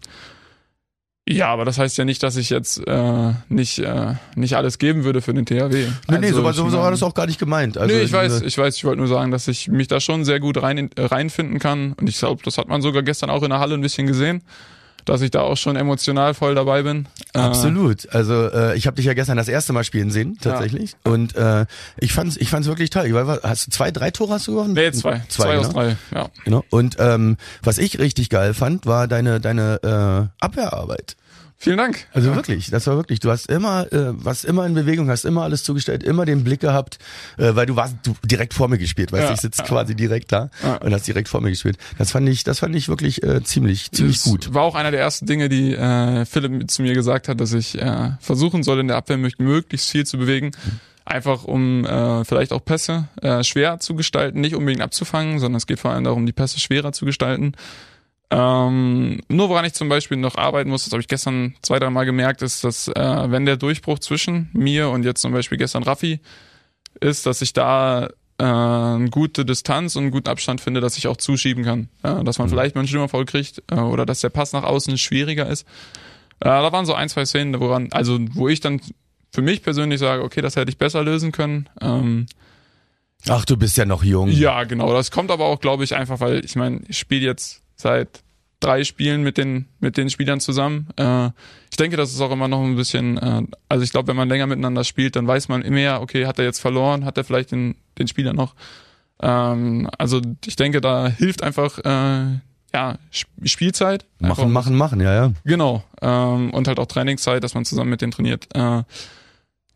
Ja, 1.26 1.48
aber 1.48 1.64
das 1.64 1.78
heißt 1.78 1.96
ja 1.98 2.04
nicht, 2.04 2.22
dass 2.22 2.36
ich 2.36 2.48
jetzt 2.50 2.86
äh, 2.86 3.32
nicht, 3.48 3.78
äh, 3.80 4.14
nicht 4.34 4.56
alles 4.56 4.78
geben 4.78 5.04
würde 5.04 5.20
für 5.20 5.34
den 5.34 5.44
THW. 5.46 5.86
Nee, 6.08 6.18
nee, 6.18 6.26
Also, 6.28 6.42
so, 6.42 6.50
ich 6.50 6.56
so, 6.56 6.68
so 6.70 6.78
war 6.78 6.90
das 6.90 7.02
auch 7.02 7.14
gar 7.14 7.26
nicht 7.26 7.38
gemeint. 7.38 7.76
Also, 7.76 7.94
nee, 7.94 8.02
ich 8.02 8.12
weiß, 8.12 8.42
ich 8.42 8.56
weiß, 8.56 8.76
ich 8.76 8.84
wollte 8.84 8.98
nur 8.98 9.08
sagen, 9.08 9.30
dass 9.30 9.46
ich 9.48 9.68
mich 9.68 9.88
da 9.88 10.00
schon 10.00 10.24
sehr 10.24 10.40
gut 10.40 10.62
rein, 10.62 10.88
reinfinden 10.96 11.58
kann. 11.58 11.94
Und 11.94 12.08
ich 12.08 12.18
glaube, 12.18 12.42
das 12.44 12.56
hat 12.58 12.68
man 12.68 12.82
sogar 12.82 13.02
gestern 13.02 13.30
auch 13.30 13.42
in 13.42 13.50
der 13.50 13.58
Halle 13.60 13.74
ein 13.74 13.80
bisschen 13.82 14.06
gesehen, 14.06 14.42
dass 15.08 15.20
ich 15.20 15.30
da 15.30 15.40
auch 15.40 15.56
schon 15.56 15.76
emotional 15.76 16.34
voll 16.34 16.54
dabei 16.54 16.82
bin. 16.82 17.06
Äh, 17.34 17.38
Absolut. 17.38 18.08
Also 18.12 18.50
äh, 18.50 18.76
ich 18.76 18.86
habe 18.86 18.96
dich 18.96 19.06
ja 19.06 19.14
gestern 19.14 19.36
das 19.36 19.48
erste 19.48 19.72
Mal 19.72 19.84
spielen 19.84 20.10
sehen, 20.10 20.38
tatsächlich. 20.40 20.94
Und 21.04 21.34
äh, 21.36 21.66
ich 21.98 22.12
fand's, 22.12 22.36
ich 22.36 22.50
fand's 22.50 22.68
wirklich 22.68 22.90
toll. 22.90 23.06
Ich 23.06 23.14
weiß, 23.14 23.40
hast 23.42 23.66
du 23.66 23.70
zwei, 23.70 23.90
drei 23.90 24.10
Tore 24.10 24.34
hast 24.34 24.46
du 24.46 24.52
gewonnen? 24.52 24.74
Nee, 24.74 24.92
zwei. 24.92 25.22
Zwei, 25.28 25.44
Zwei, 25.44 25.58
aus 25.58 25.68
ne? 25.68 25.72
drei, 25.72 25.96
ja. 26.14 26.28
Genau. 26.44 26.64
Und 26.70 26.96
ähm, 26.98 27.36
was 27.62 27.78
ich 27.78 27.98
richtig 27.98 28.28
geil 28.28 28.54
fand, 28.54 28.86
war 28.86 29.08
deine 29.08 29.40
deine 29.40 30.30
äh, 30.40 30.44
Abwehrarbeit. 30.44 31.16
Vielen 31.60 31.76
Dank. 31.76 32.06
Also 32.12 32.36
wirklich, 32.36 32.70
das 32.70 32.86
war 32.86 32.94
wirklich. 32.96 33.18
Du 33.18 33.30
hast 33.32 33.50
immer, 33.50 33.92
äh, 33.92 34.12
warst 34.24 34.44
immer 34.44 34.64
in 34.64 34.74
Bewegung, 34.74 35.10
hast 35.10 35.24
immer 35.24 35.42
alles 35.42 35.64
zugestellt, 35.64 36.04
immer 36.04 36.24
den 36.24 36.44
Blick 36.44 36.60
gehabt, 36.60 36.98
äh, 37.36 37.56
weil 37.56 37.66
du 37.66 37.74
warst 37.74 37.96
du, 38.04 38.14
direkt 38.24 38.54
vor 38.54 38.68
mir 38.68 38.78
gespielt, 38.78 39.10
weißt 39.10 39.24
du, 39.24 39.26
Ja, 39.28 39.34
ich 39.34 39.40
sitze 39.40 39.62
ja. 39.62 39.66
quasi 39.68 39.96
direkt 39.96 40.30
da 40.30 40.50
Ja. 40.62 40.76
und 40.76 40.94
hast 40.94 41.08
direkt 41.08 41.28
vor 41.28 41.40
mir 41.40 41.50
gespielt. 41.50 41.76
Das 41.98 42.12
fand 42.12 42.28
ich, 42.28 42.44
das 42.44 42.60
fand 42.60 42.76
ich 42.76 42.88
wirklich 42.88 43.24
äh, 43.24 43.42
ziemlich, 43.42 43.90
ziemlich 43.90 44.22
Das 44.22 44.24
gut. 44.30 44.54
War 44.54 44.62
auch 44.62 44.76
einer 44.76 44.92
der 44.92 45.00
ersten 45.00 45.26
Dinge, 45.26 45.48
die 45.48 45.74
äh, 45.74 46.24
Philipp 46.26 46.70
zu 46.70 46.82
mir 46.82 46.94
gesagt 46.94 47.26
hat, 47.26 47.40
dass 47.40 47.52
ich 47.52 47.76
äh, 47.76 48.10
versuchen 48.20 48.62
soll, 48.62 48.78
in 48.78 48.86
der 48.86 48.96
Abwehr 48.96 49.18
möglichst 49.18 49.90
viel 49.90 50.06
zu 50.06 50.16
bewegen. 50.16 50.52
Einfach 51.04 51.42
um 51.42 51.84
äh, 51.86 52.24
vielleicht 52.24 52.52
auch 52.52 52.64
Pässe 52.64 53.08
äh, 53.22 53.42
schwer 53.42 53.80
zu 53.80 53.96
gestalten, 53.96 54.40
nicht 54.42 54.54
unbedingt 54.54 54.82
abzufangen, 54.82 55.40
sondern 55.40 55.56
es 55.56 55.66
geht 55.66 55.80
vor 55.80 55.90
allem 55.90 56.04
darum, 56.04 56.24
die 56.26 56.32
Pässe 56.32 56.60
schwerer 56.60 56.92
zu 56.92 57.04
gestalten. 57.06 57.54
Ähm, 58.30 59.20
nur 59.28 59.48
woran 59.48 59.64
ich 59.64 59.72
zum 59.72 59.88
Beispiel 59.88 60.18
noch 60.18 60.36
arbeiten 60.36 60.68
muss, 60.68 60.84
das 60.84 60.92
habe 60.92 61.00
ich 61.00 61.08
gestern 61.08 61.54
zwei, 61.62 61.78
drei 61.78 61.88
Mal 61.88 62.04
gemerkt, 62.04 62.42
ist, 62.42 62.62
dass 62.62 62.88
äh, 62.88 63.30
wenn 63.30 63.46
der 63.46 63.56
Durchbruch 63.56 63.98
zwischen 64.00 64.50
mir 64.52 64.90
und 64.90 65.04
jetzt 65.04 65.22
zum 65.22 65.32
Beispiel 65.32 65.56
gestern 65.56 65.82
Raffi 65.82 66.20
ist, 67.00 67.24
dass 67.24 67.40
ich 67.40 67.54
da 67.54 68.08
äh, 68.38 68.44
eine 68.44 69.08
gute 69.10 69.44
Distanz 69.44 69.96
und 69.96 70.04
einen 70.04 70.10
guten 70.10 70.28
Abstand 70.28 70.60
finde, 70.60 70.80
dass 70.80 70.98
ich 70.98 71.06
auch 71.06 71.16
zuschieben 71.16 71.64
kann. 71.64 71.88
Äh, 72.02 72.22
dass 72.24 72.38
man 72.38 72.48
vielleicht 72.50 72.74
mal 72.74 72.82
einen 72.82 72.88
Stürmerfoul 72.88 73.24
kriegt 73.24 73.62
äh, 73.70 73.76
oder 73.76 74.04
dass 74.04 74.20
der 74.20 74.30
Pass 74.30 74.52
nach 74.52 74.64
außen 74.64 74.98
schwieriger 74.98 75.48
ist. 75.48 75.62
Äh, 76.40 76.46
da 76.46 76.70
waren 76.70 76.86
so 76.86 76.94
ein, 76.94 77.08
zwei 77.08 77.24
Szenen, 77.24 77.58
woran, 77.58 77.88
also 77.92 78.18
wo 78.32 78.48
ich 78.48 78.60
dann 78.60 78.80
für 79.32 79.42
mich 79.42 79.62
persönlich 79.62 80.00
sage, 80.00 80.22
okay, 80.22 80.40
das 80.40 80.56
hätte 80.56 80.70
ich 80.70 80.78
besser 80.78 81.02
lösen 81.02 81.32
können. 81.32 81.68
Ähm, 81.80 82.26
Ach, 83.28 83.44
du 83.44 83.56
bist 83.56 83.76
ja 83.76 83.84
noch 83.84 84.04
jung. 84.04 84.28
ja, 84.28 84.64
genau. 84.64 84.92
Das 84.92 85.10
kommt 85.10 85.30
aber 85.30 85.46
auch, 85.46 85.60
glaube 85.60 85.82
ich, 85.82 85.96
einfach, 85.96 86.20
weil 86.20 86.44
ich 86.44 86.54
meine, 86.56 86.82
ich 86.88 86.98
spiele 86.98 87.26
jetzt 87.26 87.62
seit 87.80 88.22
drei 88.60 88.82
Spielen 88.84 89.22
mit 89.22 89.38
den 89.38 89.66
mit 89.80 89.96
den 89.96 90.10
Spielern 90.10 90.40
zusammen. 90.40 90.88
Äh, 90.96 91.26
ich 91.70 91.76
denke, 91.78 91.96
das 91.96 92.10
ist 92.10 92.20
auch 92.20 92.32
immer 92.32 92.48
noch 92.48 92.62
ein 92.62 92.74
bisschen. 92.76 93.16
Äh, 93.18 93.42
also 93.68 93.84
ich 93.84 93.92
glaube, 93.92 94.08
wenn 94.08 94.16
man 94.16 94.28
länger 94.28 94.46
miteinander 94.48 94.82
spielt, 94.84 95.14
dann 95.16 95.26
weiß 95.28 95.48
man 95.48 95.62
immer, 95.62 96.00
okay, 96.00 96.26
hat 96.26 96.38
er 96.38 96.44
jetzt 96.44 96.58
verloren, 96.60 97.04
hat 97.04 97.16
er 97.16 97.24
vielleicht 97.24 97.52
den 97.52 97.76
den 97.98 98.08
Spieler 98.08 98.32
noch. 98.32 98.54
Ähm, 99.20 99.88
also 99.96 100.20
ich 100.44 100.56
denke, 100.56 100.80
da 100.80 101.08
hilft 101.08 101.42
einfach 101.42 101.78
äh, 101.78 102.40
ja 102.74 102.98
Sp- 103.14 103.30
Spielzeit. 103.44 104.04
Einfach- 104.20 104.38
Machen, 104.38 104.52
machen, 104.52 104.76
machen, 104.76 105.00
ja, 105.00 105.14
ja. 105.14 105.32
Genau. 105.44 105.84
Ähm, 106.02 106.50
und 106.52 106.66
halt 106.68 106.78
auch 106.80 106.86
Trainingszeit, 106.86 107.42
dass 107.44 107.54
man 107.54 107.64
zusammen 107.64 107.90
mit 107.90 108.00
denen 108.02 108.12
trainiert. 108.12 108.48
Äh, 108.54 108.82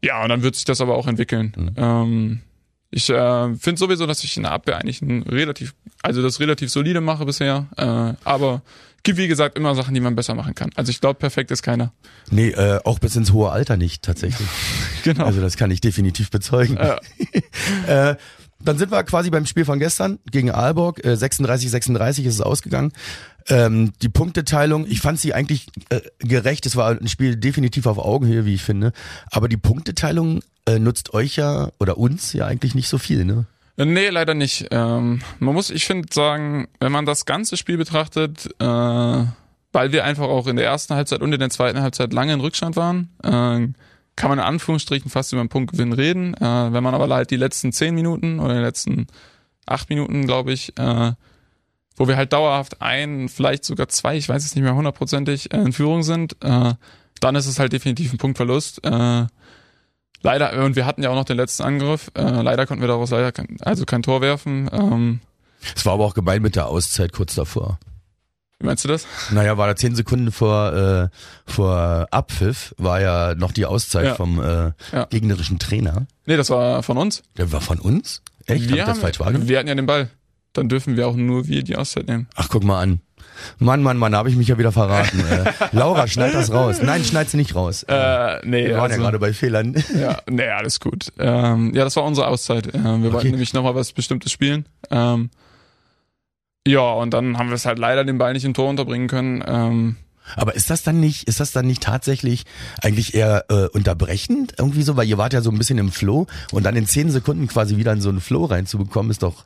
ja, 0.04 0.22
und 0.24 0.28
dann 0.28 0.42
wird 0.42 0.56
sich 0.56 0.64
das 0.64 0.80
aber 0.80 0.96
auch 0.96 1.06
entwickeln. 1.06 1.52
Mhm. 1.56 1.74
Ähm, 1.76 2.40
ich 2.92 3.08
äh, 3.08 3.54
finde 3.56 3.78
sowieso, 3.78 4.06
dass 4.06 4.22
ich 4.22 4.36
in 4.36 4.44
der 4.44 4.52
Abwehr 4.52 4.76
eigentlich 4.76 5.00
ein 5.00 5.22
relativ, 5.22 5.74
also 6.02 6.22
das 6.22 6.38
relativ 6.40 6.70
solide 6.70 7.00
mache 7.00 7.24
bisher. 7.24 7.66
Äh, 7.76 8.14
aber 8.22 8.62
gibt 9.02 9.18
wie 9.18 9.28
gesagt 9.28 9.56
immer 9.56 9.74
Sachen, 9.74 9.94
die 9.94 10.00
man 10.00 10.14
besser 10.14 10.34
machen 10.34 10.54
kann. 10.54 10.70
Also 10.76 10.90
ich 10.90 11.00
glaube, 11.00 11.18
perfekt 11.18 11.50
ist 11.50 11.62
keiner. 11.62 11.92
Nee, 12.30 12.50
äh, 12.50 12.80
auch 12.84 12.98
bis 12.98 13.16
ins 13.16 13.32
hohe 13.32 13.50
Alter 13.50 13.76
nicht, 13.76 14.02
tatsächlich. 14.02 14.48
Genau. 15.04 15.24
Also 15.24 15.40
das 15.40 15.56
kann 15.56 15.72
ich 15.72 15.80
definitiv 15.80 16.30
bezeugen. 16.30 16.76
Ja. 16.76 17.00
Äh, 17.88 18.16
dann 18.64 18.78
sind 18.78 18.92
wir 18.92 19.02
quasi 19.02 19.30
beim 19.30 19.46
Spiel 19.46 19.64
von 19.64 19.80
gestern 19.80 20.20
gegen 20.30 20.50
Aalborg. 20.50 21.04
Äh, 21.04 21.14
36-36 21.14 22.24
ist 22.24 22.34
es 22.34 22.40
ausgegangen. 22.40 22.92
Ähm, 23.48 23.92
die 24.02 24.08
Punkteteilung, 24.08 24.86
ich 24.86 25.00
fand 25.00 25.18
sie 25.18 25.34
eigentlich 25.34 25.66
äh, 25.88 26.00
gerecht. 26.18 26.66
Es 26.66 26.76
war 26.76 26.90
ein 26.90 27.08
Spiel 27.08 27.36
definitiv 27.36 27.86
auf 27.86 27.98
Augenhöhe, 27.98 28.44
wie 28.44 28.54
ich 28.54 28.62
finde. 28.62 28.92
Aber 29.30 29.48
die 29.48 29.56
Punkteteilung 29.56 30.42
äh, 30.66 30.78
nutzt 30.78 31.14
euch 31.14 31.36
ja 31.36 31.70
oder 31.80 31.98
uns 31.98 32.32
ja 32.32 32.46
eigentlich 32.46 32.74
nicht 32.74 32.88
so 32.88 32.98
viel, 32.98 33.24
ne? 33.24 33.46
Nee, 33.76 34.10
leider 34.10 34.34
nicht. 34.34 34.66
Ähm, 34.70 35.22
man 35.38 35.54
muss, 35.54 35.70
ich 35.70 35.86
finde, 35.86 36.08
sagen, 36.12 36.68
wenn 36.78 36.92
man 36.92 37.06
das 37.06 37.24
ganze 37.24 37.56
Spiel 37.56 37.78
betrachtet, 37.78 38.46
äh, 38.58 38.64
weil 38.64 39.92
wir 39.92 40.04
einfach 40.04 40.24
auch 40.24 40.46
in 40.46 40.56
der 40.56 40.66
ersten 40.66 40.94
Halbzeit 40.94 41.22
und 41.22 41.32
in 41.32 41.40
der 41.40 41.50
zweiten 41.50 41.80
Halbzeit 41.80 42.12
lange 42.12 42.34
in 42.34 42.40
Rückstand 42.40 42.76
waren, 42.76 43.08
äh, 43.22 43.72
kann 44.14 44.28
man 44.28 44.38
in 44.38 44.44
Anführungsstrichen 44.44 45.10
fast 45.10 45.32
über 45.32 45.40
einen 45.40 45.48
Punktgewinn 45.48 45.94
reden. 45.94 46.34
Äh, 46.34 46.72
wenn 46.72 46.84
man 46.84 46.94
aber 46.94 47.12
halt 47.14 47.30
die 47.30 47.36
letzten 47.36 47.72
zehn 47.72 47.94
Minuten 47.94 48.40
oder 48.40 48.54
die 48.54 48.60
letzten 48.60 49.06
acht 49.64 49.88
Minuten, 49.88 50.26
glaube 50.26 50.52
ich, 50.52 50.76
äh, 50.78 51.12
wo 52.02 52.08
wir 52.08 52.16
halt 52.16 52.32
dauerhaft 52.32 52.82
ein, 52.82 53.28
vielleicht 53.28 53.64
sogar 53.64 53.86
zwei, 53.86 54.16
ich 54.16 54.28
weiß 54.28 54.44
es 54.44 54.56
nicht 54.56 54.64
mehr 54.64 54.74
hundertprozentig, 54.74 55.52
äh, 55.54 55.58
in 55.58 55.72
Führung 55.72 56.02
sind, 56.02 56.34
äh, 56.42 56.74
dann 57.20 57.36
ist 57.36 57.46
es 57.46 57.60
halt 57.60 57.72
definitiv 57.72 58.12
ein 58.12 58.18
Punktverlust. 58.18 58.84
Äh, 58.84 59.26
Leider, 60.24 60.64
und 60.64 60.74
wir 60.76 60.86
hatten 60.86 61.02
ja 61.02 61.10
auch 61.10 61.14
noch 61.16 61.24
den 61.24 61.36
letzten 61.36 61.62
Angriff. 61.64 62.10
Äh, 62.14 62.22
leider 62.42 62.66
konnten 62.66 62.80
wir 62.80 62.88
daraus 62.88 63.10
leider 63.10 63.32
kein, 63.32 63.56
also 63.60 63.84
kein 63.84 64.02
Tor 64.02 64.20
werfen. 64.20 64.68
Ähm, 64.72 65.20
Es 65.74 65.84
war 65.86 65.94
aber 65.94 66.04
auch 66.04 66.14
gemein 66.14 66.42
mit 66.42 66.54
der 66.56 66.66
Auszeit 66.68 67.12
kurz 67.12 67.34
davor. 67.34 67.78
wie 68.60 68.66
meinst 68.66 68.84
du 68.84 68.88
das? 68.88 69.06
Naja, 69.32 69.58
war 69.58 69.66
da 69.68 69.74
zehn 69.76 69.94
Sekunden 69.96 70.30
vor, 70.32 70.72
äh, 70.72 71.08
vor 71.50 72.06
Abpfiff, 72.12 72.72
war 72.78 73.00
ja 73.00 73.34
noch 73.36 73.50
die 73.52 73.66
Auszeit 73.66 74.04
Ja. 74.06 74.14
vom 74.14 74.40
äh, 74.40 74.72
Ja. 74.92 75.04
gegnerischen 75.10 75.58
Trainer. 75.58 76.06
Nee, 76.26 76.36
das 76.36 76.50
war 76.50 76.82
von 76.84 76.96
uns. 76.98 77.22
Der 77.36 77.50
war 77.50 77.60
von 77.60 77.78
uns? 77.80 78.22
Echt? 78.46 78.62
Hab 78.64 78.70
wir, 78.70 78.78
ich 78.78 78.84
das 78.84 78.98
falsch 79.00 79.18
wahrgenommen? 79.20 79.48
wir 79.48 79.58
hatten 79.58 79.68
ja 79.68 79.74
den 79.74 79.86
Ball. 79.86 80.08
Dann 80.52 80.68
dürfen 80.68 80.96
wir 80.96 81.08
auch 81.08 81.16
nur 81.16 81.46
wir 81.46 81.62
die 81.62 81.76
Auszeit 81.76 82.08
nehmen. 82.08 82.28
Ach, 82.34 82.48
guck 82.48 82.64
mal 82.64 82.80
an. 82.80 83.00
Mann, 83.58 83.82
Mann, 83.82 83.96
Mann, 83.96 84.12
da 84.12 84.18
habe 84.18 84.28
ich 84.28 84.36
mich 84.36 84.48
ja 84.48 84.58
wieder 84.58 84.72
verraten. 84.72 85.20
äh, 85.30 85.52
Laura, 85.72 86.06
schneid 86.06 86.34
das 86.34 86.52
raus. 86.52 86.80
Nein, 86.82 87.04
schneid 87.04 87.30
sie 87.30 87.36
nicht 87.36 87.54
raus. 87.54 87.82
Äh, 87.84 88.38
nee, 88.44 88.66
Wir 88.66 88.76
waren 88.76 88.90
ja 88.90 88.96
also, 88.96 89.02
gerade 89.02 89.18
bei 89.18 89.32
Fehlern. 89.32 89.74
ja, 89.98 90.18
nee, 90.28 90.48
alles 90.48 90.80
gut. 90.80 91.12
Ähm, 91.18 91.72
ja, 91.74 91.84
das 91.84 91.96
war 91.96 92.04
unsere 92.04 92.26
Auszeit. 92.28 92.74
Äh, 92.74 93.02
wir 93.02 93.12
wollten 93.12 93.30
nämlich 93.30 93.54
nochmal 93.54 93.74
was 93.74 93.92
Bestimmtes 93.92 94.32
spielen. 94.32 94.66
Ähm, 94.90 95.30
ja, 96.66 96.92
und 96.92 97.12
dann 97.12 97.38
haben 97.38 97.48
wir 97.48 97.54
es 97.54 97.66
halt 97.66 97.78
leider 97.78 98.04
den 98.04 98.18
Ball 98.18 98.32
nicht 98.34 98.44
im 98.44 98.54
Tor 98.54 98.68
unterbringen 98.68 99.08
können. 99.08 99.42
Ähm, 99.46 99.96
Aber 100.36 100.54
ist 100.54 100.70
das 100.70 100.82
dann 100.82 101.00
nicht, 101.00 101.26
ist 101.26 101.40
das 101.40 101.52
dann 101.52 101.66
nicht 101.66 101.82
tatsächlich 101.82 102.44
eigentlich 102.80 103.14
eher 103.14 103.46
äh, 103.48 103.66
unterbrechend 103.68 104.54
irgendwie 104.58 104.82
so, 104.82 104.96
weil 104.96 105.08
ihr 105.08 105.18
wart 105.18 105.32
ja 105.32 105.40
so 105.40 105.50
ein 105.50 105.58
bisschen 105.58 105.78
im 105.78 105.90
Flow 105.90 106.26
und 106.52 106.64
dann 106.64 106.76
in 106.76 106.86
zehn 106.86 107.10
Sekunden 107.10 107.48
quasi 107.48 107.76
wieder 107.76 107.92
in 107.92 108.00
so 108.00 108.10
einen 108.10 108.20
Flow 108.20 108.44
reinzubekommen, 108.44 109.10
ist 109.10 109.22
doch. 109.22 109.44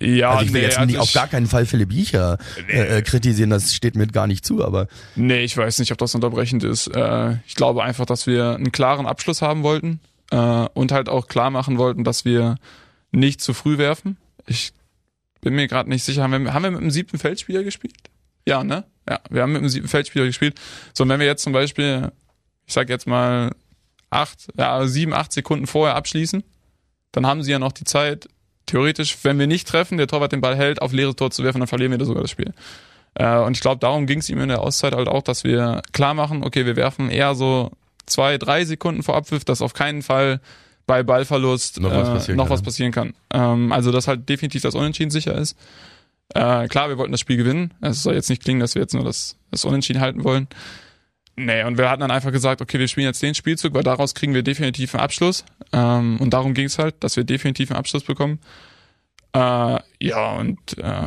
Ja, 0.00 0.30
also 0.30 0.44
ich 0.44 0.52
will 0.52 0.60
nee, 0.60 0.66
jetzt 0.66 0.78
also 0.78 0.98
auf 0.98 1.12
gar 1.12 1.28
keinen 1.28 1.46
Fall 1.46 1.66
Philipp 1.66 1.90
Biecher 1.90 2.38
äh, 2.68 2.98
äh, 2.98 3.02
kritisieren, 3.02 3.50
das 3.50 3.74
steht 3.74 3.96
mir 3.96 4.06
gar 4.06 4.26
nicht 4.26 4.44
zu, 4.44 4.64
aber 4.64 4.88
Nee, 5.16 5.44
ich 5.44 5.56
weiß 5.56 5.78
nicht, 5.78 5.92
ob 5.92 5.98
das 5.98 6.14
unterbrechend 6.14 6.64
ist. 6.64 6.88
Äh, 6.88 7.36
ich 7.46 7.54
glaube 7.54 7.82
einfach, 7.82 8.06
dass 8.06 8.26
wir 8.26 8.54
einen 8.54 8.72
klaren 8.72 9.06
Abschluss 9.06 9.42
haben 9.42 9.62
wollten 9.62 10.00
äh, 10.30 10.36
und 10.36 10.92
halt 10.92 11.08
auch 11.08 11.26
klar 11.26 11.50
machen 11.50 11.78
wollten, 11.78 12.04
dass 12.04 12.24
wir 12.24 12.56
nicht 13.12 13.40
zu 13.40 13.54
früh 13.54 13.78
werfen. 13.78 14.16
Ich 14.46 14.72
bin 15.40 15.54
mir 15.54 15.68
gerade 15.68 15.88
nicht 15.88 16.04
sicher. 16.04 16.22
Haben 16.22 16.44
wir, 16.44 16.54
haben 16.54 16.62
wir 16.62 16.70
mit 16.70 16.80
dem 16.80 16.90
siebten 16.90 17.18
Feldspieler 17.18 17.62
gespielt? 17.62 17.94
Ja, 18.46 18.64
ne? 18.64 18.84
Ja, 19.08 19.20
wir 19.30 19.42
haben 19.42 19.52
mit 19.52 19.62
dem 19.62 19.68
siebten 19.68 19.88
Feldspieler 19.88 20.26
gespielt. 20.26 20.58
So, 20.92 21.04
und 21.04 21.10
wenn 21.10 21.20
wir 21.20 21.26
jetzt 21.26 21.42
zum 21.42 21.52
Beispiel, 21.52 22.10
ich 22.66 22.72
sag 22.72 22.88
jetzt 22.88 23.06
mal, 23.06 23.52
acht, 24.10 24.48
ja, 24.56 24.86
sieben, 24.86 25.12
acht 25.12 25.32
Sekunden 25.32 25.66
vorher 25.66 25.96
abschließen, 25.96 26.42
dann 27.12 27.26
haben 27.26 27.42
sie 27.42 27.52
ja 27.52 27.58
noch 27.58 27.72
die 27.72 27.84
Zeit, 27.84 28.28
theoretisch, 28.66 29.18
wenn 29.22 29.38
wir 29.38 29.46
nicht 29.46 29.68
treffen, 29.68 29.98
der 29.98 30.06
Torwart 30.06 30.32
den 30.32 30.40
Ball 30.40 30.56
hält, 30.56 30.82
auf 30.82 30.92
leeres 30.92 31.16
Tor 31.16 31.30
zu 31.30 31.42
werfen, 31.44 31.58
dann 31.58 31.68
verlieren 31.68 31.92
wir 31.92 31.98
da 31.98 32.04
sogar 32.04 32.22
das 32.22 32.30
Spiel. 32.30 32.52
Äh, 33.14 33.38
und 33.38 33.56
ich 33.56 33.60
glaube, 33.60 33.80
darum 33.80 34.06
ging 34.06 34.18
es 34.18 34.28
ihm 34.28 34.40
in 34.40 34.48
der 34.48 34.60
Auszeit 34.60 34.94
halt 34.94 35.08
auch, 35.08 35.22
dass 35.22 35.44
wir 35.44 35.82
klar 35.92 36.14
machen, 36.14 36.44
okay, 36.44 36.66
wir 36.66 36.76
werfen 36.76 37.10
eher 37.10 37.34
so 37.34 37.70
zwei, 38.06 38.38
drei 38.38 38.64
Sekunden 38.64 39.02
vor 39.02 39.16
Abpfiff, 39.16 39.44
dass 39.44 39.62
auf 39.62 39.74
keinen 39.74 40.02
Fall 40.02 40.40
bei 40.86 41.02
Ballverlust 41.02 41.80
Noch 41.80 41.90
was 41.90 42.08
äh, 42.08 42.12
passieren 42.12 42.36
noch 42.36 42.44
kann, 42.44 42.52
was 42.52 42.60
ne? 42.60 42.64
passieren 42.64 42.92
kann. 42.92 43.14
Ähm, 43.32 43.72
also 43.72 43.90
dass 43.90 44.08
halt 44.08 44.28
definitiv 44.28 44.62
das 44.62 44.74
Unentschieden 44.74 45.10
sicher 45.10 45.34
ist. 45.34 45.56
Äh, 46.34 46.68
klar, 46.68 46.88
wir 46.88 46.98
wollten 46.98 47.12
das 47.12 47.20
Spiel 47.20 47.36
gewinnen. 47.36 47.72
Es 47.80 48.02
soll 48.02 48.14
jetzt 48.14 48.28
nicht 48.28 48.42
klingen, 48.42 48.60
dass 48.60 48.74
wir 48.74 48.82
jetzt 48.82 48.94
nur 48.94 49.04
das, 49.04 49.36
das 49.50 49.64
Unentschieden 49.64 50.00
halten 50.00 50.24
wollen. 50.24 50.48
Nee, 51.36 51.64
und 51.64 51.78
wir 51.78 51.90
hatten 51.90 52.00
dann 52.00 52.10
einfach 52.12 52.30
gesagt, 52.32 52.60
okay, 52.60 52.78
wir 52.78 52.86
spielen 52.88 53.06
jetzt 53.06 53.22
den 53.22 53.34
Spielzug, 53.34 53.74
weil 53.74 53.82
daraus 53.82 54.14
kriegen 54.14 54.34
wir 54.34 54.42
definitiv 54.42 54.94
einen 54.94 55.02
Abschluss. 55.02 55.44
Ähm, 55.72 56.18
und 56.20 56.30
darum 56.30 56.54
ging 56.54 56.66
es 56.66 56.78
halt, 56.78 56.94
dass 57.00 57.16
wir 57.16 57.24
definitiv 57.24 57.70
einen 57.70 57.78
Abschluss 57.78 58.04
bekommen. 58.04 58.38
Äh, 59.34 59.78
ja, 60.00 60.32
und 60.38 60.78
äh, 60.78 61.06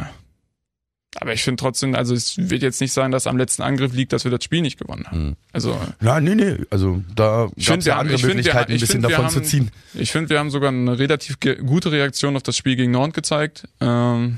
aber 1.20 1.34
ich 1.34 1.42
finde 1.44 1.60
trotzdem, 1.62 1.96
also 1.96 2.14
es 2.14 2.38
wird 2.38 2.62
jetzt 2.62 2.80
nicht 2.82 2.92
sein, 2.92 3.10
dass 3.12 3.26
am 3.26 3.38
letzten 3.38 3.64
Angriff 3.64 3.94
liegt, 3.94 4.14
dass 4.14 4.24
wir 4.24 4.30
das 4.32 4.44
Spiel 4.44 4.62
nicht 4.62 4.78
gewonnen 4.78 5.06
haben. 5.08 5.18
Hm. 5.30 5.36
Also 5.52 5.80
na, 6.02 6.20
nee, 6.20 6.36
nee, 6.36 6.58
also 6.70 7.02
da 7.16 7.48
gab 7.66 7.80
es 7.80 7.86
ja 7.86 7.96
wir 7.96 7.98
andere 7.98 8.18
find, 8.18 8.28
wir 8.28 8.36
Möglichkeiten, 8.36 8.58
haben- 8.66 8.72
ein 8.74 8.80
bisschen 8.80 9.02
find, 9.02 9.04
wir 9.08 9.16
davon 9.16 9.30
zu 9.30 9.36
haben- 9.38 9.46
ziehen. 9.46 9.72
Ich 9.96 10.12
finde, 10.12 10.30
wir 10.30 10.38
haben 10.40 10.52
sogar 10.52 10.70
eine 10.70 11.00
relativ 11.00 11.40
gute 11.40 11.92
Reaktion 11.92 12.36
auf 12.36 12.44
das 12.44 12.56
Spiel 12.58 12.76
gegen 12.76 12.92
Nord 12.92 13.14
gezeigt. 13.16 13.68
Ähm, 13.82 14.38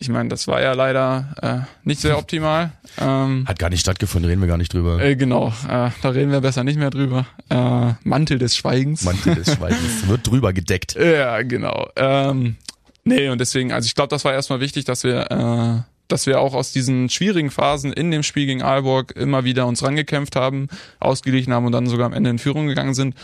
ich 0.00 0.08
meine, 0.08 0.28
das 0.28 0.46
war 0.46 0.62
ja 0.62 0.74
leider 0.74 1.34
äh, 1.42 1.86
nicht 1.86 2.00
sehr 2.00 2.18
optimal. 2.18 2.70
Ähm, 2.98 3.44
Hat 3.48 3.58
gar 3.58 3.68
nicht 3.68 3.80
stattgefunden, 3.80 4.28
reden 4.30 4.40
wir 4.40 4.46
gar 4.48 4.56
nicht 4.56 4.72
drüber. 4.72 5.02
äh, 5.02 5.16
genau, 5.16 5.48
äh, 5.68 5.90
da 6.02 6.08
reden 6.10 6.30
wir 6.30 6.40
besser 6.40 6.62
nicht 6.62 6.78
mehr 6.78 6.90
drüber. 6.90 7.26
Äh, 7.50 7.94
Mantel 8.04 8.38
des 8.38 8.56
Schweigens. 8.56 9.02
Mantel 9.02 9.34
des 9.34 9.54
Schweigens 9.56 10.06
wird 10.06 10.26
drüber 10.26 10.52
gedeckt. 10.52 10.94
Ja, 10.94 11.42
genau. 11.42 11.88
Ähm, 11.96 12.56
nee, 13.04 13.28
und 13.28 13.40
deswegen, 13.40 13.72
also 13.72 13.86
ich 13.86 13.94
glaube, 13.96 14.08
das 14.08 14.24
war 14.24 14.32
erstmal 14.32 14.60
wichtig, 14.60 14.84
dass 14.84 15.02
wir, 15.02 15.30
äh, 15.32 15.82
dass 16.06 16.26
wir 16.26 16.40
auch 16.40 16.54
aus 16.54 16.72
diesen 16.72 17.08
schwierigen 17.08 17.50
Phasen 17.50 17.92
in 17.92 18.10
dem 18.12 18.22
Spiel 18.22 18.46
gegen 18.46 18.62
Aalborg 18.62 19.12
immer 19.16 19.44
wieder 19.44 19.66
uns 19.66 19.82
rangekämpft 19.82 20.36
haben, 20.36 20.68
ausgeglichen 21.00 21.52
haben 21.52 21.66
und 21.66 21.72
dann 21.72 21.86
sogar 21.88 22.06
am 22.06 22.12
Ende 22.12 22.30
in 22.30 22.38
Führung 22.38 22.68
gegangen 22.68 22.94
sind. 22.94 23.14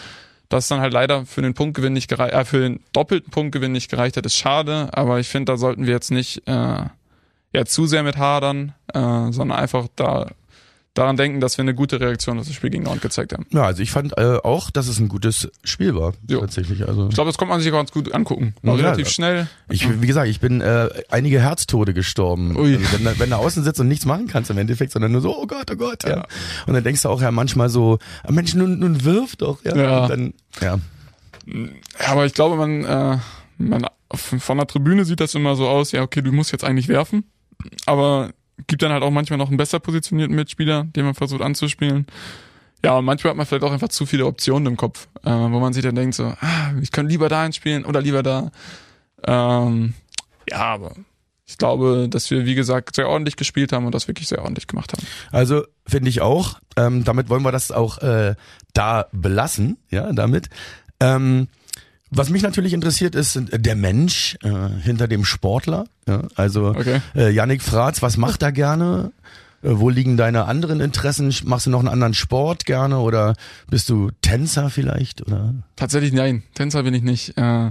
Dass 0.49 0.69
dann 0.69 0.81
halt 0.81 0.93
leider 0.93 1.27
für 1.27 1.43
den 1.43 1.55
Punktgewinn 1.55 1.93
nicht 1.93 2.09
gereicht, 2.09 2.35
äh, 2.35 2.45
für 2.45 2.61
den 2.61 2.81
doppelten 2.93 3.31
Punktgewinn 3.31 3.73
nicht 3.73 3.91
gereicht 3.91 4.17
hat, 4.17 4.27
ist 4.27 4.37
schade, 4.37 4.89
aber 4.93 5.19
ich 5.19 5.29
finde, 5.29 5.53
da 5.53 5.57
sollten 5.57 5.87
wir 5.87 5.93
jetzt 5.95 6.11
nicht 6.11 6.47
äh, 6.47 6.85
ja 7.55 7.65
zu 7.65 7.87
sehr 7.87 8.03
mit 8.03 8.19
hadern, 8.19 8.75
äh, 8.93 9.33
sondern 9.33 9.53
einfach 9.53 9.89
da 9.97 10.29
daran 10.95 11.17
denken, 11.17 11.41
dass 11.41 11.59
wir 11.59 11.63
eine 11.63 11.75
gute 11.75 12.01
Reaktion 12.01 12.39
auf 12.39 12.47
das 12.47 12.55
Spiel 12.55 12.71
gegen 12.71 12.85
Nord 12.85 13.03
gezeigt 13.03 13.33
haben. 13.33 13.47
Ja, 13.51 13.65
also 13.65 13.83
ich 13.83 13.91
fand 13.91 14.17
äh, 14.17 14.39
auch, 14.43 14.71
dass 14.71 14.87
es 14.87 14.99
ein 15.01 15.09
gutes 15.09 15.51
Spiel 15.65 15.95
war. 15.97 16.15
Jo. 16.31 16.41
Tatsächlich. 16.41 16.87
Also 16.87 17.09
Ich 17.09 17.15
glaube, 17.15 17.29
das 17.29 17.37
kommt 17.37 17.51
man 17.51 17.61
sich 17.61 17.71
auch 17.73 17.77
ganz 17.77 17.91
gut 17.91 18.15
angucken. 18.15 18.55
War 18.63 18.77
Ja, 18.77 18.83
relativ 18.85 19.07
ja. 19.09 19.13
schnell. 19.13 19.47
ich, 19.69 20.01
wie 20.01 20.07
gesagt, 20.07 20.29
ich 20.29 20.39
bin 20.41 20.61
äh, 20.61 20.89
einige 21.11 21.41
Herztode 21.41 21.95
gestorben. 21.95 22.57
Ui. 22.57 22.77
Also 22.77 22.93
wenn, 22.93 23.05
du- 23.05 23.19
wenn 23.19 23.31
du 23.31 23.37
außen 23.37 23.65
sitzt 23.65 23.81
und 23.81 23.89
nichts 23.89 24.07
machen 24.07 24.29
kannst 24.29 24.51
im 24.51 24.59
Endeffekt, 24.59 24.93
sondern 24.93 25.11
nur 25.13 25.21
so, 25.21 25.37
oh 25.37 25.47
Gott, 25.47 25.71
oh 25.73 25.77
Gott, 25.77 26.05
ja. 26.05 26.11
Ja. 26.19 26.27
Und 26.67 26.75
dann 26.75 26.85
denkst 26.85 27.03
du 27.03 27.09
auch 27.09 27.21
ja 27.21 27.31
manchmal 27.33 27.69
so, 27.69 27.99
ah, 28.23 28.31
Mensch, 28.33 28.55
nun, 28.55 28.79
nun 28.79 29.05
wirf 29.05 29.37
doch, 29.37 29.65
ja. 29.65 29.77
Ja. 29.77 30.09
Dann, 30.09 30.33
ja. 30.61 30.79
Ja, 31.47 32.07
aber 32.09 32.25
ich 32.27 32.35
glaube, 32.35 32.57
man, 32.57 32.85
äh, 32.85 33.19
man 33.59 33.87
von 34.15 34.57
der 34.59 34.67
Tribüne 34.67 35.05
sieht 35.05 35.21
das 35.21 35.35
immer 35.35 35.57
so 35.57 35.69
aus, 35.69 35.91
ja, 35.93 36.03
okay, 36.03 36.23
du 36.23 36.31
musst 36.33 36.53
jetzt 36.53 36.65
eigentlich 36.65 36.89
werfen, 36.89 37.25
aber 37.85 38.31
gibt 38.67 38.83
dann 38.83 38.93
halt 38.93 39.03
auch 39.03 39.11
manchmal 39.11 39.39
noch 39.39 39.49
einen 39.49 39.57
besser 39.57 39.81
positionierten 39.81 40.35
Mitspieler, 40.35 40.85
den 40.85 41.05
man 41.05 41.15
versucht 41.15 41.43
anzuspielen. 41.43 42.07
Ja, 42.85 42.99
und 42.99 43.05
manchmal 43.05 43.31
hat 43.31 43.37
man 43.37 43.47
vielleicht 43.47 43.65
auch 43.65 43.73
einfach 43.73 43.89
zu 43.89 44.05
viele 44.05 44.27
Optionen 44.27 44.67
im 44.67 44.77
Kopf, 44.77 45.09
äh, 45.25 45.31
wo 45.31 45.59
man 45.59 45.73
sich 45.73 45.83
dann 45.83 45.95
denkt 45.95 46.15
so, 46.15 46.25
ah, 46.25 46.73
ich 46.81 46.93
könnte 46.93 47.11
lieber 47.11 47.29
da 47.29 47.51
spielen 47.53 47.85
oder 47.85 48.03
lieber 48.03 48.23
da. 48.23 48.51
Ähm, 49.27 49.95
ja, 50.51 50.59
aber 50.59 50.93
ich 51.47 51.59
glaube, 51.59 52.09
dass 52.09 52.31
wir, 52.31 52.45
wie 52.45 52.55
gesagt, 52.55 52.95
sehr 52.95 53.09
ordentlich 53.09 53.37
gespielt 53.37 53.73
haben 53.73 53.87
und 53.87 53.95
das 53.95 54.09
wirklich 54.09 54.29
sehr 54.29 54.43
ordentlich 54.43 54.67
gemacht 54.67 54.93
haben. 54.93 55.07
Also 55.31 55.65
finde 55.87 56.11
ich 56.11 56.21
auch. 56.21 56.59
Ähm, 56.77 57.05
damit 57.05 57.29
wollen 57.29 57.43
wir 57.43 57.53
das 57.53 57.71
auch 57.71 57.99
äh, 57.99 58.35
da 58.73 59.07
belassen, 59.13 59.79
ja, 59.91 60.13
damit. 60.13 60.49
Ähm, 61.01 61.49
was 62.17 62.31
mich 62.31 62.43
natürlich 62.43 62.73
interessiert 62.73 63.15
ist 63.15 63.37
äh, 63.37 63.59
der 63.59 63.77
Mensch 63.77 64.37
äh, 64.43 64.69
hinter 64.83 65.09
dem 65.09 65.25
Sportler. 65.25 65.87
Ja, 66.09 66.23
also 66.35 66.69
Okay. 66.69 67.01
äh, 67.15 67.31
Yannick 67.31 67.63
Fratz, 67.63 68.03
was 68.03 68.17
macht 68.17 68.43
er 68.43 68.53
gerne? 68.53 69.13
Äh, 69.63 69.71
wo 69.79 69.89
liegen 69.91 70.17
deine 70.17 70.45
anderen 70.47 70.81
Interessen? 70.81 71.35
Machst 71.45 71.67
du 71.67 71.71
noch 71.71 71.79
einen 71.81 71.89
anderen 71.89 72.15
Sport 72.15 72.67
gerne 72.67 72.99
oder 72.99 73.35
bist 73.69 73.89
du 73.89 74.11
Tänzer 74.23 74.71
vielleicht? 74.71 75.23
Oder? 75.27 75.55
Tatsächlich 75.77 76.13
nein, 76.13 76.43
Tänzer 76.55 76.83
bin 76.83 76.95
ich 76.95 77.03
nicht. 77.03 77.37
Äh, 77.37 77.71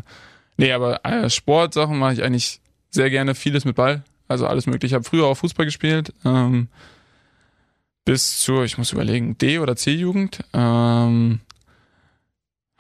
nee, 0.58 0.72
aber 0.72 1.06
äh, 1.06 1.30
Sportsachen 1.30 1.98
mache 1.98 2.14
ich 2.14 2.24
eigentlich 2.24 2.60
sehr 2.90 3.10
gerne, 3.10 3.36
vieles 3.36 3.66
mit 3.66 3.76
Ball. 3.76 4.04
Also 4.28 4.48
alles 4.48 4.66
mögliche. 4.66 4.88
Ich 4.88 4.94
habe 4.94 5.04
früher 5.04 5.26
auch 5.26 5.36
Fußball 5.36 5.66
gespielt. 5.66 6.14
Ähm, 6.26 6.68
bis 8.06 8.40
zur, 8.40 8.66
ich 8.66 8.78
muss 8.78 8.92
überlegen, 8.92 9.38
D- 9.38 9.60
oder 9.60 9.76
C-Jugend. 9.76 10.40
Ähm, 10.54 11.40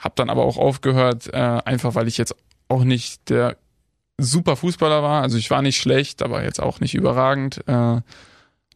hab 0.03 0.15
dann 0.15 0.29
aber 0.29 0.43
auch 0.43 0.57
aufgehört, 0.57 1.33
äh, 1.33 1.37
einfach 1.37 1.95
weil 1.95 2.07
ich 2.07 2.17
jetzt 2.17 2.35
auch 2.67 2.83
nicht 2.83 3.29
der 3.29 3.55
super 4.17 4.55
Fußballer 4.55 5.01
war. 5.01 5.21
Also 5.21 5.37
ich 5.37 5.49
war 5.49 5.61
nicht 5.61 5.77
schlecht, 5.77 6.21
aber 6.21 6.43
jetzt 6.43 6.61
auch 6.61 6.79
nicht 6.79 6.93
überragend. 6.93 7.63
Äh, 7.67 8.01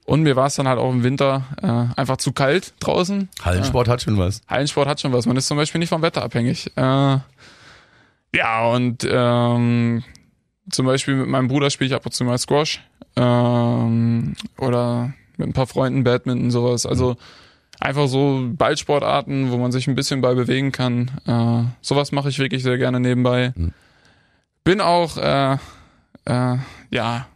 und 0.06 0.24
mir 0.24 0.38
war 0.38 0.48
es 0.48 0.56
dann 0.56 0.70
halt 0.70 0.80
auch 0.80 0.90
im 0.90 1.04
Winter 1.04 1.46
äh, 1.62 2.00
einfach 2.00 2.18
zu 2.18 2.32
kalt 2.32 2.74
draußen. 2.80 3.28
Hallensport 3.44 3.90
hat 3.90 4.02
schon 4.02 4.18
was. 4.18 4.42
Hallensport 4.48 4.88
hat 4.88 5.02
schon 5.02 5.12
was. 5.12 5.26
Man 5.26 5.36
ist 5.36 5.48
zum 5.48 5.58
Beispiel 5.58 5.80
nicht 5.80 5.90
vom 5.90 6.02
Wetter 6.02 6.24
abhängig. 6.24 6.72
Äh, 6.78 7.18
ja, 8.34 8.68
und 8.68 9.06
ähm, 9.10 10.04
zum 10.70 10.86
Beispiel 10.86 11.16
mit 11.16 11.28
meinem 11.28 11.50
Bruder 11.50 11.70
spiele 11.70 11.90
ich 11.90 11.94
ab 11.94 12.06
und 12.06 12.14
zu 12.14 12.24
mal 12.24 12.38
Squash 12.38 12.82
ähm, 13.18 14.36
oder 14.58 15.14
mit 15.36 15.50
ein 15.50 15.54
paar 15.54 15.68
Freunden 15.68 16.04
Badminton, 16.04 16.52
sowas. 16.52 16.86
Also 16.86 17.18
einfach 17.80 18.08
so 18.08 18.42
Ballsportarten, 18.52 19.52
wo 19.52 19.58
man 19.58 19.72
sich 19.72 19.88
ein 19.88 19.96
bisschen 19.96 20.22
bei 20.22 20.34
bewegen 20.34 20.72
kann. 20.72 21.12
Äh, 21.26 21.70
sowas 21.82 22.12
mache 22.12 22.30
ich 22.30 22.40
wirklich 22.40 22.64
sehr 22.64 22.78
gerne 22.78 23.00
nebenbei. 23.00 23.54
Mhm. 23.56 23.74
Bin 24.64 24.82
auch 24.82 25.18
äh, 25.18 25.58
äh, 26.26 26.58
ja 26.92 27.28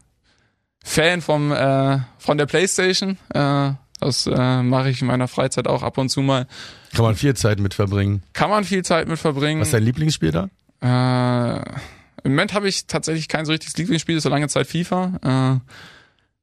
Fan 0.84 1.22
vom 1.22 1.52
äh, 1.52 2.00
von 2.18 2.38
der 2.38 2.46
Playstation. 2.46 3.18
Äh, 3.34 3.74
das 4.00 4.26
äh, 4.26 4.64
mache 4.64 4.90
ich 4.90 5.02
in 5.02 5.08
meiner 5.08 5.28
Freizeit 5.28 5.68
auch 5.68 5.84
ab 5.84 5.98
und 6.00 6.10
zu 6.10 6.22
mal. 6.22 6.48
Kann 6.94 7.06
man 7.06 7.16
viel 7.16 7.36
Zeit 7.36 7.60
mit 7.60 7.76
verbringen. 7.76 8.24
Kann 8.34 8.50
man 8.50 8.64
viel 8.64 8.84
Zeit 8.84 9.08
mit 9.08 9.20
verbringen. 9.20 9.62
Was 9.62 9.68
ist 9.68 9.74
dein 9.76 9.84
Lieblingsspiel 9.84 10.32
da? 10.32 10.50
Äh, 10.82 11.62
Im 12.24 12.32
Moment 12.32 12.54
habe 12.54 12.68
ich 12.68 12.88
tatsächlich 12.88 13.28
kein 13.28 13.46
so 13.46 13.52
richtiges 13.52 13.78
Lieblingsspiel, 13.78 14.20
so 14.20 14.30
lange 14.30 14.48
Zeit 14.48 14.66
FIFA. 14.66 15.60
Äh, 15.62 15.70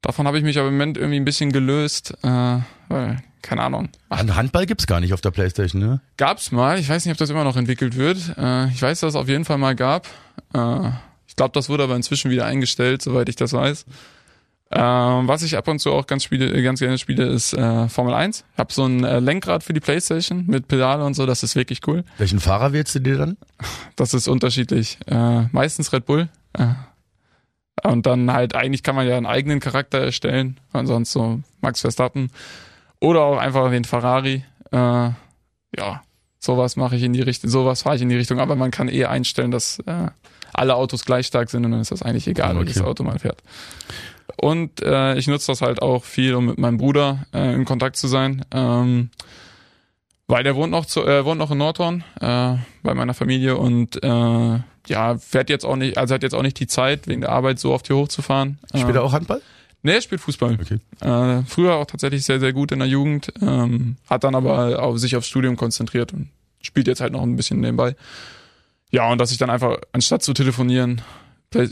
davon 0.01 0.25
habe 0.25 0.37
ich 0.37 0.43
mich 0.45 0.57
aber 0.57 0.69
im 0.69 0.75
Moment 0.75 0.97
irgendwie 0.97 1.19
ein 1.19 1.25
bisschen 1.25 1.51
gelöst, 1.51 2.13
äh, 2.23 2.59
weil, 2.87 3.21
keine 3.41 3.63
Ahnung. 3.63 3.89
Ach, 4.09 4.19
Hand- 4.19 4.35
Handball 4.35 4.65
gibt's 4.65 4.87
gar 4.87 4.99
nicht 4.99 5.13
auf 5.13 5.21
der 5.21 5.31
Playstation, 5.31 5.81
ne? 5.81 6.01
gab's 6.17 6.51
mal, 6.51 6.79
ich 6.79 6.89
weiß 6.89 7.05
nicht, 7.05 7.11
ob 7.13 7.17
das 7.17 7.29
immer 7.29 7.43
noch 7.43 7.55
entwickelt 7.57 7.95
wird. 7.95 8.17
Äh, 8.37 8.67
ich 8.69 8.81
weiß, 8.81 8.99
dass 9.01 9.09
es 9.09 9.15
auf 9.15 9.27
jeden 9.29 9.45
Fall 9.45 9.57
mal 9.57 9.75
gab. 9.75 10.07
Äh, 10.53 10.89
ich 11.27 11.35
glaube, 11.35 11.51
das 11.53 11.69
wurde 11.69 11.83
aber 11.83 11.95
inzwischen 11.95 12.31
wieder 12.31 12.45
eingestellt, 12.45 13.01
soweit 13.01 13.29
ich 13.29 13.35
das 13.35 13.53
weiß. 13.53 13.85
Ähm, 14.71 15.27
was 15.27 15.41
ich 15.41 15.57
ab 15.57 15.67
und 15.67 15.79
zu 15.79 15.91
auch 15.91 16.05
ganz, 16.05 16.23
spiele, 16.23 16.61
ganz 16.61 16.79
gerne 16.79 16.99
spiele, 16.99 17.25
ist 17.25 17.53
äh, 17.53 17.87
Formel 17.89 18.13
1. 18.13 18.43
Ich 18.53 18.59
habe 18.59 18.71
so 18.71 18.85
ein 18.85 19.03
äh, 19.03 19.19
Lenkrad 19.19 19.63
für 19.63 19.73
die 19.73 19.79
Playstation 19.79 20.45
mit 20.45 20.67
Pedale 20.67 21.03
und 21.05 21.15
so, 21.15 21.25
das 21.25 21.41
ist 21.41 21.55
wirklich 21.55 21.79
cool. 21.87 22.03
Welchen 22.19 22.39
Fahrer 22.39 22.71
wählst 22.71 22.93
du 22.93 22.99
dir 22.99 23.17
dann? 23.17 23.37
Das 23.95 24.13
ist 24.13 24.27
unterschiedlich. 24.27 24.99
Äh, 25.07 25.43
meistens 25.51 25.91
Red 25.91 26.05
Bull. 26.05 26.29
Äh, 26.53 26.67
und 27.83 28.05
dann 28.05 28.31
halt, 28.31 28.55
eigentlich 28.55 28.83
kann 28.83 28.95
man 28.95 29.07
ja 29.07 29.17
einen 29.17 29.25
eigenen 29.25 29.59
Charakter 29.59 29.99
erstellen. 29.99 30.59
Ansonsten 30.71 31.13
so 31.19 31.39
Max 31.61 31.81
Verstappen. 31.81 32.29
Oder 33.01 33.21
auch 33.21 33.37
einfach 33.37 33.69
den 33.69 33.85
Ferrari. 33.85 34.43
Äh, 34.71 34.77
ja, 34.77 36.01
sowas 36.39 36.75
mache 36.75 36.95
ich 36.95 37.03
in 37.03 37.13
die 37.13 37.21
Richtung, 37.21 37.49
sowas 37.49 37.83
fahre 37.83 37.95
ich 37.95 38.01
in 38.01 38.09
die 38.09 38.15
Richtung. 38.15 38.39
Aber 38.39 38.55
man 38.55 38.71
kann 38.71 38.89
eh 38.89 39.05
einstellen, 39.05 39.51
dass 39.51 39.79
äh, 39.85 40.07
alle 40.53 40.75
Autos 40.75 41.05
gleich 41.05 41.27
stark 41.27 41.49
sind 41.49 41.65
und 41.65 41.71
dann 41.71 41.81
ist 41.81 41.91
das 41.91 42.01
eigentlich 42.01 42.27
egal, 42.27 42.51
Okay. 42.55 42.65
welches 42.65 42.81
Auto 42.81 43.03
man 43.03 43.19
fährt. 43.19 43.41
Und 44.37 44.81
äh, 44.81 45.15
ich 45.17 45.27
nutze 45.27 45.47
das 45.47 45.61
halt 45.61 45.81
auch 45.81 46.03
viel, 46.03 46.35
um 46.35 46.45
mit 46.47 46.57
meinem 46.57 46.77
Bruder 46.77 47.25
äh, 47.33 47.53
in 47.53 47.65
Kontakt 47.65 47.97
zu 47.97 48.07
sein. 48.07 48.45
Ähm, 48.51 49.09
weil 50.27 50.43
der 50.43 50.55
wohnt 50.55 50.71
noch 50.71 50.85
zu, 50.85 51.05
äh, 51.05 51.25
wohnt 51.25 51.39
noch 51.39 51.51
in 51.51 51.57
Nordhorn 51.57 52.03
äh, 52.21 52.55
bei 52.83 52.93
meiner 52.93 53.13
Familie 53.15 53.57
und 53.57 54.01
äh, 54.03 54.59
ja 54.87 55.17
fährt 55.17 55.49
jetzt 55.49 55.65
auch 55.65 55.75
nicht, 55.75 55.97
also 55.97 56.13
hat 56.13 56.23
jetzt 56.23 56.35
auch 56.35 56.43
nicht 56.43 56.59
die 56.59 56.67
Zeit 56.67 57.07
wegen 57.07 57.21
der 57.21 57.31
Arbeit 57.31 57.59
so 57.59 57.73
oft 57.73 57.87
hier 57.87 57.95
hochzufahren. 57.95 58.59
Spielt 58.69 58.89
äh, 58.95 58.99
er 58.99 59.03
auch 59.03 59.11
Handball? 59.13 59.41
Nee, 59.81 59.93
er 59.93 60.01
spielt 60.01 60.21
Fußball. 60.21 60.57
Okay. 60.61 60.79
Äh, 61.01 61.43
früher 61.47 61.75
auch 61.75 61.85
tatsächlich 61.85 62.25
sehr 62.25 62.39
sehr 62.39 62.53
gut 62.53 62.71
in 62.71 62.79
der 62.79 62.87
Jugend, 62.87 63.31
ähm, 63.41 63.95
hat 64.09 64.23
dann 64.23 64.35
aber 64.35 64.81
auf 64.83 64.97
sich 64.99 65.15
aufs 65.15 65.27
Studium 65.27 65.55
konzentriert 65.55 66.13
und 66.13 66.29
spielt 66.61 66.87
jetzt 66.87 66.99
halt 67.01 67.13
noch 67.13 67.21
ein 67.23 67.35
bisschen 67.35 67.59
nebenbei. 67.61 67.95
Ja 68.91 69.09
und 69.11 69.19
dass 69.19 69.31
ich 69.31 69.37
dann 69.37 69.49
einfach 69.49 69.77
anstatt 69.93 70.23
zu 70.23 70.33
telefonieren 70.33 71.01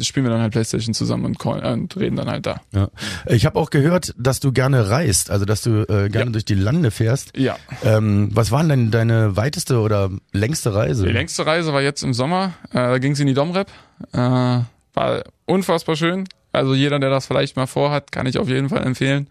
spielen 0.02 0.26
wir 0.26 0.32
dann 0.32 0.42
halt 0.42 0.54
Playstation 0.54 0.94
zusammen 0.96 1.26
und, 1.26 1.46
äh, 1.46 1.72
und 1.72 1.96
reden 1.98 2.16
dann 2.16 2.30
halt 2.30 2.48
da. 2.48 2.62
Ja. 2.74 2.90
Ich 3.28 3.46
habe 3.46 3.60
auch 3.60 3.70
gehört, 3.70 4.16
dass 4.18 4.40
du 4.40 4.52
gerne 4.52 4.90
reist, 4.90 5.30
also 5.30 5.46
dass 5.46 5.62
du 5.62 5.82
äh, 5.84 6.10
gerne 6.10 6.26
Ja. 6.26 6.32
durch 6.32 6.46
die 6.46 6.56
Lande 6.56 6.90
fährst. 6.90 7.38
Ja. 7.38 7.58
Ähm, 7.84 8.30
was 8.34 8.50
war 8.50 8.64
denn 8.64 8.90
deine 8.90 9.38
weiteste 9.38 9.80
oder 9.80 10.10
längste 10.32 10.74
Reise? 10.74 11.06
Die 11.06 11.12
längste 11.12 11.46
Reise 11.46 11.74
war 11.74 11.84
jetzt 11.84 12.02
im 12.02 12.14
Sommer. 12.16 12.54
Äh, 12.72 12.74
da 12.76 12.98
ging 12.98 13.12
es 13.12 13.20
in 13.20 13.28
die 13.28 13.36
Domrep. 13.36 13.70
Äh, 14.14 14.18
war 14.18 15.24
unfassbar 15.46 15.96
schön. 15.96 16.24
Also 16.58 16.74
jeder, 16.74 17.00
der 17.00 17.10
das 17.10 17.28
vielleicht 17.28 17.56
mal 17.56 17.68
vorhat, 17.68 18.12
kann 18.12 18.26
ich 18.26 18.38
auf 18.38 18.50
jeden 18.50 18.70
Fall 18.70 18.86
empfehlen. 18.86 19.30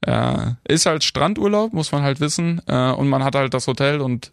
Äh, 0.00 0.52
ist 0.68 0.86
halt 0.86 1.04
Strandurlaub, 1.04 1.72
muss 1.72 1.92
man 1.92 2.02
halt 2.02 2.20
wissen. 2.20 2.60
Äh, 2.66 2.92
und 2.92 3.08
man 3.08 3.24
hat 3.24 3.34
halt 3.34 3.54
das 3.54 3.66
Hotel 3.66 4.00
und 4.00 4.32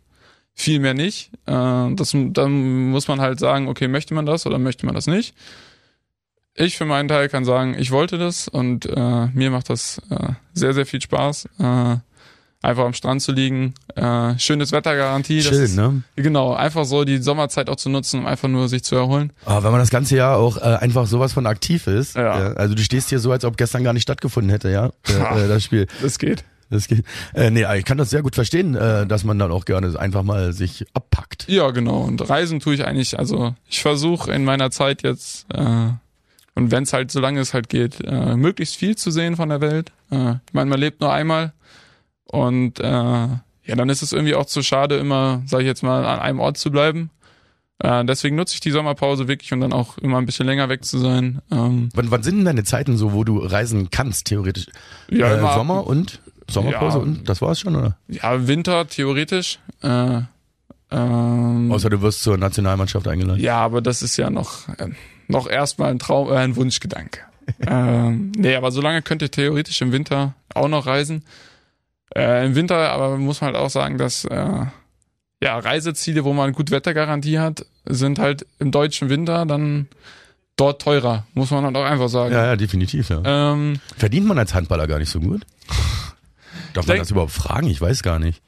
viel 0.53 0.79
mehr 0.79 0.93
nicht. 0.93 1.31
Äh, 1.45 1.93
das, 1.95 2.11
dann 2.13 2.89
muss 2.89 3.07
man 3.07 3.21
halt 3.21 3.39
sagen, 3.39 3.67
okay, 3.67 3.87
möchte 3.87 4.13
man 4.13 4.25
das 4.25 4.45
oder 4.45 4.59
möchte 4.59 4.85
man 4.85 4.95
das 4.95 5.07
nicht. 5.07 5.35
Ich 6.57 6.77
für 6.77 6.85
meinen 6.85 7.09
Teil 7.09 7.27
kann 7.27 7.43
sagen, 7.43 7.75
ich 7.77 7.91
wollte 7.91 8.17
das 8.17 8.47
und 8.47 8.85
äh, 8.85 9.27
mir 9.33 9.51
macht 9.51 9.69
das 9.69 10.01
äh, 10.09 10.33
sehr, 10.53 10.73
sehr 10.73 10.85
viel 10.85 11.01
Spaß. 11.01 11.49
Einfach 12.65 12.83
am 12.85 12.93
Strand 12.93 13.21
zu 13.21 13.31
liegen. 13.31 13.73
Äh, 13.95 14.37
schönes 14.39 14.71
Wettergarantie. 14.71 15.37
das 15.37 15.47
Chill, 15.49 15.61
ist- 15.61 15.75
ne? 15.75 16.01
Genau, 16.15 16.53
einfach 16.53 16.85
so 16.85 17.03
die 17.05 17.19
Sommerzeit 17.19 17.69
auch 17.69 17.75
zu 17.75 17.89
nutzen, 17.89 18.21
um 18.21 18.25
einfach 18.25 18.47
nur 18.47 18.67
sich 18.69 18.83
zu 18.83 18.95
erholen. 18.95 19.31
Aber 19.45 19.63
wenn 19.65 19.71
man 19.71 19.79
das 19.81 19.89
ganze 19.91 20.15
Jahr 20.15 20.37
auch 20.37 20.57
äh, 20.57 20.61
einfach 20.61 21.05
sowas 21.05 21.31
von 21.33 21.45
aktiv 21.45 21.85
ist, 21.87 22.15
Ja. 22.15 22.31
also 22.53 22.73
du 22.75 22.81
stehst 22.81 23.09
hier 23.09 23.19
so, 23.19 23.31
als 23.31 23.45
ob 23.45 23.55
gestern 23.57 23.83
gar 23.83 23.93
nicht 23.93 24.03
stattgefunden 24.03 24.49
hätte, 24.49 24.69
ja, 24.71 24.87
äh, 25.07 25.45
äh, 25.45 25.47
das 25.47 25.63
Spiel. 25.63 25.85
Das 26.01 26.17
geht. 26.19 26.43
Das 26.71 26.87
geht. 26.87 27.05
Äh, 27.35 27.51
nee, 27.51 27.63
ich 27.77 27.85
kann 27.85 27.99
das 27.99 28.09
sehr 28.09 28.23
gut 28.23 28.33
verstehen, 28.33 28.73
äh, 28.73 29.05
dass 29.05 29.23
man 29.23 29.37
dann 29.37 29.51
auch 29.51 29.65
gerne 29.65 29.97
einfach 29.99 30.23
mal 30.23 30.51
sich 30.51 30.85
abpackt. 30.95 31.45
Ja, 31.47 31.69
genau. 31.69 31.99
Und 32.01 32.27
Reisen 32.27 32.59
tue 32.59 32.73
ich 32.73 32.83
eigentlich, 32.85 33.19
also 33.19 33.53
ich 33.69 33.83
versuche 33.83 34.31
in 34.31 34.43
meiner 34.43 34.71
Zeit 34.71 35.03
jetzt 35.03 35.45
äh, 35.53 35.89
Und 36.55 36.71
wenn 36.71 36.81
es 36.83 36.93
halt, 36.93 37.11
solange 37.11 37.39
es 37.41 37.53
halt 37.53 37.69
geht, 37.69 37.99
äh, 38.03 38.35
möglichst 38.35 38.77
viel 38.77 38.95
zu 38.95 39.11
sehen 39.11 39.35
von 39.35 39.49
der 39.49 39.61
Welt. 39.61 39.91
Äh, 40.09 40.31
ich 40.47 40.53
meine, 40.53 40.69
man 40.71 40.79
lebt 40.79 41.01
nur 41.01 41.13
einmal 41.13 41.53
und 42.25 42.79
äh, 42.79 42.83
ja, 42.83 43.75
dann 43.75 43.89
ist 43.89 44.01
es 44.03 44.13
irgendwie 44.13 44.35
auch 44.35 44.45
zu 44.45 44.61
schade, 44.61 44.97
immer, 44.97 45.41
sage 45.45 45.63
ich 45.63 45.67
jetzt 45.67 45.83
mal, 45.83 46.05
an 46.05 46.19
einem 46.19 46.39
Ort 46.39 46.57
zu 46.57 46.69
bleiben. 46.71 47.09
Äh, 47.79 48.05
deswegen 48.05 48.35
nutze 48.35 48.53
ich 48.53 48.59
die 48.61 48.71
Sommerpause 48.71 49.27
wirklich 49.27 49.51
und 49.53 49.59
dann 49.61 49.73
auch 49.73 49.97
immer 49.97 50.17
ein 50.17 50.25
bisschen 50.25 50.45
länger 50.45 50.69
weg 50.69 50.85
zu 50.85 50.97
sein. 50.99 51.41
Ähm, 51.51 51.89
Wann, 51.93 52.11
wann 52.11 52.23
sind 52.23 52.37
denn 52.37 52.45
deine 52.45 52.63
Zeiten 52.63 52.95
so, 52.97 53.11
wo 53.13 53.23
du 53.23 53.39
reisen 53.39 53.89
kannst, 53.89 54.27
theoretisch? 54.27 54.67
ja, 55.09 55.27
äh, 55.33 55.39
immer 55.39 55.53
Sommer 55.55 55.85
und 55.87 56.21
Sommerpause 56.49 56.97
Ja. 56.99 57.03
und 57.03 57.27
das 57.27 57.41
war's 57.41 57.59
schon, 57.59 57.75
oder? 57.75 57.97
Ja, 58.07 58.47
Winter 58.47 58.87
theoretisch. 58.87 59.59
Äh, 59.81 60.21
ähm, 60.91 61.71
Außer 61.71 61.89
du 61.89 62.01
wirst 62.01 62.21
zur 62.23 62.37
Nationalmannschaft 62.37 63.07
eingeladen. 63.07 63.41
ja, 63.41 63.57
aber 63.57 63.81
das 63.81 64.01
ist 64.03 64.17
ja 64.17 64.29
noch, 64.29 64.69
äh, 64.77 64.89
noch 65.27 65.47
erstmal 65.47 65.91
ein 65.91 65.99
Traum, 65.99 66.29
äh, 66.31 66.35
ein 66.37 66.55
Wunschgedanke. 66.55 67.21
ähm, 67.67 68.31
nee, 68.37 68.55
aber 68.55 68.71
solange 68.71 69.01
könnte 69.01 69.25
ich 69.25 69.31
theoretisch 69.31 69.81
im 69.81 69.91
Winter 69.91 70.33
auch 70.53 70.67
noch 70.67 70.85
reisen. 70.85 71.23
Äh, 72.13 72.45
Im 72.45 72.55
Winter 72.55 72.91
aber 72.91 73.17
muss 73.17 73.41
man 73.41 73.53
halt 73.53 73.57
auch 73.57 73.69
sagen, 73.69 73.97
dass 73.97 74.25
äh, 74.25 74.65
ja, 75.41 75.59
Reiseziele, 75.59 76.23
wo 76.23 76.33
man 76.33 76.53
gut 76.53 76.71
Wettergarantie 76.71 77.39
hat, 77.39 77.65
sind 77.85 78.19
halt 78.19 78.45
im 78.59 78.71
deutschen 78.71 79.09
Winter 79.09 79.45
dann 79.45 79.87
dort 80.55 80.81
teurer, 80.81 81.25
muss 81.33 81.51
man 81.51 81.65
halt 81.65 81.75
auch 81.75 81.83
einfach 81.85 82.09
sagen. 82.09 82.33
Ja, 82.33 82.45
ja, 82.45 82.55
definitiv, 82.55 83.09
ja. 83.09 83.21
Ähm, 83.25 83.79
Verdient 83.97 84.27
man 84.27 84.37
als 84.39 84.53
Handballer 84.53 84.87
gar 84.87 84.99
nicht 84.99 85.09
so 85.09 85.19
gut? 85.19 85.45
Darf 86.73 86.87
man 86.87 86.95
denk- 86.95 86.99
das 86.99 87.11
überhaupt 87.11 87.31
fragen? 87.31 87.67
Ich 87.67 87.81
weiß 87.81 88.03
gar 88.03 88.19
nicht. 88.19 88.41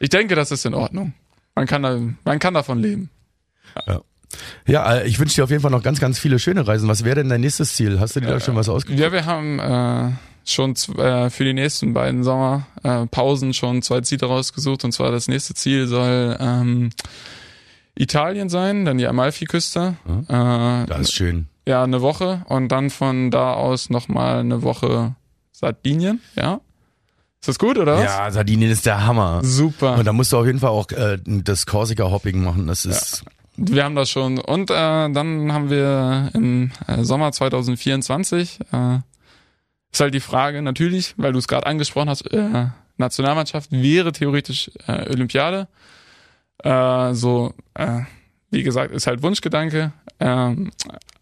ich 0.00 0.10
denke, 0.10 0.34
das 0.34 0.50
ist 0.50 0.64
in 0.66 0.74
Ordnung. 0.74 1.14
Man 1.54 1.66
kann, 1.66 1.82
da, 1.82 1.98
man 2.24 2.38
kann 2.38 2.54
davon 2.54 2.80
leben. 2.80 3.10
Ja, 4.66 4.94
äh, 4.96 5.06
ich 5.06 5.18
wünsche 5.18 5.36
dir 5.36 5.44
auf 5.44 5.50
jeden 5.50 5.62
Fall 5.62 5.70
noch 5.70 5.82
ganz, 5.82 6.00
ganz 6.00 6.18
viele 6.18 6.38
schöne 6.38 6.66
Reisen. 6.66 6.88
Was 6.88 7.04
wäre 7.04 7.16
denn 7.16 7.28
dein 7.28 7.40
nächstes 7.40 7.74
Ziel? 7.74 8.00
Hast 8.00 8.16
du 8.16 8.20
dir 8.20 8.26
da 8.28 8.40
schon 8.40 8.56
was 8.56 8.68
ausgedacht? 8.68 9.00
Ja, 9.00 9.12
wir 9.12 9.24
haben 9.26 9.58
äh, 9.58 10.10
schon 10.44 10.74
äh, 10.98 11.30
für 11.30 11.44
die 11.44 11.54
nächsten 11.54 11.94
beiden 11.94 12.22
Sommer 12.24 12.66
äh, 12.82 13.06
Pausen 13.06 13.54
schon 13.54 13.82
zwei 13.82 14.00
Ziele 14.02 14.26
rausgesucht. 14.26 14.84
Und 14.84 14.92
zwar 14.92 15.10
das 15.10 15.28
nächste 15.28 15.54
Ziel 15.54 15.86
soll 15.86 16.36
ähm, 16.40 16.90
Italien 17.96 18.48
sein, 18.48 18.84
dann 18.84 18.98
die 18.98 19.06
Amalfiküste. 19.06 19.96
Äh, 20.28 20.86
Das 20.86 21.00
ist 21.00 21.12
schön. 21.12 21.46
ja, 21.66 21.82
eine 21.84 22.02
Woche 22.02 22.44
und 22.48 22.68
dann 22.68 22.90
von 22.90 23.30
da 23.30 23.52
aus 23.54 23.88
nochmal 23.90 24.38
eine 24.40 24.62
Woche 24.62 25.14
Sardinien, 25.52 26.20
ja. 26.36 26.60
Ist 27.40 27.48
das 27.48 27.58
gut, 27.58 27.76
oder 27.78 27.96
was? 27.96 28.04
Ja, 28.04 28.30
Sardinien 28.30 28.70
ist 28.70 28.86
der 28.86 29.06
Hammer. 29.06 29.40
Super. 29.44 29.96
Und 29.98 30.06
da 30.06 30.12
musst 30.12 30.32
du 30.32 30.38
auf 30.38 30.46
jeden 30.46 30.58
Fall 30.60 30.70
auch 30.70 30.90
äh, 30.90 31.18
das 31.24 31.66
Korsika-Hopping 31.66 32.42
machen. 32.42 32.66
Das 32.66 32.84
ist 32.86 33.22
Wir 33.56 33.84
haben 33.84 33.94
das 33.94 34.08
schon. 34.10 34.38
Und 34.38 34.70
äh, 34.70 34.74
dann 34.74 35.52
haben 35.52 35.68
wir 35.70 36.30
im 36.34 36.72
äh, 36.88 37.04
Sommer 37.04 37.30
2024, 37.32 38.60
äh, 38.72 38.98
ist 39.94 40.00
halt 40.00 40.14
die 40.14 40.20
Frage 40.20 40.60
natürlich, 40.60 41.14
weil 41.16 41.32
du 41.32 41.38
es 41.38 41.48
gerade 41.48 41.66
angesprochen 41.66 42.08
hast, 42.08 42.22
äh, 42.32 42.66
Nationalmannschaft 42.96 43.72
wäre 43.72 44.12
theoretisch 44.12 44.70
äh, 44.86 45.08
Olympiade. 45.10 45.68
Äh, 46.62 47.14
so, 47.14 47.54
äh, 47.74 48.00
wie 48.50 48.62
gesagt, 48.62 48.92
ist 48.92 49.06
halt 49.06 49.22
Wunschgedanke. 49.22 49.92
Ähm, 50.20 50.70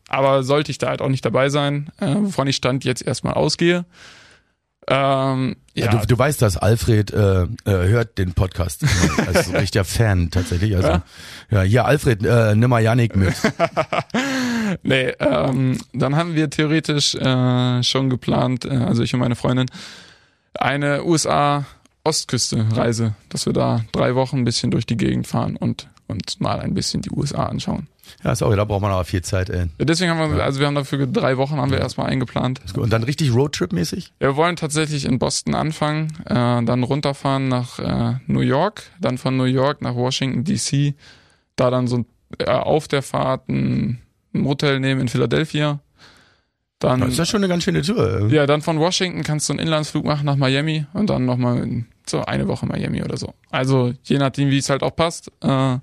aber 0.09 0.43
sollte 0.43 0.71
ich 0.71 0.79
da 0.79 0.89
halt 0.89 1.01
auch 1.01 1.09
nicht 1.09 1.25
dabei 1.25 1.49
sein, 1.49 1.91
äh, 2.01 2.15
wovon 2.15 2.47
ich 2.47 2.57
Stand 2.57 2.85
jetzt 2.85 3.03
erstmal 3.07 3.35
ausgehe. 3.35 3.85
Ähm, 4.89 5.57
ja, 5.75 5.87
Du, 5.89 6.07
du 6.07 6.19
weißt, 6.19 6.43
dass 6.43 6.57
Alfred 6.57 7.13
äh, 7.13 7.43
äh, 7.45 7.49
hört 7.65 8.19
den 8.19 8.33
Podcast. 8.35 8.85
Also 9.27 9.53
ein 9.53 9.57
richtiger 9.57 9.85
Fan 9.85 10.31
tatsächlich. 10.31 10.75
Also 10.77 10.89
ja, 10.89 11.03
Ja? 11.51 11.63
hier 11.63 11.85
Alfred, 11.85 12.25
äh, 12.25 12.55
nimm 12.57 12.69
mal 12.69 12.83
Janik 12.83 13.17
mit. 13.17 13.33
Nee, 14.83 15.13
ähm, 15.19 15.79
dann 15.93 16.17
haben 16.17 16.35
wir 16.35 16.49
theoretisch 16.51 17.15
äh, 17.15 17.83
schon 17.83 18.11
geplant, 18.11 18.65
äh, 18.65 18.71
also 18.71 19.03
ich 19.03 19.15
und 19.15 19.21
meine 19.21 19.37
Freundin, 19.37 19.67
eine 20.55 21.05
USA-Ostküste-Reise, 21.05 23.15
dass 23.29 23.47
wir 23.47 23.53
da 23.53 23.85
drei 23.93 24.15
Wochen 24.15 24.39
ein 24.39 24.45
bisschen 24.45 24.71
durch 24.71 24.87
die 24.87 24.97
Gegend 24.97 25.27
fahren 25.27 25.57
und 25.57 25.89
uns 26.09 26.41
mal 26.41 26.61
ein 26.61 26.75
bisschen 26.75 27.03
die 27.03 27.11
USA 27.11 27.47
anschauen. 27.47 27.89
Ja, 28.25 28.35
sorry, 28.35 28.57
da 28.57 28.65
braucht 28.65 28.83
man 28.83 28.91
aber 28.91 29.05
viel 29.05 29.23
Zeit, 29.23 29.51
ey. 29.51 29.67
Deswegen 29.79 30.11
haben 30.11 30.37
wir, 30.37 30.45
also 30.45 30.61
wir 30.61 30.67
haben 30.67 30.75
dafür 30.75 31.07
drei 31.07 31.37
Wochen 31.37 31.57
haben 31.57 31.71
wir 31.71 31.79
erstmal 31.79 32.09
eingeplant. 32.09 32.61
Und 32.77 32.93
dann 32.93 33.05
richtig 33.05 33.31
Roadtrip-mäßig? 33.31 34.13
Wir 34.19 34.37
wollen 34.37 34.57
tatsächlich 34.57 35.05
in 35.05 35.19
Boston 35.19 35.55
anfangen, 35.55 36.13
äh, 36.27 36.35
dann 36.35 36.83
runterfahren 36.83 37.49
nach 37.49 37.79
äh, 37.79 38.19
New 38.27 38.41
York, 38.41 38.83
dann 39.01 39.19
von 39.19 39.37
New 39.37 39.45
York 39.45 39.83
nach 39.83 39.95
Washington 39.95 40.45
DC, 40.45 40.95
da 41.57 41.71
dann 41.71 41.87
so 41.87 42.05
äh, 42.39 42.51
auf 42.51 42.89
der 42.89 43.03
Fahrt 43.03 43.49
ein, 43.49 44.01
ein 44.35 44.45
Hotel 44.47 44.81
nehmen 44.81 45.01
in 45.03 45.09
Philadelphia. 45.09 45.81
Dann 46.79 47.01
Das 47.01 47.11
ist 47.11 47.19
ja 47.19 47.27
schon 47.27 47.41
eine 47.41 47.49
ganz 47.49 47.63
schöne 47.65 47.83
Tour. 47.83 48.29
Ja, 48.31 48.47
dann 48.47 48.61
von 48.61 48.79
Washington 48.81 49.23
kannst 49.23 49.49
du 49.49 49.53
einen 49.53 49.61
Inlandsflug 49.61 50.05
machen 50.05 50.27
nach 50.27 50.37
Miami 50.37 50.87
und 50.95 51.11
dann 51.11 51.25
nochmal 51.25 51.85
so 52.09 52.25
eine 52.25 52.49
Woche 52.49 52.67
Miami 52.67 53.03
oder 53.03 53.17
so. 53.17 53.35
Also 53.51 53.93
je 54.03 54.19
nachdem, 54.19 54.51
wie 54.51 54.59
es 54.59 54.69
halt 54.69 54.83
auch 54.83 54.97
passt. 54.97 55.31
Äh, 55.43 55.77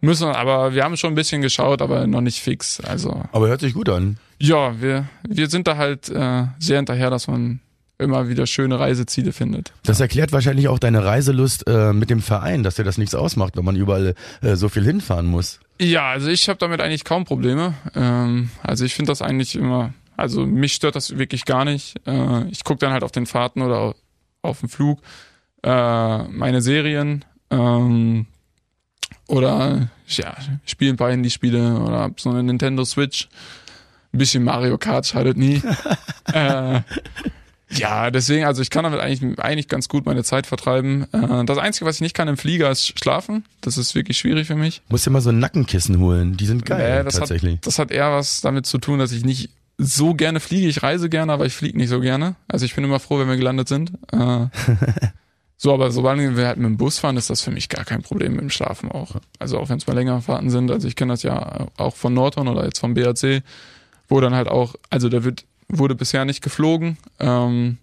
müssen, 0.00 0.28
aber 0.28 0.74
wir 0.74 0.84
haben 0.84 0.96
schon 0.96 1.12
ein 1.12 1.14
bisschen 1.16 1.42
geschaut, 1.42 1.82
aber 1.82 2.06
noch 2.06 2.20
nicht 2.20 2.40
fix. 2.40 2.80
Also 2.80 3.22
Aber 3.32 3.48
hört 3.48 3.60
sich 3.60 3.74
gut 3.74 3.88
an. 3.88 4.18
ja, 4.38 4.80
wir, 4.80 5.06
wir 5.28 5.48
sind 5.48 5.66
da 5.66 5.76
halt 5.76 6.08
äh, 6.08 6.44
sehr 6.58 6.76
hinterher, 6.76 7.10
dass 7.10 7.26
man 7.26 7.60
immer 7.98 8.28
wieder 8.28 8.46
schöne 8.46 8.78
Reiseziele 8.78 9.32
findet. 9.32 9.72
Das 9.84 10.00
erklärt 10.00 10.32
wahrscheinlich 10.32 10.68
auch 10.68 10.78
deine 10.78 11.04
Reiselust 11.04 11.66
äh, 11.66 11.92
mit 11.92 12.10
dem 12.10 12.20
Verein, 12.20 12.62
dass 12.62 12.74
dir 12.74 12.84
das 12.84 12.98
nichts 12.98 13.14
ausmacht, 13.14 13.56
wenn 13.56 13.64
man 13.64 13.76
überall 13.76 14.14
äh, 14.42 14.56
so 14.56 14.68
viel 14.68 14.84
hinfahren 14.84 15.26
muss. 15.26 15.60
Ja, 15.80 16.10
also 16.10 16.28
ich 16.28 16.48
habe 16.48 16.58
damit 16.58 16.80
eigentlich 16.80 17.04
kaum 17.04 17.24
Probleme. 17.24 17.74
Ähm, 17.94 18.50
also 18.62 18.84
ich 18.84 18.94
finde 18.94 19.12
das 19.12 19.22
eigentlich 19.22 19.54
immer, 19.54 19.94
also 20.16 20.44
mich 20.44 20.74
stört 20.74 20.96
das 20.96 21.18
wirklich 21.18 21.44
gar 21.44 21.64
nicht. 21.64 21.94
Äh, 22.06 22.48
ich 22.48 22.64
gucke 22.64 22.80
dann 22.80 22.92
halt 22.92 23.04
auf 23.04 23.12
den 23.12 23.26
Fahrten 23.26 23.62
oder 23.62 23.78
auf, 23.78 23.94
auf 24.42 24.60
dem 24.60 24.68
Flug 24.68 25.00
äh, 25.62 26.22
meine 26.24 26.60
Serien 26.60 27.24
ähm, 27.50 28.26
oder 29.26 29.88
ja, 30.08 30.36
spiele 30.66 30.92
ein 30.92 30.96
paar 30.96 31.10
Handyspiele 31.10 31.78
oder 31.80 32.00
hab 32.00 32.20
so 32.20 32.30
eine 32.30 32.42
Nintendo 32.42 32.84
Switch. 32.84 33.28
Ein 34.12 34.18
bisschen 34.18 34.44
Mario 34.44 34.78
Kart 34.78 35.06
schadet 35.06 35.36
nie. 35.36 35.62
äh, 36.32 36.80
ja, 37.76 38.10
deswegen, 38.10 38.44
also 38.44 38.62
ich 38.62 38.70
kann 38.70 38.84
damit 38.84 39.00
eigentlich, 39.00 39.38
eigentlich 39.38 39.68
ganz 39.68 39.88
gut 39.88 40.06
meine 40.06 40.24
Zeit 40.24 40.46
vertreiben. 40.46 41.06
Äh, 41.12 41.44
das 41.44 41.58
Einzige, 41.58 41.86
was 41.86 41.96
ich 41.96 42.00
nicht 42.00 42.14
kann 42.14 42.28
im 42.28 42.36
Flieger, 42.36 42.70
ist 42.70 42.98
schlafen. 42.98 43.44
Das 43.60 43.78
ist 43.78 43.94
wirklich 43.94 44.18
schwierig 44.18 44.46
für 44.46 44.56
mich. 44.56 44.82
Musst 44.88 45.06
dir 45.06 45.10
mal 45.10 45.20
so 45.20 45.30
ein 45.30 45.38
Nackenkissen 45.38 45.98
holen. 45.98 46.36
Die 46.36 46.46
sind 46.46 46.64
geil, 46.66 46.98
Nee, 46.98 47.04
das 47.04 47.16
tatsächlich. 47.16 47.56
Hat, 47.56 47.66
das 47.66 47.78
hat 47.78 47.90
eher 47.90 48.12
was 48.12 48.40
damit 48.40 48.66
zu 48.66 48.78
tun, 48.78 48.98
dass 48.98 49.12
ich 49.12 49.24
nicht 49.24 49.50
so 49.78 50.14
gerne 50.14 50.40
fliege. 50.40 50.68
Ich 50.68 50.82
reise 50.82 51.08
gerne, 51.08 51.32
aber 51.32 51.46
ich 51.46 51.54
fliege 51.54 51.76
nicht 51.76 51.88
so 51.88 52.00
gerne. 52.00 52.36
Also 52.48 52.64
ich 52.64 52.74
bin 52.74 52.84
immer 52.84 53.00
froh, 53.00 53.18
wenn 53.18 53.28
wir 53.28 53.36
gelandet 53.36 53.68
sind. 53.68 53.92
Äh, 54.12 54.46
so, 55.56 55.72
aber 55.72 55.90
sobald 55.90 56.18
wir 56.18 56.46
halt 56.46 56.58
mit 56.58 56.66
dem 56.66 56.76
Bus 56.76 56.98
fahren, 56.98 57.16
ist 57.16 57.30
das 57.30 57.40
für 57.40 57.50
mich 57.50 57.68
gar 57.68 57.84
kein 57.84 58.02
Problem 58.02 58.32
mit 58.32 58.42
dem 58.42 58.50
Schlafen 58.50 58.90
auch. 58.90 59.16
Also 59.38 59.58
auch 59.58 59.68
wenn 59.68 59.78
es 59.78 59.86
mal 59.86 59.94
längere 59.94 60.22
Fahrten 60.22 60.50
sind. 60.50 60.70
Also 60.70 60.86
ich 60.86 60.96
kenne 60.96 61.12
das 61.12 61.22
ja 61.22 61.66
auch 61.76 61.96
von 61.96 62.14
Norton 62.14 62.48
oder 62.48 62.64
jetzt 62.64 62.78
vom 62.78 62.94
BAC, 62.94 63.42
wo 64.08 64.20
dann 64.20 64.34
halt 64.34 64.48
auch, 64.48 64.74
also 64.90 65.08
da 65.08 65.24
wird, 65.24 65.44
wurde 65.68 65.94
bisher 65.94 66.24
nicht 66.24 66.42
geflogen. 66.42 66.98
Ähm, 67.20 67.78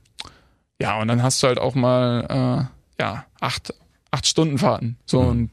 ja, 0.81 0.99
und 0.99 1.07
dann 1.07 1.21
hast 1.23 1.41
du 1.43 1.47
halt 1.47 1.59
auch 1.59 1.75
mal 1.75 2.69
äh, 2.99 3.01
ja 3.01 3.25
acht, 3.39 3.73
acht 4.11 4.25
Stunden 4.27 4.57
Fahrten. 4.57 4.97
So 5.05 5.19
und 5.19 5.49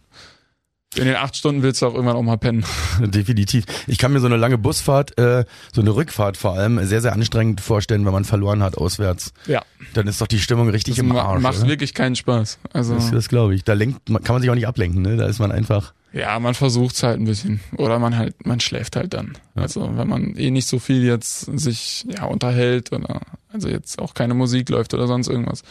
in 0.96 1.04
den 1.04 1.16
acht 1.16 1.36
Stunden 1.36 1.62
willst 1.62 1.82
du 1.82 1.86
auch 1.86 1.92
irgendwann 1.94 2.16
auch 2.16 2.22
mal 2.22 2.38
pennen. 2.38 2.64
Definitiv. 3.00 3.66
Ich 3.86 3.98
kann 3.98 4.10
mir 4.12 4.20
so 4.20 4.26
eine 4.26 4.36
lange 4.38 4.56
Busfahrt, 4.56 5.18
äh, 5.18 5.44
so 5.72 5.82
eine 5.82 5.90
Rückfahrt 5.94 6.38
vor 6.38 6.54
allem, 6.54 6.82
sehr, 6.86 7.02
sehr 7.02 7.12
anstrengend 7.12 7.60
vorstellen, 7.60 8.06
wenn 8.06 8.12
man 8.12 8.24
verloren 8.24 8.62
hat 8.62 8.78
auswärts. 8.78 9.32
Ja. 9.46 9.62
Dann 9.92 10.06
ist 10.08 10.20
doch 10.20 10.26
die 10.26 10.40
Stimmung 10.40 10.70
richtig 10.70 10.96
Das 10.96 11.04
im 11.04 11.14
Arsch. 11.14 11.42
macht 11.42 11.58
oder? 11.58 11.68
wirklich 11.68 11.92
keinen 11.92 12.16
Spaß. 12.16 12.58
Also 12.72 12.94
Das, 12.94 13.10
das 13.10 13.28
glaube 13.28 13.54
ich. 13.54 13.64
Da 13.64 13.74
lenkt, 13.74 14.06
kann 14.06 14.34
man 14.34 14.40
sich 14.40 14.50
auch 14.50 14.54
nicht 14.54 14.66
ablenken, 14.66 15.02
ne? 15.02 15.16
Da 15.18 15.26
ist 15.26 15.38
man 15.40 15.52
einfach. 15.52 15.92
Ja, 16.12 16.38
man 16.38 16.54
versucht's 16.54 17.02
halt 17.02 17.20
ein 17.20 17.24
bisschen 17.24 17.60
oder 17.76 17.98
man 17.98 18.16
halt 18.16 18.46
man 18.46 18.60
schläft 18.60 18.96
halt 18.96 19.14
dann. 19.14 19.36
Also 19.54 19.96
wenn 19.96 20.08
man 20.08 20.36
eh 20.36 20.50
nicht 20.50 20.66
so 20.66 20.78
viel 20.78 21.04
jetzt 21.04 21.40
sich 21.58 22.06
ja 22.08 22.24
unterhält 22.24 22.92
oder 22.92 23.20
also 23.52 23.68
jetzt 23.68 23.98
auch 24.00 24.14
keine 24.14 24.34
Musik 24.34 24.68
läuft 24.68 24.94
oder 24.94 25.06
sonst 25.06 25.28
irgendwas. 25.28 25.62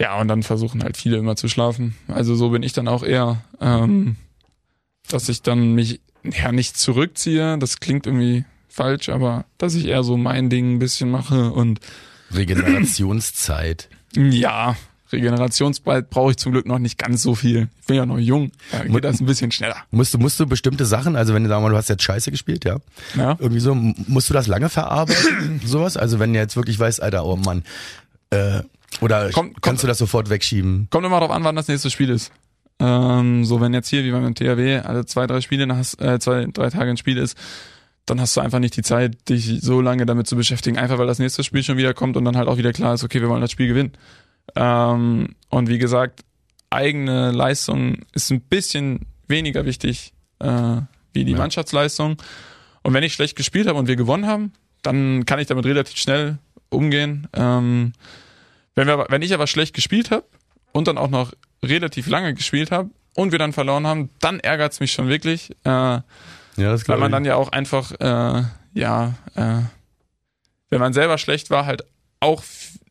Ja, 0.00 0.20
und 0.20 0.28
dann 0.28 0.42
versuchen 0.42 0.82
halt 0.82 0.96
viele 0.96 1.16
immer 1.16 1.36
zu 1.36 1.48
schlafen. 1.48 1.94
Also 2.08 2.34
so 2.34 2.50
bin 2.50 2.62
ich 2.62 2.72
dann 2.72 2.88
auch 2.88 3.02
eher, 3.02 3.42
ähm, 3.60 4.16
dass 5.08 5.28
ich 5.28 5.42
dann 5.42 5.74
mich 5.74 6.00
ja 6.24 6.52
nicht 6.52 6.76
zurückziehe. 6.76 7.56
Das 7.58 7.80
klingt 7.80 8.06
irgendwie 8.06 8.44
falsch, 8.68 9.08
aber 9.08 9.44
dass 9.58 9.74
ich 9.74 9.86
eher 9.86 10.02
so 10.02 10.16
mein 10.16 10.50
Ding 10.50 10.74
ein 10.74 10.78
bisschen 10.78 11.10
mache 11.10 11.52
und 11.52 11.80
Regenerationszeit. 12.34 13.88
Ja, 14.14 14.76
Regenerationsbald 15.12 16.10
brauche 16.10 16.30
ich 16.32 16.36
zum 16.36 16.52
Glück 16.52 16.66
noch 16.66 16.78
nicht 16.78 16.98
ganz 16.98 17.22
so 17.22 17.34
viel. 17.34 17.68
Ich 17.80 17.86
bin 17.86 17.96
ja 17.96 18.06
noch 18.06 18.18
jung. 18.18 18.52
Da 18.70 18.84
geht 18.84 19.04
das 19.04 19.20
ein 19.20 19.26
bisschen 19.26 19.50
schneller. 19.52 19.76
Musst 19.90 20.14
du, 20.14 20.18
musst 20.18 20.38
du 20.40 20.46
bestimmte 20.46 20.86
Sachen, 20.86 21.16
also 21.16 21.34
wenn 21.34 21.42
du 21.42 21.48
sagen 21.48 21.62
wir 21.62 21.68
mal, 21.68 21.72
du 21.72 21.76
hast 21.78 21.88
jetzt 21.88 22.02
Scheiße 22.02 22.30
gespielt, 22.30 22.64
ja? 22.64 22.78
Ja. 23.16 23.36
Irgendwie 23.38 23.60
so, 23.60 23.74
musst 23.74 24.28
du 24.30 24.34
das 24.34 24.46
lange 24.46 24.68
verarbeiten, 24.68 25.60
sowas? 25.64 25.96
Also 25.96 26.18
wenn 26.18 26.32
du 26.32 26.38
jetzt 26.38 26.56
wirklich 26.56 26.78
weißt, 26.78 27.02
Alter, 27.02 27.24
oh 27.24 27.36
Mann, 27.36 27.62
äh, 28.30 28.62
oder 29.00 29.24
Kommt- 29.30 29.34
kommt- 29.34 29.62
kannst 29.62 29.82
du 29.82 29.86
das 29.86 29.98
sofort 29.98 30.30
wegschieben? 30.30 30.88
Kommt 30.90 31.06
immer 31.06 31.18
darauf 31.20 31.34
an, 31.34 31.44
wann 31.44 31.56
das 31.56 31.68
nächste 31.68 31.90
Spiel 31.90 32.10
ist. 32.10 32.30
Ähm, 32.78 33.44
so 33.44 33.60
wenn 33.60 33.74
jetzt 33.74 33.88
hier 33.88 34.02
wie 34.04 34.10
beim 34.10 34.34
THW 34.34 34.78
alle 34.78 35.06
zwei, 35.06 35.26
drei 35.26 35.40
Spiele 35.40 35.66
nach, 35.66 35.78
äh, 35.98 36.18
zwei, 36.18 36.46
drei 36.52 36.68
Tage 36.70 36.90
ein 36.90 36.96
Spiel 36.96 37.16
ist, 37.18 37.36
dann 38.06 38.20
hast 38.20 38.36
du 38.36 38.40
einfach 38.40 38.58
nicht 38.58 38.76
die 38.76 38.82
Zeit, 38.82 39.28
dich 39.28 39.60
so 39.62 39.80
lange 39.80 40.04
damit 40.06 40.26
zu 40.26 40.34
beschäftigen, 40.34 40.76
einfach 40.76 40.98
weil 40.98 41.06
das 41.06 41.20
nächste 41.20 41.44
Spiel 41.44 41.62
schon 41.62 41.76
wieder 41.76 41.94
kommt 41.94 42.16
und 42.16 42.24
dann 42.24 42.36
halt 42.36 42.48
auch 42.48 42.56
wieder 42.58 42.72
klar 42.72 42.94
ist, 42.94 43.04
okay, 43.04 43.20
wir 43.20 43.28
wollen 43.28 43.40
das 43.40 43.52
Spiel 43.52 43.68
gewinnen. 43.68 43.92
Ähm, 44.54 45.34
und 45.48 45.68
wie 45.68 45.78
gesagt, 45.78 46.20
eigene 46.70 47.30
Leistung 47.32 47.98
ist 48.12 48.30
ein 48.30 48.40
bisschen 48.40 49.06
weniger 49.28 49.64
wichtig 49.64 50.12
äh, 50.40 50.76
wie 51.12 51.24
die 51.24 51.32
Ja. 51.32 51.38
Mannschaftsleistung. 51.38 52.16
Und 52.82 52.94
wenn 52.94 53.02
ich 53.04 53.14
schlecht 53.14 53.36
gespielt 53.36 53.66
habe 53.68 53.78
und 53.78 53.86
wir 53.88 53.96
gewonnen 53.96 54.26
haben, 54.26 54.52
dann 54.82 55.24
kann 55.26 55.38
ich 55.38 55.46
damit 55.46 55.64
relativ 55.66 55.96
schnell 55.98 56.38
umgehen. 56.70 57.28
Ähm, 57.34 57.92
wenn, 58.74 58.86
wir 58.88 59.06
wenn 59.08 59.22
ich 59.22 59.32
aber 59.34 59.46
schlecht 59.46 59.74
gespielt 59.74 60.10
habe 60.10 60.24
und 60.72 60.88
dann 60.88 60.98
auch 60.98 61.10
noch 61.10 61.32
relativ 61.62 62.08
lange 62.08 62.34
gespielt 62.34 62.70
habe 62.70 62.90
und 63.14 63.30
wir 63.30 63.38
dann 63.38 63.52
verloren 63.52 63.86
haben, 63.86 64.10
dann 64.20 64.40
ärgert's 64.40 64.80
mich 64.80 64.92
schon 64.92 65.08
wirklich. 65.08 65.50
Äh, 65.64 65.68
Ja, 65.68 66.02
das 66.56 66.88
weil 66.88 66.98
man 66.98 67.10
ich. 67.10 67.12
dann 67.12 67.24
ja 67.24 67.36
auch 67.36 67.52
einfach, 67.52 67.92
äh, 68.00 68.42
ja, 68.74 69.14
äh, 69.36 69.60
wenn 70.70 70.80
man 70.80 70.92
selber 70.94 71.18
schlecht 71.18 71.50
war, 71.50 71.66
halt 71.66 71.84
auch 72.20 72.42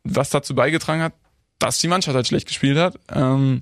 was 0.03 0.29
dazu 0.29 0.55
beigetragen 0.55 1.01
hat, 1.01 1.13
dass 1.61 1.79
die 1.79 1.87
Mannschaft 1.87 2.15
halt 2.15 2.27
schlecht 2.27 2.47
gespielt 2.47 2.77
hat. 2.77 2.99
Ähm, 3.13 3.61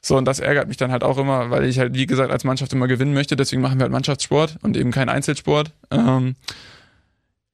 so, 0.00 0.16
und 0.16 0.24
das 0.24 0.40
ärgert 0.40 0.68
mich 0.68 0.78
dann 0.78 0.92
halt 0.92 1.04
auch 1.04 1.18
immer, 1.18 1.50
weil 1.50 1.64
ich 1.64 1.78
halt, 1.78 1.94
wie 1.94 2.06
gesagt, 2.06 2.30
als 2.30 2.44
Mannschaft 2.44 2.72
immer 2.72 2.88
gewinnen 2.88 3.12
möchte. 3.12 3.36
Deswegen 3.36 3.60
machen 3.60 3.78
wir 3.78 3.82
halt 3.82 3.92
Mannschaftssport 3.92 4.56
und 4.62 4.76
eben 4.76 4.92
keinen 4.92 5.10
Einzelsport. 5.10 5.72
Ähm, 5.90 6.36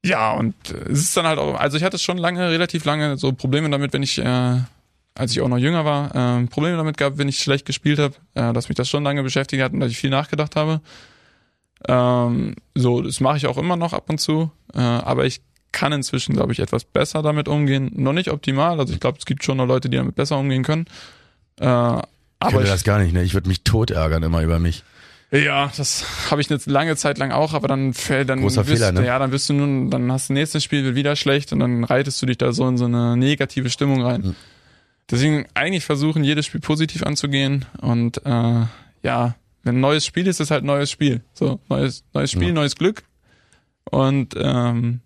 ja, 0.05 0.33
und 0.33 0.55
äh, 0.71 0.93
es 0.93 1.01
ist 1.01 1.17
dann 1.17 1.27
halt 1.27 1.39
auch, 1.39 1.59
also 1.59 1.77
ich 1.77 1.83
hatte 1.83 1.99
schon 1.99 2.19
lange, 2.19 2.49
relativ 2.51 2.85
lange 2.85 3.17
so 3.17 3.33
Probleme 3.33 3.69
damit, 3.71 3.93
wenn 3.93 4.03
ich, 4.03 4.19
äh, 4.19 4.61
als 5.15 5.33
ich 5.33 5.41
auch 5.41 5.49
noch 5.49 5.59
jünger 5.59 5.85
war, 5.85 6.15
äh, 6.15 6.47
Probleme 6.47 6.77
damit 6.77 6.97
gehabt, 6.99 7.19
wenn 7.19 7.29
ich 7.29 7.39
schlecht 7.39 7.65
gespielt 7.65 7.99
habe, 7.99 8.15
äh, 8.35 8.53
dass 8.53 8.69
mich 8.69 8.77
das 8.77 8.89
schon 8.89 9.03
lange 9.03 9.25
beschäftigt 9.25 9.63
hat 9.63 9.73
und 9.73 9.81
dass 9.81 9.91
ich 9.91 9.99
viel 9.99 10.11
nachgedacht 10.11 10.55
habe. 10.55 10.81
Ähm, 11.89 12.55
so, 12.75 13.03
das 13.03 13.21
mache 13.21 13.39
ich 13.39 13.47
auch 13.47 13.59
immer 13.59 13.77
noch 13.77 13.93
ab 13.93 14.09
und 14.09 14.19
zu, 14.19 14.51
äh, 14.75 14.79
aber 14.79 15.25
ich 15.25 15.41
kann 15.77 15.93
inzwischen, 15.93 16.35
glaube 16.35 16.53
ich, 16.53 16.61
etwas 16.61 16.85
besser 16.85 17.21
damit 17.23 17.49
umgehen. 17.49 17.91
Noch 17.95 18.15
nicht 18.15 18.31
optimal, 18.31 18.81
also 18.81 18.95
ich 18.95 19.01
glaube, 19.01 19.19
es 19.19 19.27
gibt 19.27 19.45
schon 19.45 19.59
noch 19.59 19.67
Leute, 19.67 19.91
die 19.91 19.99
damit 19.99 20.15
besser 20.15 20.39
umgehen 20.39 20.63
können. 20.65 20.87
Äh, 21.61 21.65
Ich 21.65 21.69
aber 21.69 22.05
könnte 22.41 22.65
ich, 22.65 22.71
das 22.71 22.85
gar 22.85 22.99
nicht, 22.99 23.13
ne? 23.13 23.23
Ich 23.23 23.35
würde 23.35 23.49
mich 23.49 23.63
tot 23.63 23.91
ärgern 23.91 24.23
immer 24.23 24.43
über 24.43 24.59
mich. 24.59 24.85
ja, 25.31 25.71
das 25.77 26.05
habe 26.31 26.41
ich 26.41 26.51
eine 26.51 26.59
lange 26.67 26.97
Zeit 26.97 27.19
lang 27.19 27.31
auch, 27.33 27.53
aber 27.53 27.69
dann 27.69 27.93
fällt 27.95 28.29
dann 28.31 28.41
Großer 28.41 28.65
bist, 28.65 28.83
Fehler, 28.83 28.93
ne? 28.93 29.07
ja, 29.07 29.19
dann 29.19 29.31
bist 29.31 29.49
du 29.51 29.53
nun, 29.55 29.91
dann 29.91 30.11
hast 30.11 30.29
du 30.31 30.33
nächstes 30.33 30.65
Spiel 30.65 30.95
wieder 30.95 31.15
schlecht 31.17 31.53
und 31.53 31.59
dann 31.61 31.85
reitest 31.85 32.23
du 32.23 32.27
dich 32.27 32.39
da 32.39 32.53
so 32.53 32.67
in 32.69 32.79
so 32.79 32.85
eine 32.87 33.17
negative 33.17 33.69
Stimmung 33.71 34.03
rein. 34.03 34.21
Mhm. 34.23 34.37
Deswegen 35.11 35.47
eigentlich 35.55 35.85
versuchen, 35.85 36.25
jedes 36.25 36.47
Spiel 36.47 36.61
positiv 36.61 37.03
anzugehen 37.03 37.65
und 37.81 38.25
äh, 38.25 38.63
ja, 39.03 39.35
wenn 39.63 39.77
ein 39.77 39.81
neues 39.81 40.07
Spiel 40.07 40.27
ist, 40.27 40.41
ist 40.41 40.51
halt 40.51 40.63
ein 40.65 40.67
neues 40.69 40.91
Spiel. 40.91 41.23
So, 41.35 41.61
neues, 41.69 42.05
neues 42.15 42.31
Spiel, 42.31 42.49
Ja. 42.49 42.55
neues 42.55 42.77
Glück. 42.77 43.03
Und 43.91 44.35
ähm, 44.37 45.01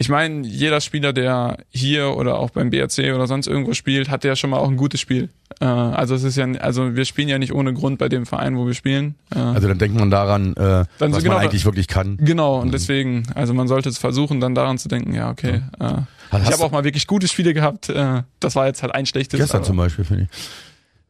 ich 0.00 0.08
meine, 0.08 0.46
jeder 0.46 0.80
Spieler, 0.80 1.12
der 1.12 1.58
hier 1.70 2.16
oder 2.16 2.38
auch 2.38 2.50
beim 2.50 2.70
BRC 2.70 3.12
oder 3.14 3.26
sonst 3.26 3.48
irgendwo 3.48 3.74
spielt, 3.74 4.08
hat 4.10 4.22
ja 4.22 4.36
schon 4.36 4.50
mal 4.50 4.58
auch 4.58 4.68
ein 4.68 4.76
gutes 4.76 5.00
Spiel. 5.00 5.28
Äh, 5.60 5.64
also 5.64 6.14
es 6.14 6.22
ist 6.22 6.36
ja, 6.36 6.46
also 6.60 6.94
wir 6.94 7.04
spielen 7.04 7.28
ja 7.28 7.38
nicht 7.38 7.52
ohne 7.52 7.74
Grund 7.74 7.98
bei 7.98 8.08
dem 8.08 8.24
Verein, 8.24 8.56
wo 8.56 8.64
wir 8.66 8.74
spielen. 8.74 9.16
Äh, 9.34 9.38
Also 9.40 9.66
dann 9.66 9.78
denkt 9.78 9.98
man 9.98 10.10
daran, 10.10 10.52
äh, 10.52 10.54
Dann 10.56 10.86
so 11.10 11.16
was 11.16 11.22
genau- 11.24 11.34
man 11.36 11.44
eigentlich 11.44 11.64
wirklich 11.64 11.88
kann. 11.88 12.16
Genau, 12.18 12.60
und 12.60 12.72
deswegen, 12.72 13.24
also 13.34 13.54
man 13.54 13.66
sollte 13.66 13.88
es 13.88 13.98
versuchen, 13.98 14.40
dann 14.40 14.54
daran 14.54 14.78
zu 14.78 14.88
denken, 14.88 15.14
ja, 15.14 15.30
okay. 15.30 15.62
Äh, 15.80 15.84
Hast 16.30 16.46
ich 16.46 16.52
habe 16.52 16.62
auch 16.62 16.70
mal 16.70 16.84
wirklich 16.84 17.06
gute 17.06 17.26
Spiele 17.26 17.52
gehabt. 17.54 17.88
Äh, 17.88 18.22
das 18.38 18.54
war 18.54 18.66
jetzt 18.66 18.82
halt 18.82 18.94
ein 18.94 19.06
schlechtes. 19.06 19.40
Gestern 19.40 19.64
zum 19.64 19.78
Beispiel, 19.78 20.04
finde 20.04 20.24
ich. 20.24 20.38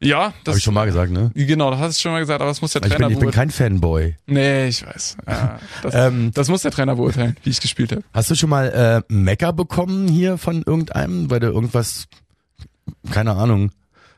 Ja, 0.01 0.33
das 0.45 0.53
Habe 0.53 0.57
ich 0.59 0.63
schon 0.63 0.73
mal 0.73 0.85
gesagt, 0.85 1.11
ne? 1.11 1.29
Genau, 1.35 1.71
das 1.71 1.79
hast 1.81 1.97
du 1.97 2.01
schon 2.03 2.11
mal 2.13 2.19
gesagt, 2.19 2.39
aber 2.39 2.49
das 2.49 2.61
muss 2.61 2.71
der 2.71 2.81
Also 2.81 2.93
ich, 2.93 2.95
Trainer 2.97 3.07
bin, 3.09 3.13
ich 3.15 3.19
bin 3.19 3.25
beurteilen. 3.31 3.49
kein 3.49 3.71
Fanboy. 3.71 4.15
Nee, 4.27 4.67
ich 4.69 4.85
weiß. 4.85 5.17
Ja, 5.27 5.59
das, 5.83 5.93
Ähm, 5.93 6.31
das 6.33 6.47
muss 6.47 6.61
der 6.61 6.71
Trainer 6.71 6.95
beurteilen, 6.95 7.35
wie 7.43 7.49
ich 7.49 7.59
gespielt 7.59 7.91
habe. 7.91 8.03
hast 8.13 8.31
du 8.31 8.35
schon 8.35 8.49
mal 8.49 9.03
äh, 9.09 9.13
Mecker 9.13 9.51
bekommen 9.51 10.07
hier 10.07 10.37
von 10.37 10.63
irgendeinem, 10.65 11.29
weil 11.29 11.41
du 11.41 11.47
irgendwas, 11.47 12.07
keine 13.11 13.33
Ahnung, 13.35 13.71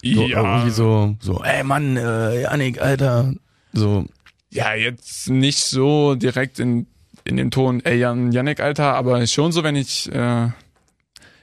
so, 0.04 0.28
irgendwie 0.28 0.70
so, 0.72 1.16
so, 1.20 1.44
ey 1.44 1.64
Mann, 1.64 1.98
äh, 1.98 2.42
Janik, 2.44 2.80
Alter, 2.82 3.34
so, 3.74 4.06
Ja, 4.52 4.74
jetzt 4.76 5.30
nicht 5.30 5.60
so 5.60 6.16
direkt 6.16 6.60
in, 6.60 6.86
in 7.24 7.38
dem 7.38 7.50
Ton, 7.52 7.82
ey 7.86 7.98
Jan, 7.98 8.32
Janik, 8.32 8.60
Alter, 8.60 8.94
aber 8.96 9.26
schon 9.28 9.52
so, 9.52 9.64
wenn 9.64 9.76
ich, 9.76 10.12
äh, 10.12 10.50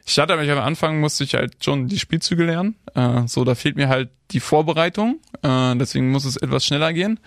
ich 0.08 0.18
hatte 0.18 0.36
mich 0.36 0.50
am 0.50 0.58
Anfang, 0.58 1.00
musste 1.00 1.24
ich 1.24 1.34
halt 1.34 1.62
schon 1.62 1.86
die 1.86 1.98
Spielzüge 1.98 2.44
lernen. 2.44 2.76
Äh, 2.94 3.26
so, 3.26 3.44
da 3.44 3.54
fehlt 3.54 3.76
mir 3.76 3.88
halt 3.88 4.08
die 4.30 4.40
Vorbereitung, 4.40 5.20
äh, 5.42 5.76
deswegen 5.76 6.10
muss 6.10 6.24
es 6.24 6.36
etwas 6.36 6.64
schneller 6.64 6.92
gehen. 6.92 7.20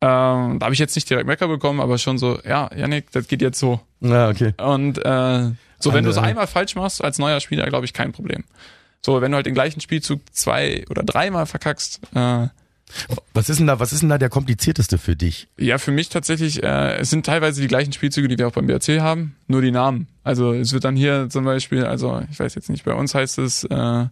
Ähm, 0.00 0.58
da 0.58 0.64
habe 0.64 0.74
ich 0.74 0.80
jetzt 0.80 0.96
nicht 0.96 1.08
direkt 1.08 1.26
Mecker 1.26 1.48
bekommen, 1.48 1.80
aber 1.80 1.96
schon 1.98 2.18
so, 2.18 2.38
ja, 2.44 2.68
Janik, 2.76 3.10
das 3.12 3.28
geht 3.28 3.40
jetzt 3.40 3.58
so. 3.58 3.80
ja, 4.00 4.28
okay. 4.28 4.52
Und 4.58 4.98
äh, 4.98 5.52
so, 5.78 5.94
wenn 5.94 6.04
du 6.04 6.10
es 6.10 6.18
einmal 6.18 6.46
falsch 6.46 6.74
machst 6.74 7.02
als 7.02 7.18
neuer 7.18 7.40
Spieler, 7.40 7.66
glaube 7.66 7.84
ich, 7.84 7.92
kein 7.92 8.12
Problem. 8.12 8.44
So, 9.00 9.20
wenn 9.20 9.30
du 9.30 9.36
halt 9.36 9.46
den 9.46 9.54
gleichen 9.54 9.80
Spielzug 9.80 10.20
zwei 10.32 10.84
oder 10.90 11.02
dreimal 11.02 11.46
verkackst, 11.46 12.00
äh, 12.14 12.48
Was 13.32 13.48
ist 13.48 13.58
denn 13.58 13.66
da, 13.66 13.80
was 13.80 13.92
ist 13.92 14.00
denn 14.02 14.08
da 14.08 14.18
der 14.18 14.28
komplizierteste 14.28 14.98
für 14.98 15.16
dich? 15.16 15.48
Ja, 15.58 15.78
für 15.78 15.90
mich 15.90 16.08
tatsächlich, 16.10 16.62
äh, 16.62 16.96
es 16.98 17.10
sind 17.10 17.26
teilweise 17.26 17.60
die 17.60 17.66
gleichen 17.66 17.92
Spielzüge, 17.92 18.28
die 18.28 18.38
wir 18.38 18.46
auch 18.46 18.52
beim 18.52 18.66
BRC 18.66 19.00
haben, 19.00 19.34
nur 19.48 19.62
die 19.62 19.70
Namen. 19.72 20.06
Also 20.22 20.52
es 20.52 20.72
wird 20.72 20.84
dann 20.84 20.94
hier 20.96 21.28
zum 21.30 21.44
Beispiel, 21.44 21.84
also 21.84 22.22
ich 22.30 22.38
weiß 22.38 22.54
jetzt 22.54 22.70
nicht, 22.70 22.84
bei 22.84 22.94
uns 22.94 23.14
heißt 23.14 23.38
es 23.38 23.64
äh, 23.64 24.06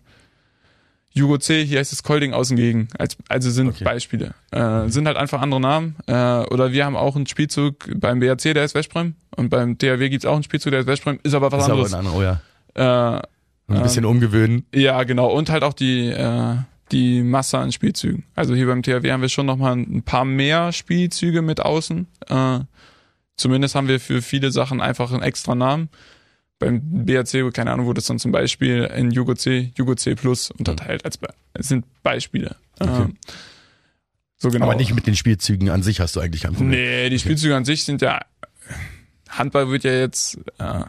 Jugo 1.14 1.36
C, 1.38 1.64
hier 1.64 1.78
heißt 1.78 1.92
es 1.92 2.02
Kolding 2.02 2.32
außen 2.32 2.56
gegen. 2.56 2.88
Als, 2.98 3.16
also 3.28 3.50
sind 3.50 3.68
Okay. 3.68 3.84
Beispiele. 3.84 4.34
Äh, 4.50 4.88
sind 4.88 5.06
halt 5.06 5.18
einfach 5.18 5.42
andere 5.42 5.60
Namen. 5.60 5.94
Äh, 6.06 6.12
oder 6.14 6.72
wir 6.72 6.86
haben 6.86 6.96
auch 6.96 7.14
einen 7.16 7.26
Spielzug 7.26 7.88
beim 8.00 8.18
BRC, 8.20 8.54
der 8.54 8.64
ist 8.64 8.74
Westbrem. 8.74 9.14
Und 9.36 9.50
beim 9.50 9.76
DRW 9.76 10.08
gibt's 10.08 10.24
auch 10.26 10.34
einen 10.34 10.42
Spielzug, 10.42 10.70
der 10.72 10.80
ist 10.80 10.86
Westbrem, 10.86 11.20
ist 11.22 11.34
aber 11.34 11.52
was 11.52 11.64
ist 11.64 11.70
aber 11.70 11.72
anderes. 11.74 11.92
ein 11.94 11.98
anderer, 12.06 12.16
oh 12.16 12.22
ja. 12.22 13.18
Äh, 13.18 13.22
Ein 13.68 13.76
Ähm, 13.76 13.82
bisschen 13.82 14.04
umgewöhnen. 14.06 14.64
ja, 14.74 15.02
genau. 15.04 15.30
Und 15.30 15.50
halt 15.50 15.62
auch 15.62 15.74
die, 15.74 16.08
äh, 16.08 16.56
die 16.92 17.22
Masse 17.22 17.58
an 17.58 17.72
Spielzügen. 17.72 18.24
Also 18.34 18.54
hier 18.54 18.66
beim 18.66 18.82
THW 18.82 19.10
haben 19.10 19.22
wir 19.22 19.28
schon 19.28 19.46
nochmal 19.46 19.76
ein 19.76 20.02
paar 20.02 20.24
mehr 20.24 20.72
Spielzüge 20.72 21.42
mit 21.42 21.60
außen. 21.60 22.06
Äh, 22.28 22.60
zumindest 23.36 23.74
haben 23.74 23.88
wir 23.88 23.98
für 23.98 24.22
viele 24.22 24.52
Sachen 24.52 24.80
einfach 24.80 25.12
einen 25.12 25.22
extra 25.22 25.54
Namen. 25.54 25.88
Beim 26.58 26.80
BRC, 27.04 27.52
keine 27.52 27.72
Ahnung, 27.72 27.86
wurde 27.86 28.00
es 28.00 28.06
dann 28.06 28.20
zum 28.20 28.30
Beispiel 28.30 28.84
in 28.94 29.10
Jugo 29.10 29.34
C, 29.34 29.72
Jugo 29.76 29.96
C 29.96 30.14
Plus 30.14 30.50
unterteilt. 30.52 31.04
Als 31.04 31.16
Be 31.16 31.28
es 31.54 31.68
sind 31.68 31.84
Beispiele. 32.02 32.56
Okay. 32.78 33.02
Ähm, 33.02 33.16
so 34.36 34.50
genau. 34.50 34.66
Aber 34.66 34.76
nicht 34.76 34.94
mit 34.94 35.06
den 35.06 35.16
Spielzügen 35.16 35.70
an 35.70 35.82
sich 35.82 36.00
hast 36.00 36.16
du 36.16 36.20
eigentlich 36.20 36.42
kein 36.42 36.52
Problem. 36.52 36.70
Nee, 36.70 37.10
die 37.10 37.18
Spielzüge 37.18 37.56
an 37.56 37.64
sich 37.64 37.84
sind 37.84 38.02
ja. 38.02 38.20
Handball 39.28 39.70
wird 39.70 39.84
ja 39.84 39.92
jetzt 39.92 40.38
äh, 40.58 40.84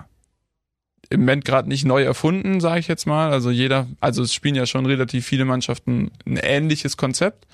im 1.14 1.22
Moment 1.22 1.46
gerade 1.46 1.70
nicht 1.70 1.86
neu 1.86 2.04
erfunden, 2.04 2.60
sage 2.60 2.80
ich 2.80 2.88
jetzt 2.88 3.06
mal. 3.06 3.32
Also 3.32 3.52
jeder, 3.52 3.88
also 4.00 4.24
es 4.24 4.34
spielen 4.34 4.56
ja 4.56 4.66
schon 4.66 4.86
relativ 4.86 5.26
viele 5.26 5.46
Mannschaften 5.46 6.12
ein 6.26 6.38
ähnliches 6.38 6.98
Konzept. 6.98 7.46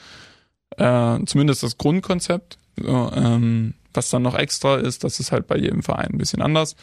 Äh, 0.77 1.19
zumindest 1.25 1.63
das 1.63 1.77
Grundkonzept. 1.77 2.57
So, 2.81 3.11
ähm, 3.13 3.73
was 3.93 4.09
dann 4.09 4.21
noch 4.21 4.35
extra 4.37 4.77
ist, 4.77 5.03
das 5.03 5.19
ist 5.19 5.31
halt 5.31 5.47
bei 5.47 5.57
jedem 5.57 5.83
Verein 5.83 6.11
ein 6.13 6.17
bisschen 6.17 6.41
anders. 6.41 6.75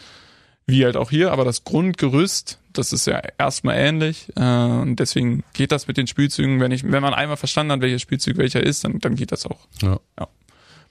Wie 0.66 0.84
halt 0.84 0.96
auch 0.96 1.10
hier, 1.10 1.32
aber 1.32 1.44
das 1.44 1.64
Grundgerüst, 1.64 2.58
das 2.72 2.92
ist 2.92 3.06
ja 3.06 3.22
erstmal 3.38 3.76
ähnlich. 3.76 4.28
Äh, 4.36 4.42
und 4.42 4.96
deswegen 4.96 5.44
geht 5.54 5.72
das 5.72 5.88
mit 5.88 5.96
den 5.96 6.08
Spielzügen, 6.08 6.60
wenn 6.60 6.72
ich, 6.72 6.84
wenn 6.84 7.02
man 7.02 7.14
einmal 7.14 7.36
verstanden 7.36 7.72
hat, 7.72 7.80
welcher 7.80 8.00
Spielzug 8.00 8.36
welcher 8.36 8.62
ist, 8.62 8.84
dann, 8.84 8.98
dann 8.98 9.14
geht 9.14 9.32
das 9.32 9.46
auch. 9.46 9.60
Ja. 9.80 9.98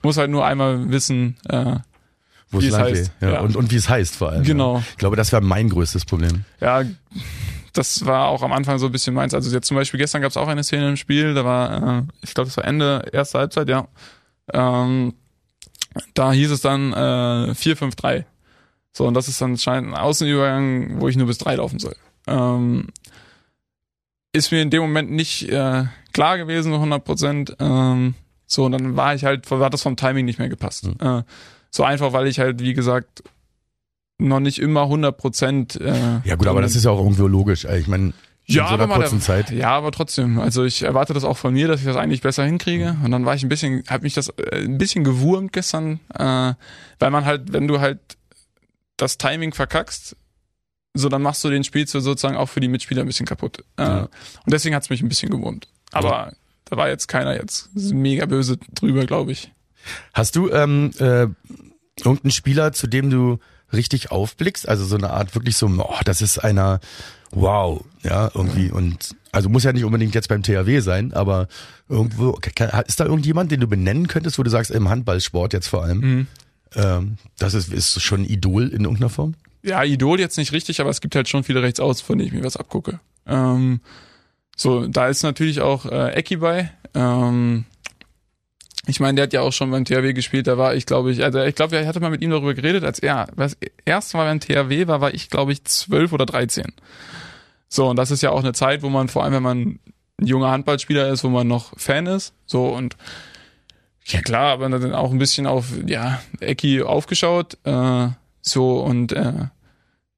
Muss 0.02 0.16
halt 0.16 0.30
nur 0.30 0.44
einmal 0.44 0.90
wissen, 0.90 1.36
äh, 1.48 1.76
Wo 2.50 2.60
Wie 2.60 2.66
es 2.66 2.72
lang 2.72 2.82
heißt. 2.82 3.12
Ja. 3.20 3.32
ja. 3.32 3.40
Und, 3.40 3.56
und 3.56 3.70
wie 3.70 3.76
es 3.76 3.88
heißt 3.88 4.16
vor 4.16 4.30
allem. 4.30 4.44
Genau. 4.44 4.76
Ja. 4.76 4.84
Ich 4.90 4.96
glaube, 4.98 5.16
das 5.16 5.32
wäre 5.32 5.42
mein 5.42 5.68
größtes 5.68 6.04
Problem. 6.04 6.44
ja, 6.60 6.82
das 7.72 8.06
war 8.06 8.28
auch 8.28 8.42
am 8.42 8.52
Anfang 8.52 8.78
so 8.78 8.86
ein 8.86 8.92
bisschen 8.92 9.14
meins. 9.14 9.34
Also 9.34 9.50
jetzt 9.50 9.66
zum 9.66 9.76
Beispiel 9.76 9.98
gestern 9.98 10.22
gab 10.22 10.30
es 10.30 10.36
auch 10.36 10.48
eine 10.48 10.64
Szene 10.64 10.88
im 10.88 10.96
Spiel, 10.96 11.34
da 11.34 11.44
war, 11.44 11.98
äh, 11.98 12.02
ich 12.22 12.34
glaube, 12.34 12.48
das 12.48 12.56
war 12.56 12.64
Ende 12.64 13.04
erster 13.12 13.40
Halbzeit, 13.40 13.68
ja. 13.68 13.86
Ähm, 14.52 15.14
da 16.14 16.32
hieß 16.32 16.50
es 16.50 16.60
dann 16.60 16.92
äh, 16.92 17.52
4-5-3. 17.52 18.24
So, 18.92 19.06
und 19.06 19.14
das 19.14 19.28
ist 19.28 19.40
dann 19.40 19.52
anscheinend 19.52 19.90
ein 19.90 20.00
Außenübergang, 20.00 21.00
wo 21.00 21.08
ich 21.08 21.16
nur 21.16 21.26
bis 21.26 21.38
drei 21.38 21.56
laufen 21.56 21.78
soll. 21.78 21.96
Ähm, 22.26 22.88
ist 24.32 24.52
mir 24.52 24.62
in 24.62 24.70
dem 24.70 24.82
Moment 24.82 25.10
nicht 25.10 25.48
äh, 25.50 25.84
klar 26.12 26.38
gewesen, 26.38 26.70
so 26.70 26.76
100 26.76 27.04
Prozent. 27.04 27.56
Ähm, 27.60 28.14
so, 28.46 28.64
und 28.64 28.72
dann 28.72 28.96
war 28.96 29.14
ich 29.14 29.24
halt, 29.24 29.50
hat 29.50 29.74
das 29.74 29.82
vom 29.82 29.96
Timing 29.96 30.24
nicht 30.24 30.38
mehr 30.38 30.48
gepasst. 30.48 30.86
Mhm. 30.86 30.96
Äh, 31.00 31.22
so 31.76 31.84
einfach, 31.84 32.12
weil 32.12 32.26
ich 32.26 32.38
halt, 32.38 32.60
wie 32.60 32.74
gesagt, 32.74 33.22
noch 34.18 34.40
nicht 34.40 34.58
immer 34.58 34.82
100 34.82 35.16
Prozent. 35.16 35.80
Äh, 35.80 36.20
Ja 36.24 36.36
gut, 36.36 36.46
aber 36.46 36.62
das 36.62 36.74
ist 36.74 36.84
ja 36.84 36.90
auch 36.90 36.98
irgendwo 36.98 37.26
logisch. 37.26 37.66
Also 37.66 37.78
Ich 37.78 37.86
meine, 37.86 38.14
in 38.48 38.54
ja, 38.54 38.68
so 38.68 38.74
aber 38.74 38.88
kurzen 38.94 39.18
der, 39.18 39.26
Zeit. 39.26 39.50
Ja, 39.50 39.70
aber 39.70 39.92
trotzdem. 39.92 40.38
Also 40.38 40.64
ich 40.64 40.82
erwarte 40.82 41.12
das 41.12 41.24
auch 41.24 41.36
von 41.36 41.52
mir, 41.52 41.68
dass 41.68 41.80
ich 41.80 41.86
das 41.86 41.96
eigentlich 41.96 42.22
besser 42.22 42.44
hinkriege. 42.44 42.96
Und 43.04 43.10
dann 43.10 43.26
war 43.26 43.34
ich 43.34 43.42
ein 43.42 43.48
bisschen, 43.48 43.82
habe 43.88 44.04
mich 44.04 44.14
das 44.14 44.28
äh, 44.28 44.64
ein 44.64 44.78
bisschen 44.78 45.04
gewurmt 45.04 45.52
gestern, 45.52 46.00
äh, 46.14 46.54
weil 46.98 47.10
man 47.10 47.24
halt, 47.24 47.52
wenn 47.52 47.68
du 47.68 47.80
halt 47.80 47.98
das 48.96 49.18
Timing 49.18 49.52
verkackst, 49.52 50.16
so 50.94 51.08
dann 51.10 51.20
machst 51.20 51.44
du 51.44 51.50
den 51.50 51.64
Spiel 51.64 51.86
so 51.86 52.00
sozusagen 52.00 52.36
auch 52.36 52.48
für 52.48 52.60
die 52.60 52.68
Mitspieler 52.68 53.02
ein 53.02 53.06
bisschen 53.06 53.26
kaputt. 53.26 53.64
Äh, 53.76 53.82
Ja. 53.82 54.00
Und 54.02 54.10
deswegen 54.52 54.74
hat's 54.74 54.88
mich 54.88 55.02
ein 55.02 55.08
bisschen 55.10 55.30
gewurmt. 55.30 55.68
Aber 55.92 56.32
da 56.64 56.76
war 56.76 56.88
jetzt 56.88 57.08
keiner 57.08 57.34
jetzt 57.34 57.68
mega 57.74 58.24
böse 58.24 58.56
drüber, 58.72 59.04
glaube 59.04 59.32
ich. 59.32 59.52
Hast 60.14 60.36
du 60.36 60.50
ähm, 60.50 60.90
äh, 60.98 61.26
irgendein 62.04 62.30
Spieler, 62.30 62.72
zu 62.72 62.86
dem 62.86 63.10
du 63.10 63.38
richtig 63.72 64.10
aufblickst? 64.10 64.68
Also 64.68 64.84
so 64.84 64.96
eine 64.96 65.10
Art 65.10 65.34
wirklich 65.34 65.56
so, 65.56 65.66
oh, 65.66 66.00
das 66.04 66.22
ist 66.22 66.38
einer, 66.38 66.80
wow, 67.30 67.84
ja, 68.02 68.30
irgendwie 68.34 68.70
und 68.70 69.16
also 69.32 69.48
muss 69.48 69.64
ja 69.64 69.72
nicht 69.72 69.84
unbedingt 69.84 70.14
jetzt 70.14 70.28
beim 70.28 70.42
THW 70.42 70.80
sein, 70.80 71.12
aber 71.12 71.48
irgendwo, 71.88 72.38
ist 72.86 73.00
da 73.00 73.04
irgendjemand, 73.04 73.52
den 73.52 73.60
du 73.60 73.66
benennen 73.66 74.08
könntest, 74.08 74.38
wo 74.38 74.42
du 74.42 74.50
sagst, 74.50 74.70
im 74.70 74.88
Handballsport 74.88 75.52
jetzt 75.52 75.68
vor 75.68 75.82
allem, 75.82 75.98
mhm. 75.98 76.26
ähm, 76.74 77.18
das 77.38 77.54
ist, 77.54 77.72
ist 77.72 78.02
schon 78.02 78.22
ein 78.22 78.24
Idol 78.24 78.68
in 78.68 78.84
irgendeiner 78.84 79.10
Form? 79.10 79.34
Ja, 79.62 79.82
Idol 79.82 80.20
jetzt 80.20 80.38
nicht 80.38 80.52
richtig, 80.52 80.80
aber 80.80 80.90
es 80.90 81.00
gibt 81.00 81.14
halt 81.16 81.28
schon 81.28 81.44
viele 81.44 81.62
Rechtsaus, 81.62 82.00
von 82.00 82.16
denen 82.16 82.28
ich 82.28 82.34
mir 82.34 82.44
was 82.44 82.56
abgucke. 82.56 83.00
Ähm, 83.26 83.80
so, 84.56 84.86
da 84.86 85.08
ist 85.08 85.22
natürlich 85.22 85.60
auch 85.60 85.86
äh, 85.86 86.12
Ecki 86.12 86.36
bei. 86.36 86.70
Ähm, 86.94 87.66
ich 88.86 89.00
meine, 89.00 89.16
der 89.16 89.24
hat 89.24 89.32
ja 89.32 89.40
auch 89.40 89.52
schon 89.52 89.70
beim 89.70 89.84
THW 89.84 90.12
gespielt, 90.12 90.46
da 90.46 90.56
war 90.58 90.74
ich, 90.74 90.86
glaube 90.86 91.10
ich, 91.10 91.24
also 91.24 91.42
ich 91.42 91.54
glaube, 91.54 91.78
ich 91.78 91.86
hatte 91.86 92.00
mal 92.00 92.10
mit 92.10 92.22
ihm 92.22 92.30
darüber 92.30 92.54
geredet, 92.54 92.84
als 92.84 92.98
er 92.98 93.26
was 93.34 93.56
erst 93.84 94.14
mal 94.14 94.24
beim 94.24 94.40
THW 94.40 94.86
war, 94.86 95.00
war 95.00 95.12
ich, 95.12 95.30
glaube 95.30 95.52
ich, 95.52 95.64
zwölf 95.64 96.12
oder 96.12 96.26
dreizehn. 96.26 96.72
So, 97.68 97.88
und 97.88 97.96
das 97.96 98.10
ist 98.10 98.22
ja 98.22 98.30
auch 98.30 98.42
eine 98.42 98.52
Zeit, 98.52 98.82
wo 98.82 98.88
man, 98.88 99.08
vor 99.08 99.24
allem 99.24 99.34
wenn 99.34 99.42
man 99.42 99.58
ein 100.20 100.26
junger 100.26 100.50
Handballspieler 100.50 101.08
ist, 101.08 101.24
wo 101.24 101.28
man 101.28 101.48
noch 101.48 101.78
Fan 101.78 102.06
ist. 102.06 102.32
So, 102.46 102.68
und 102.68 102.96
ja 104.04 104.20
klar, 104.20 104.52
aber 104.52 104.68
dann 104.68 104.94
auch 104.94 105.10
ein 105.10 105.18
bisschen 105.18 105.46
auf, 105.46 105.66
ja, 105.86 106.20
Ecki 106.40 106.82
aufgeschaut. 106.82 107.58
Äh, 107.64 108.08
so, 108.40 108.80
und 108.80 109.12
äh, 109.12 109.48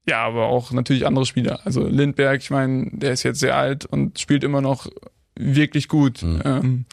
ja, 0.07 0.25
aber 0.25 0.47
auch 0.47 0.71
natürlich 0.71 1.05
andere 1.05 1.25
Spieler. 1.25 1.59
Also 1.65 1.87
Lindberg, 1.87 2.41
ich 2.41 2.49
meine, 2.49 2.89
der 2.91 3.13
ist 3.13 3.23
jetzt 3.23 3.39
sehr 3.39 3.57
alt 3.57 3.85
und 3.85 4.19
spielt 4.19 4.43
immer 4.43 4.61
noch 4.61 4.87
wirklich 5.35 5.87
gut. 5.87 6.21
Mhm. 6.21 6.41
Ähm, 6.45 6.85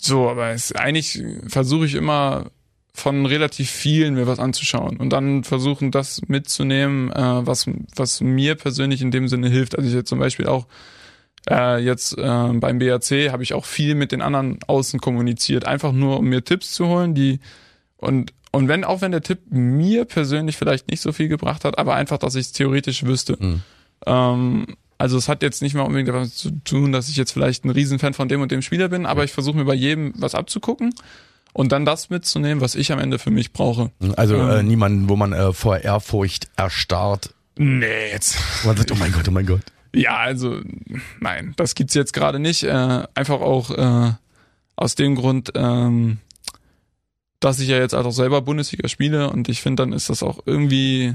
so, 0.00 0.28
aber 0.28 0.50
es, 0.50 0.72
eigentlich 0.72 1.22
versuche 1.46 1.86
ich 1.86 1.94
immer 1.94 2.46
von 2.92 3.26
relativ 3.26 3.70
vielen 3.70 4.14
mir 4.14 4.26
was 4.26 4.38
anzuschauen 4.38 4.96
und 4.96 5.10
dann 5.10 5.44
versuchen, 5.44 5.90
das 5.90 6.22
mitzunehmen, 6.26 7.10
äh, 7.12 7.46
was, 7.46 7.66
was 7.94 8.20
mir 8.20 8.54
persönlich 8.56 9.02
in 9.02 9.10
dem 9.10 9.28
Sinne 9.28 9.48
hilft. 9.48 9.76
Also 9.76 9.88
ich 9.88 9.94
jetzt 9.94 10.08
zum 10.08 10.18
Beispiel 10.18 10.46
auch 10.46 10.66
äh, 11.48 11.82
jetzt 11.82 12.18
äh, 12.18 12.48
beim 12.52 12.78
BAC 12.78 13.30
habe 13.30 13.42
ich 13.42 13.54
auch 13.54 13.64
viel 13.64 13.94
mit 13.94 14.12
den 14.12 14.22
anderen 14.22 14.58
Außen 14.66 15.00
kommuniziert, 15.00 15.66
einfach 15.66 15.92
nur 15.92 16.18
um 16.18 16.26
mir 16.26 16.44
Tipps 16.44 16.72
zu 16.72 16.88
holen, 16.88 17.14
die 17.14 17.40
und 17.96 18.32
und 18.52 18.66
wenn 18.68 18.84
auch 18.84 19.00
wenn 19.00 19.12
der 19.12 19.22
Tipp 19.22 19.38
mir 19.50 20.04
persönlich 20.04 20.56
vielleicht 20.56 20.90
nicht 20.90 21.00
so 21.00 21.12
viel 21.12 21.28
gebracht 21.28 21.64
hat, 21.64 21.78
aber 21.78 21.94
einfach, 21.94 22.18
dass 22.18 22.34
ich 22.34 22.46
es 22.46 22.52
theoretisch 22.52 23.04
wüsste. 23.04 23.36
Mhm. 23.38 23.62
Ähm, 24.06 24.66
also 25.00 25.16
es 25.16 25.28
hat 25.28 25.42
jetzt 25.42 25.62
nicht 25.62 25.74
mal 25.74 25.82
unbedingt 25.82 26.10
damit 26.10 26.34
zu 26.34 26.50
tun, 26.62 26.92
dass 26.92 27.08
ich 27.08 27.16
jetzt 27.16 27.32
vielleicht 27.32 27.64
ein 27.64 27.70
Riesenfan 27.70 28.12
von 28.12 28.28
dem 28.28 28.42
und 28.42 28.52
dem 28.52 28.60
Spieler 28.60 28.90
bin, 28.90 29.06
aber 29.06 29.24
ich 29.24 29.32
versuche 29.32 29.56
mir 29.56 29.64
bei 29.64 29.74
jedem 29.74 30.12
was 30.16 30.34
abzugucken 30.34 30.94
und 31.54 31.72
dann 31.72 31.86
das 31.86 32.10
mitzunehmen, 32.10 32.60
was 32.60 32.74
ich 32.74 32.92
am 32.92 32.98
Ende 32.98 33.18
für 33.18 33.30
mich 33.30 33.54
brauche. 33.54 33.90
Also 34.16 34.36
äh, 34.36 34.40
ähm, 34.40 34.50
äh, 34.50 34.62
niemanden, 34.62 35.08
wo 35.08 35.16
man 35.16 35.32
äh, 35.32 35.54
vor 35.54 35.78
Ehrfurcht 35.78 36.50
erstarrt. 36.56 37.32
Nee, 37.56 38.10
jetzt. 38.12 38.36
Man 38.64 38.76
sagt, 38.76 38.92
oh 38.92 38.94
mein 38.94 39.12
Gott, 39.12 39.26
oh 39.26 39.32
mein 39.32 39.46
Gott. 39.46 39.62
Ja, 39.94 40.18
also 40.18 40.60
nein, 41.18 41.54
das 41.56 41.74
gibt's 41.74 41.94
jetzt 41.94 42.12
gerade 42.12 42.38
nicht. 42.38 42.62
Äh, 42.62 43.02
einfach 43.14 43.40
auch 43.40 43.70
äh, 43.70 44.12
aus 44.76 44.94
dem 44.96 45.14
Grund, 45.14 45.52
ähm, 45.54 46.18
dass 47.40 47.58
ich 47.58 47.68
ja 47.68 47.78
jetzt 47.78 47.94
auch 47.94 48.10
selber 48.12 48.42
Bundesliga 48.42 48.86
spiele 48.88 49.30
und 49.30 49.48
ich 49.48 49.62
finde, 49.62 49.82
dann 49.82 49.92
ist 49.92 50.10
das 50.10 50.22
auch 50.22 50.40
irgendwie 50.46 51.14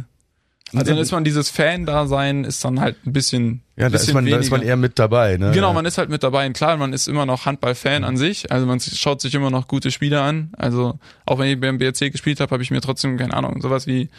also 0.73 0.91
dann 0.91 0.97
ist 0.97 1.11
man 1.11 1.23
dieses 1.23 1.49
Fan-Dasein 1.49 2.43
ist 2.43 2.65
dann 2.65 2.79
halt 2.79 2.97
ein 3.05 3.13
bisschen. 3.13 3.61
Ja, 3.77 3.85
da, 3.85 3.89
bisschen 3.89 4.09
ist 4.09 4.13
man, 4.13 4.25
da 4.25 4.37
ist 4.37 4.51
man 4.51 4.61
eher 4.61 4.77
mit 4.77 4.97
dabei, 4.97 5.37
ne? 5.37 5.51
Genau, 5.51 5.73
man 5.73 5.85
ist 5.85 5.97
halt 5.97 6.09
mit 6.09 6.23
dabei. 6.23 6.47
Und 6.47 6.53
klar, 6.53 6.75
man 6.77 6.91
ist 6.91 7.07
immer 7.07 7.25
noch 7.25 7.45
Handball-Fan 7.45 8.01
mhm. 8.01 8.07
an 8.07 8.17
sich. 8.17 8.51
Also 8.51 8.65
man 8.65 8.79
schaut 8.79 9.21
sich 9.21 9.35
immer 9.35 9.51
noch 9.51 9.67
gute 9.67 9.91
Spiele 9.91 10.21
an. 10.21 10.51
Also 10.57 10.97
auch 11.25 11.37
wenn 11.37 11.49
ich 11.49 11.59
beim 11.59 11.77
BRC 11.77 12.11
gespielt 12.11 12.39
habe, 12.39 12.51
habe 12.51 12.63
ich 12.63 12.71
mir 12.71 12.81
trotzdem, 12.81 13.17
keine 13.17 13.33
Ahnung, 13.33 13.61
sowas 13.61 13.85
wie 13.85 14.09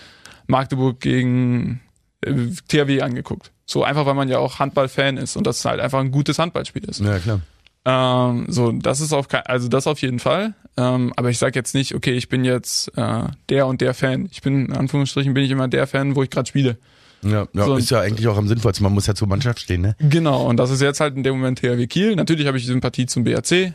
Magdeburg 0.47 1.01
gegen 1.01 1.81
äh, 2.21 2.33
THW 2.69 3.03
angeguckt. 3.03 3.51
So 3.65 3.83
einfach, 3.83 4.07
weil 4.07 4.15
man 4.15 4.29
ja 4.29 4.39
auch 4.39 4.61
Handball-Fan 4.61 5.17
ist 5.17 5.37
und 5.37 5.47
das 5.47 5.65
halt 5.65 5.81
einfach 5.81 5.99
ein 5.99 6.13
gutes 6.13 6.39
Handballspiel 6.39 6.85
ist. 6.85 7.01
Ja, 7.01 7.19
klar. 7.19 7.41
Ähm, 7.89 8.47
so, 8.49 8.72
das 8.72 9.01
ist 9.01 9.12
auf 9.12 9.28
also 9.30 9.68
das 9.68 9.87
auf 9.87 10.03
jeden 10.03 10.18
Fall. 10.18 10.55
Ähm, 10.76 11.12
aber 11.16 11.30
ich 11.30 11.39
sag 11.39 11.55
jetzt 11.55 11.72
nicht, 11.72 11.95
okay, 11.95 12.12
ich 12.12 12.28
bin 12.28 12.45
jetzt 12.45 12.89
äh, 12.99 13.22
der 13.49 13.68
und 13.68 13.80
der 13.80 13.95
Fan. 13.95 14.28
Ich 14.32 14.43
bin, 14.43 14.66
in 14.66 14.72
Anführungsstrichen, 14.72 15.32
bin 15.32 15.45
ich 15.45 15.53
immer 15.53 15.68
der 15.68 15.87
Fan, 15.87 16.16
wo 16.16 16.22
ich 16.24 16.30
gerade 16.30 16.49
spiele. 16.49 16.78
Ja, 17.22 17.47
ja 17.53 17.64
so, 17.64 17.76
ist 17.76 17.91
ja 17.91 18.01
eigentlich 18.01 18.26
auch 18.26 18.37
am 18.37 18.49
sinnvollsten. 18.49 18.82
Man 18.82 18.93
muss 18.93 19.07
ja 19.07 19.14
zur 19.14 19.28
Mannschaft 19.28 19.61
stehen, 19.61 19.82
ne? 19.82 19.97
Genau, 20.01 20.47
und 20.47 20.57
das 20.57 20.70
ist 20.70 20.82
jetzt 20.82 20.99
halt 20.99 21.16
in 21.16 21.22
dem 21.22 21.37
Moment 21.37 21.61
THW 21.61 21.87
Kiel. 21.87 22.16
Natürlich 22.16 22.49
habe 22.49 22.59
ich 22.59 22.66
Sympathie 22.66 23.07
zum 23.07 23.22
BAC, 23.22 23.53
äh, 23.53 23.72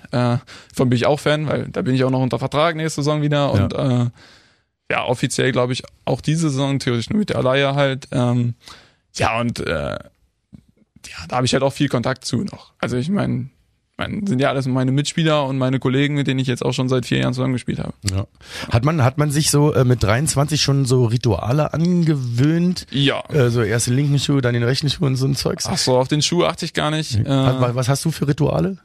von 0.74 0.90
bin 0.90 0.98
ich 0.98 1.06
auch 1.06 1.20
Fan, 1.20 1.48
weil 1.48 1.70
da 1.70 1.82
bin 1.82 1.96
ich 1.96 2.04
auch 2.04 2.12
noch 2.12 2.22
unter 2.22 2.38
Vertrag 2.38 2.76
nächste 2.76 3.02
Saison 3.02 3.22
wieder 3.22 3.52
und 3.52 3.74
ja, 3.74 4.04
äh, 4.04 4.10
ja 4.92 5.06
offiziell 5.06 5.54
glaube 5.54 5.72
ich 5.74 5.84
auch 6.04 6.20
diese 6.20 6.50
Saison, 6.50 6.80
theoretisch 6.80 7.10
nur 7.10 7.20
mit 7.20 7.30
der 7.30 7.38
Alaya 7.38 7.76
halt. 7.76 8.10
Ähm, 8.12 8.56
ja, 9.16 9.40
und 9.40 9.60
äh, 9.62 9.72
ja, 9.94 11.18
da 11.30 11.38
habe 11.38 11.46
ich 11.46 11.54
halt 11.54 11.64
auch 11.64 11.74
viel 11.74 11.88
Kontakt 11.88 12.26
zu 12.26 12.44
noch. 12.44 12.74
Also 12.80 12.98
ich 12.98 13.10
meine, 13.10 13.50
meine, 14.02 14.28
sind 14.28 14.40
ja 14.40 14.50
alles 14.50 14.68
meine 14.68 14.92
Mitspieler 14.92 15.46
und 15.46 15.58
meine 15.58 15.80
Kollegen, 15.80 16.16
mit 16.16 16.28
denen 16.28 16.40
ich 16.40 16.48
jetzt 16.48 16.64
auch 16.64 16.74
schon 16.74 16.90
seit 16.90 17.06
vier 17.06 17.20
Jahren 17.20 17.34
zusammengespielt 17.34 17.80
habe. 17.80 17.94
Ja. 18.10 18.26
Hat 18.72 18.84
man, 18.84 19.04
hat 19.04 19.18
man 19.18 19.32
sich 19.32 19.52
so 19.52 19.74
äh, 19.74 19.86
mit 19.86 20.04
23 20.04 20.62
schon 20.62 20.86
so 20.86 21.06
Rituale 21.06 21.74
angewöhnt? 21.74 22.88
Ja. 22.92 23.24
Äh, 23.30 23.50
so 23.50 23.62
erst 23.62 23.88
den 23.88 23.96
linken 23.96 24.20
Schuh, 24.20 24.42
dann 24.42 24.54
den 24.54 24.64
rechten 24.64 24.90
Schuh 24.90 25.06
und 25.06 25.16
so 25.16 25.26
ein 25.26 25.36
Zeugs? 25.36 25.68
Ach 25.68 25.78
so, 25.78 25.98
auf 25.98 26.08
den 26.08 26.22
Schuh 26.22 26.44
achte 26.46 26.66
ich 26.66 26.74
gar 26.74 26.92
nicht. 26.92 27.16
Äh, 27.16 27.26
was 27.26 27.90
hast 27.90 28.04
du 28.06 28.12
für 28.12 28.28
Rituale? 28.28 28.78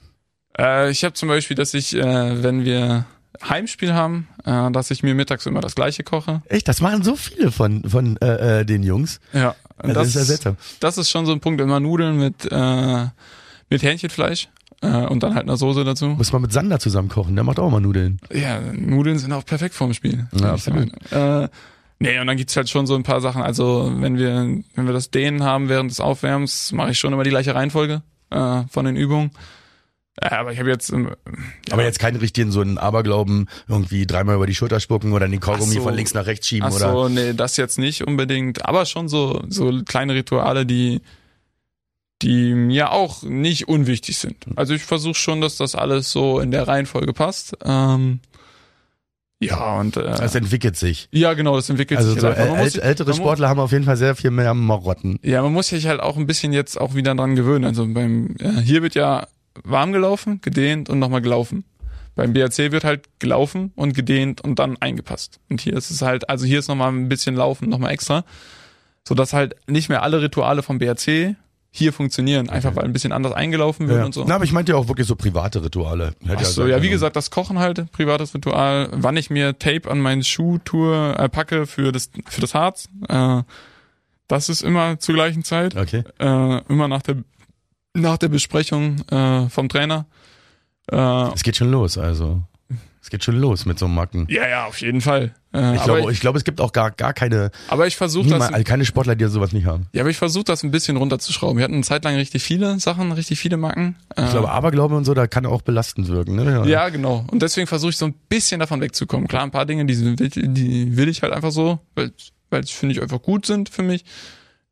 Äh, 0.59 0.91
ich 0.91 1.05
habe 1.05 1.15
zum 1.15 1.29
Beispiel, 1.29 1.57
dass 1.57 1.75
ich, 1.75 1.95
äh, 1.95 2.43
wenn 2.43 2.65
wir 2.65 3.07
Heimspiel 3.47 3.93
haben, 3.93 4.29
äh, 4.45 4.71
dass 4.71 4.91
ich 4.91 5.03
mir 5.03 5.15
mittags 5.15 5.47
immer 5.47 5.61
das 5.61 5.75
gleiche 5.75 6.03
koche. 6.03 6.43
Echt? 6.49 6.69
Das 6.69 6.81
machen 6.81 7.03
so 7.03 7.17
viele 7.17 7.53
von 7.53 7.85
von 7.89 8.17
äh, 8.19 8.61
äh, 8.61 8.65
den 8.65 8.83
Jungs. 8.83 9.21
Ja. 9.33 9.55
Also 9.77 9.95
das, 9.95 9.95
das, 9.95 10.09
ist 10.09 10.15
ja 10.15 10.25
seltsam. 10.25 10.57
Das 10.81 10.99
ist 10.99 11.11
schon 11.11 11.27
so 11.27 11.33
ein 11.33 11.41
Punkt, 11.41 11.61
immer 11.61 11.81
Nudeln 11.81 12.17
mit 12.17 12.51
äh, 12.51 13.07
mit 13.69 13.83
Hähnchenfleisch. 13.83 14.49
Äh, 14.83 15.07
und 15.07 15.23
dann 15.23 15.35
halt 15.35 15.49
eine 15.49 15.57
Soße 15.57 15.85
dazu. 15.85 16.09
Muss 16.09 16.33
man 16.33 16.43
mit 16.43 16.53
Sander 16.53 16.79
zusammen 16.79 17.09
kochen, 17.09 17.35
der 17.35 17.45
macht 17.45 17.59
auch 17.59 17.71
mal 17.71 17.81
Nudeln. 17.81 18.21
Ja, 18.33 18.61
Nudeln 18.61 19.19
sind 19.19 19.33
auch 19.33 19.45
perfekt 19.45 19.75
vorm 19.75 19.95
Spiel. 19.95 20.27
Ja, 20.39 20.53
absolut. 20.53 20.91
Äh, 21.11 21.49
nee, 21.99 22.19
und 22.19 22.27
dann 22.27 22.37
gibt's 22.37 22.57
halt 22.57 22.69
schon 22.69 22.87
so 22.87 22.95
ein 22.95 23.03
paar 23.03 23.21
Sachen. 23.21 23.43
Also 23.43 23.91
wenn 23.97 24.19
wir, 24.19 24.63
wenn 24.75 24.87
wir 24.87 24.93
das 24.93 25.11
Dehnen 25.11 25.43
haben 25.43 25.69
während 25.69 25.91
des 25.91 26.01
Aufwärms, 26.01 26.73
mache 26.73 26.91
ich 26.91 26.99
schon 26.99 27.13
immer 27.13 27.25
die 27.25 27.31
gleiche 27.31 27.55
Reihenfolge 27.55 28.03
äh, 28.31 28.63
von 28.69 28.85
den 28.85 28.97
Übungen. 28.97 29.31
Ja, 30.23 30.41
aber 30.41 30.53
ich 30.53 30.59
habe 30.59 30.71
jetzt. 30.71 30.91
Ähm, 30.93 31.09
ja. 31.09 31.73
Aber 31.73 31.85
jetzt 31.85 31.99
keinen 31.99 32.17
richtigen 32.17 32.51
so 32.51 32.61
einen 32.61 32.79
Aberglauben, 32.79 33.49
irgendwie 33.69 34.07
dreimal 34.07 34.37
über 34.37 34.47
die 34.47 34.55
Schulter 34.55 34.81
spucken 34.81 35.13
oder 35.13 35.29
den 35.29 35.41
Kaugummi 35.41 35.75
so. 35.75 35.83
von 35.83 35.95
links 35.95 36.15
nach 36.15 36.27
rechts 36.27 36.49
schieben 36.49 36.69
Ach 36.71 36.75
oder. 36.75 36.93
so, 36.93 37.09
nee, 37.09 37.35
das 37.35 37.57
jetzt 37.57 37.79
nicht 37.79 38.07
unbedingt. 38.07 38.65
Aber 38.65 38.87
schon 38.87 39.09
so 39.09 39.43
so 39.49 39.83
kleine 39.85 40.15
Rituale, 40.15 40.65
die 40.65 41.03
die 42.23 42.55
mir 42.55 42.93
auch 42.93 43.23
nicht 43.23 43.69
unwichtig 43.69 44.19
sind. 44.19 44.47
Also 44.57 44.75
ich 44.75 44.83
versuche 44.83 45.15
schon, 45.15 45.41
dass 45.41 45.57
das 45.57 45.75
alles 45.75 46.11
so 46.11 46.41
in 46.41 46.51
der 46.51 46.67
Reihenfolge 46.67 47.13
passt. 47.13 47.57
Ähm, 47.65 48.21
ja, 49.39 49.81
und 49.81 49.99
äh, 49.99 50.01
es 50.01 50.35
entwickelt 50.35 50.77
sich. 50.77 51.09
Ja, 51.13 51.35
genau, 51.35 51.59
es 51.59 51.69
entwickelt 51.69 51.99
also 51.99 52.15
sich. 52.15 52.25
Also 52.25 52.55
so 52.55 52.79
äl 52.81 52.81
ältere 52.81 53.13
Sportler 53.13 53.49
haben 53.51 53.61
auf 53.61 53.73
jeden 53.73 53.85
Fall 53.85 53.99
sehr 53.99 54.17
viel 54.17 54.31
mehr 54.31 54.55
Marotten. 54.55 55.19
Ja, 55.23 55.43
man 55.43 55.53
muss 55.53 55.69
sich 55.69 55.87
halt 55.87 56.01
auch 56.01 56.17
ein 56.17 56.27
bisschen 56.27 56.55
jetzt 56.55 56.81
auch 56.81 56.95
wieder 56.95 57.15
dran 57.15 57.37
gewöhnen. 57.37 57.67
Also 57.67 57.87
beim 57.87 58.35
äh, 58.39 58.63
hier 58.63 58.83
wird 58.83 58.95
ja 58.95 59.27
warm 59.63 59.93
gelaufen, 59.93 60.41
gedehnt 60.41 60.89
und 60.89 60.99
nochmal 60.99 61.21
gelaufen. 61.21 61.65
Beim 62.15 62.33
BRC 62.33 62.73
wird 62.73 62.85
halt 62.85 63.05
gelaufen 63.19 63.73
und 63.77 63.93
gedehnt 63.93 64.41
und 64.41 64.59
dann 64.59 64.79
eingepasst. 64.81 65.39
Und 65.51 65.61
hier 65.61 65.75
ist 65.75 65.91
es 65.91 66.01
halt, 66.01 66.31
also 66.31 66.47
hier 66.47 66.59
ist 66.59 66.69
nochmal 66.69 66.91
ein 66.91 67.11
bisschen 67.11 67.37
Laufen, 67.37 67.69
nochmal 67.69 67.93
extra. 67.93 68.25
So 69.07 69.15
dass 69.15 69.35
halt 69.35 69.55
nicht 69.69 69.91
mehr 69.91 70.03
alle 70.03 70.23
Rituale 70.23 70.63
vom 70.63 70.79
BRC 70.79 71.37
hier 71.77 71.93
funktionieren, 71.93 72.49
einfach 72.49 72.71
okay. 72.71 72.79
weil 72.79 72.85
ein 72.85 72.93
bisschen 72.93 73.13
anders 73.13 73.33
eingelaufen 73.33 73.89
wird 73.89 73.99
ja. 73.99 74.05
und 74.07 74.15
so. 74.15 74.25
Na, 74.27 74.37
aber 74.37 74.45
ich 74.45 74.53
meinte 74.53 74.73
ja 74.73 74.79
auch 74.79 74.89
wirklich 74.89 75.07
so 75.07 75.17
private 75.17 75.63
Rituale. 75.63 76.15
Hätte 76.25 76.39
Ach 76.41 76.45
so, 76.45 76.67
ja, 76.67 76.83
wie 76.83 76.89
gesagt, 76.89 77.17
das 77.17 77.31
Kochen 77.31 77.59
halt, 77.59 77.91
privates 77.93 78.35
Ritual, 78.35 78.89
wann 78.93 79.17
ich 79.17 79.31
mir 79.31 79.59
Tape 79.59 79.91
an 79.91 80.01
meinen 80.01 80.25
Schuhtour 80.25 81.19
äh, 81.19 81.29
packe 81.29 81.67
für 81.67 81.93
das 81.93 82.11
für 82.27 82.41
das 82.41 82.55
Harz, 82.55 82.89
äh, 83.09 83.43
das 84.29 84.49
ist 84.49 84.63
immer 84.63 84.99
zur 84.99 85.15
gleichen 85.15 85.45
Zeit. 85.45 85.77
Okay. 85.77 86.03
Äh, 86.19 86.61
immer 86.69 86.89
nach 86.89 87.03
der 87.03 87.17
nach 87.95 88.19
der 88.19 88.29
Besprechung 88.29 89.01
äh, 89.11 89.49
vom 89.49 89.69
Trainer. 89.69 90.07
Äh, 90.91 91.33
es 91.35 91.43
geht 91.43 91.57
schon 91.57 91.71
los, 91.71 91.99
also. 91.99 92.43
Es 93.03 93.11
geht 93.11 93.23
schon 93.23 93.37
los 93.37 93.67
mit 93.67 93.79
so 93.79 93.87
Macken. 93.87 94.27
Ja, 94.29 94.49
ja, 94.49 94.67
auf 94.67 94.81
jeden 94.81 95.01
Fall. 95.01 95.33
Äh, 95.57 95.77
ich, 95.77 95.83
glaube, 95.85 96.13
ich 96.13 96.21
glaube, 96.21 96.39
es 96.39 96.45
gibt 96.45 96.61
auch 96.61 96.73
gar, 96.73 96.91
gar 96.91 97.15
keine. 97.15 97.51
Aber 97.69 97.87
ich 97.87 97.97
versuche 97.97 98.29
das. 98.29 98.53
Also 98.53 98.65
keine 98.65 98.85
Sportler, 98.85 99.17
die 99.17 99.27
sowas 99.27 99.53
nicht 99.53 99.67
haben. 99.67 99.87
Ja, 99.93 100.03
aber 100.03 100.11
ich 100.11 100.19
versuche 100.19 100.45
das 100.45 100.63
ein 100.63 100.71
bisschen 100.71 100.97
runterzuschrauben. 100.97 101.57
Wir 101.57 101.65
hatten 101.65 101.75
eine 101.75 101.83
Zeit 101.83 102.05
lang 102.05 102.15
richtig 102.17 102.43
viele 102.43 102.79
Sachen, 102.79 103.13
richtig 103.13 103.39
viele 103.39 103.57
Macken. 103.57 103.97
Ich 104.17 104.25
äh, 104.25 104.31
glaube, 104.31 104.51
Aberglaube 104.51 104.95
und 104.97 105.05
so, 105.05 105.15
da 105.15 105.27
kann 105.27 105.47
auch 105.47 105.63
belastend 105.63 106.09
wirken. 106.09 106.37
Ne? 106.37 106.45
Ja. 106.45 106.65
ja, 106.67 106.89
genau. 106.91 107.25
Und 107.31 107.41
deswegen 107.41 107.67
versuche 107.67 107.91
ich 107.91 107.97
so 107.97 108.07
ein 108.07 108.15
bisschen 108.29 108.61
davon 108.61 108.81
wegzukommen. 108.81 109.29
Klar, 109.29 109.45
ein 109.45 109.51
paar 109.51 109.67
Dinge, 109.67 109.87
die, 109.87 110.17
die 110.17 110.97
will 110.97 111.09
ich 111.09 111.23
halt 111.23 111.33
einfach 111.33 111.53
so, 111.53 111.79
weil, 111.95 112.13
weil 112.51 112.61
es 112.61 112.71
finde 112.71 112.95
ich 112.95 113.03
einfach 113.03 113.23
gut 113.23 113.47
sind 113.47 113.71
für 113.71 113.83
mich. 113.83 114.05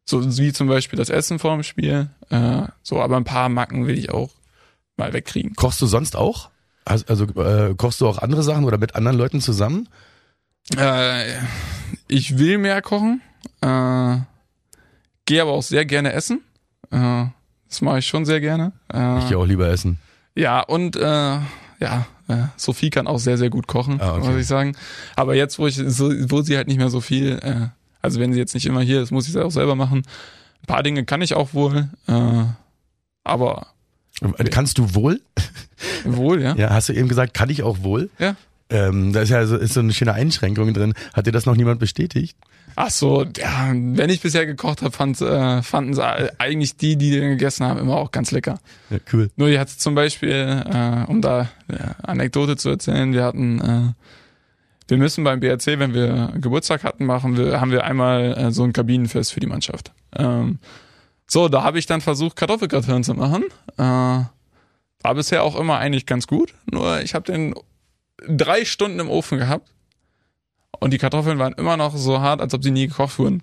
So 0.05 0.37
wie 0.37 0.53
zum 0.53 0.69
Beispiel 0.69 0.99
das 0.99 1.09
Essen 1.09 1.39
vor 1.39 1.55
dem 1.55 1.63
Spiel. 1.63 2.11
Äh, 2.29 2.63
so, 2.83 3.01
aber 3.01 3.17
ein 3.17 3.25
paar 3.25 3.49
Macken 3.49 3.87
will 3.87 3.99
ich 3.99 4.11
auch 4.11 4.31
mal 4.99 5.15
wegkriegen. 5.15 5.55
Kochst 5.57 5.81
du 5.81 5.87
sonst 5.87 6.15
auch? 6.15 6.51
Also, 6.85 7.07
also 7.09 7.25
äh, 7.41 7.75
kochst 7.75 8.03
du 8.03 8.07
auch 8.07 8.19
andere 8.19 8.43
Sachen 8.43 8.65
oder 8.65 8.77
mit 8.77 8.95
anderen 8.95 9.17
Leuten 9.17 9.41
zusammen? 9.41 9.89
Äh, 10.77 11.39
ich 12.09 12.39
will 12.39 12.59
mehr 12.59 12.81
kochen, 12.83 13.21
äh, 13.61 14.17
gehe 15.27 15.43
aber 15.43 15.53
auch 15.53 15.63
sehr 15.63 15.85
gerne 15.85 16.13
essen. 16.13 16.43
Äh, 16.91 17.27
das 17.69 17.81
mache 17.83 17.99
ich 17.99 18.07
schon 18.07 18.25
sehr 18.25 18.41
gerne. 18.41 18.73
Äh, 18.93 19.19
Ich 19.21 19.29
gehe 19.29 19.39
auch 19.39 19.47
lieber 19.47 19.69
essen. 19.69 19.99
Ja, 20.35 20.61
und 20.61 20.97
äh, 20.97 21.01
ja, 21.81 22.07
äh, 22.29 22.37
Sophie 22.57 22.91
kann 22.91 23.07
auch 23.07 23.19
sehr, 23.19 23.37
sehr 23.39 23.51
gut 23.51 23.67
kochen, 23.67 24.01
Ah, 24.01 24.17
okay. 24.17 24.27
muss 24.29 24.37
ich 24.41 24.47
sagen. 24.47 24.75
Aber 25.17 25.35
jetzt, 25.35 25.59
wo 25.59 25.67
ich 25.67 25.77
so, 25.77 26.11
wo 26.31 26.43
sie 26.43 26.57
halt 26.57 26.69
nicht 26.69 26.79
mehr 26.79 26.89
so 26.91 27.01
viel, 27.01 27.71
also 28.01 28.21
wenn 28.21 28.33
sie 28.33 28.39
jetzt 28.39 28.55
nicht 28.55 28.67
immer 28.67 28.81
hier 28.81 29.03
ist, 29.03 29.11
muss 29.11 29.29
ich 29.29 29.35
es 29.35 29.41
auch 29.41 29.51
selber 29.51 29.75
machen. 29.75 29.99
Ein 30.63 30.67
paar 30.67 30.83
Dinge 30.83 31.05
kann 31.05 31.21
ich 31.23 31.35
auch 31.35 31.53
wohl, 31.53 31.89
aber 33.25 33.67
Kannst 34.51 34.79
du 34.79 34.95
wohl? 34.95 35.21
wohl, 36.05 36.41
ja. 36.41 36.55
Ja, 36.55 36.71
hast 36.71 36.89
du 36.89 36.93
eben 36.95 37.09
gesagt, 37.09 37.35
kann 37.35 37.51
ich 37.51 37.63
auch 37.63 37.83
wohl? 37.83 38.09
Ja. 38.19 38.37
Ähm, 38.75 39.13
da 39.13 39.21
ist 39.21 39.29
ja 39.31 39.47
so, 39.47 39.57
ist 39.57 39.75
so 39.75 39.81
eine 39.81 39.93
schöne 39.93 40.15
Einschränkung 40.15 40.75
drin. 40.75 40.95
Hat 41.13 41.29
dir 41.29 41.33
das 41.33 41.47
noch 41.47 41.55
niemand 41.55 41.79
bestätigt? 41.79 42.37
Ach 42.75 42.91
so, 42.91 43.25
ja, 43.37 43.71
wenn 43.73 44.11
ich 44.11 44.21
bisher 44.21 44.47
gekocht 44.47 44.83
habe, 44.83 44.91
fand, 44.91 45.21
äh, 45.21 45.63
fanden 45.63 45.95
sie 45.95 46.03
eigentlich 46.41 46.77
die, 46.77 46.97
die 46.97 47.13
den 47.13 47.31
gegessen 47.31 47.65
haben, 47.65 47.79
immer 47.79 47.95
auch 47.95 48.11
ganz 48.11 48.33
lecker. 48.33 48.59
Ja, 48.91 48.99
cool. 49.13 49.31
Nur 49.37 49.49
die 49.49 49.61
hat 49.61 49.71
zum 49.71 49.95
Beispiel, 49.95 50.33
äh, 50.67 51.09
um 51.09 51.23
da 51.23 51.49
eine 51.69 51.95
Anekdote 52.03 52.57
zu 52.57 52.71
erzählen, 52.71 53.13
wir 53.13 53.23
hatten, 53.23 53.61
äh, 53.61 53.93
wir 54.89 54.99
müssen 54.99 55.23
beim 55.23 55.39
BRC, 55.39 55.79
wenn 55.79 55.95
wir 55.95 56.33
Geburtstag 56.41 56.83
hatten, 56.83 57.07
machen 57.07 57.37
wir, 57.37 57.61
haben 57.61 57.71
wir 57.71 57.85
einmal 57.85 58.37
äh, 58.37 58.51
so 58.51 58.65
ein 58.65 58.73
Kabinenfest 58.73 59.33
für 59.33 59.41
die 59.41 59.47
Mannschaft. 59.47 59.93
Ähm, 60.17 60.59
so, 61.29 61.49
da 61.49 61.63
habe 61.63 61.79
ich 61.79 61.87
dann 61.87 62.01
versucht, 62.01 62.35
Kartoffelgratin 62.35 63.05
zu 63.05 63.15
machen. 63.15 63.45
Äh, 63.79 64.25
war 65.05 65.15
bisher 65.15 65.45
auch 65.45 65.55
immer 65.55 65.79
eigentlich 65.79 66.07
ganz 66.07 66.27
gut. 66.27 66.55
Nur 66.69 67.03
ich 67.03 67.15
habe 67.15 67.31
den 67.31 67.55
drei 68.29 68.65
Stunden 68.65 69.01
im 69.01 69.11
Ofen 69.11 69.39
gehabt 69.39 69.69
und 70.81 70.93
die 70.93 70.99
Kartoffeln 70.99 71.39
waren 71.39 71.53
immer 71.55 71.77
noch 71.77 71.97
so 71.97 72.21
hart, 72.21 72.41
als 72.41 72.55
ob 72.55 72.63
sie 72.63 72.71
nie 72.71 72.89
gekocht 72.89 73.19
wurden. 73.19 73.43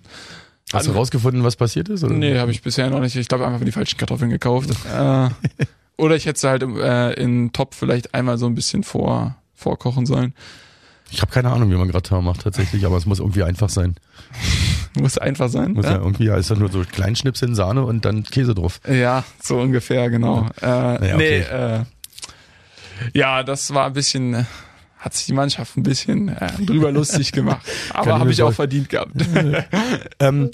Hast 0.72 0.86
du 0.86 0.92
rausgefunden, 0.92 1.44
was 1.44 1.56
passiert 1.56 1.88
ist? 1.90 2.02
Oder? 2.02 2.14
Nee, 2.14 2.38
habe 2.38 2.50
ich 2.50 2.62
bisher 2.62 2.88
noch 2.88 3.00
nicht. 3.00 3.14
Ich 3.16 3.28
glaube 3.28 3.46
einfach 3.46 3.64
die 3.64 3.72
falschen 3.72 3.98
Kartoffeln 3.98 4.30
gekauft. 4.30 4.70
äh, 4.90 5.28
oder 5.98 6.16
ich 6.16 6.24
hätte 6.26 6.40
sie 6.40 6.48
halt 6.48 6.62
äh, 6.62 7.12
in 7.14 7.52
Topf 7.52 7.76
vielleicht 7.76 8.14
einmal 8.14 8.38
so 8.38 8.46
ein 8.46 8.54
bisschen 8.54 8.82
vor, 8.82 9.36
vorkochen 9.54 10.06
sollen. 10.06 10.34
Ich 11.10 11.20
habe 11.20 11.30
keine 11.30 11.50
Ahnung, 11.50 11.70
wie 11.70 11.74
man 11.74 11.90
Gratin 11.90 12.24
macht 12.24 12.40
tatsächlich, 12.42 12.86
aber 12.86 12.96
es 12.96 13.04
muss 13.04 13.18
irgendwie 13.18 13.42
einfach 13.42 13.68
sein. 13.68 13.96
Muss 14.98 15.18
einfach 15.18 15.50
sein. 15.50 15.72
Muss 15.72 15.84
ja, 15.84 15.92
Ja, 15.92 15.98
irgendwie, 15.98 16.24
ja, 16.24 16.36
ist 16.36 16.50
das 16.50 16.58
nur 16.58 16.70
so 16.72 16.82
Kleinschnips 16.90 17.42
in 17.42 17.54
Sahne 17.54 17.84
und 17.84 18.06
dann 18.06 18.22
Käse 18.24 18.54
drauf. 18.54 18.80
ja 18.88 19.22
so 19.42 19.58
ungefähr, 19.60 20.08
genau. 20.08 20.46
Äh, 20.62 20.66
Naja, 20.66 21.16
Nee, 21.18 21.40
okay. 21.42 21.80
äh, 21.80 21.84
ja, 23.12 23.42
das 23.42 23.72
war 23.74 23.86
ein 23.86 23.92
bisschen, 23.92 24.34
äh, 24.34 24.44
hat 24.98 25.14
sich 25.14 25.26
die 25.26 25.32
Mannschaft 25.32 25.76
ein 25.76 25.82
bisschen 25.82 26.28
äh, 26.28 26.52
drüber 26.64 26.92
lustig 26.92 27.32
gemacht. 27.32 27.66
Aber 27.92 28.18
habe 28.18 28.30
ich 28.30 28.42
auch 28.42 28.52
verdient 28.52 28.88
gehabt. 28.88 29.12
Ähm, 30.20 30.50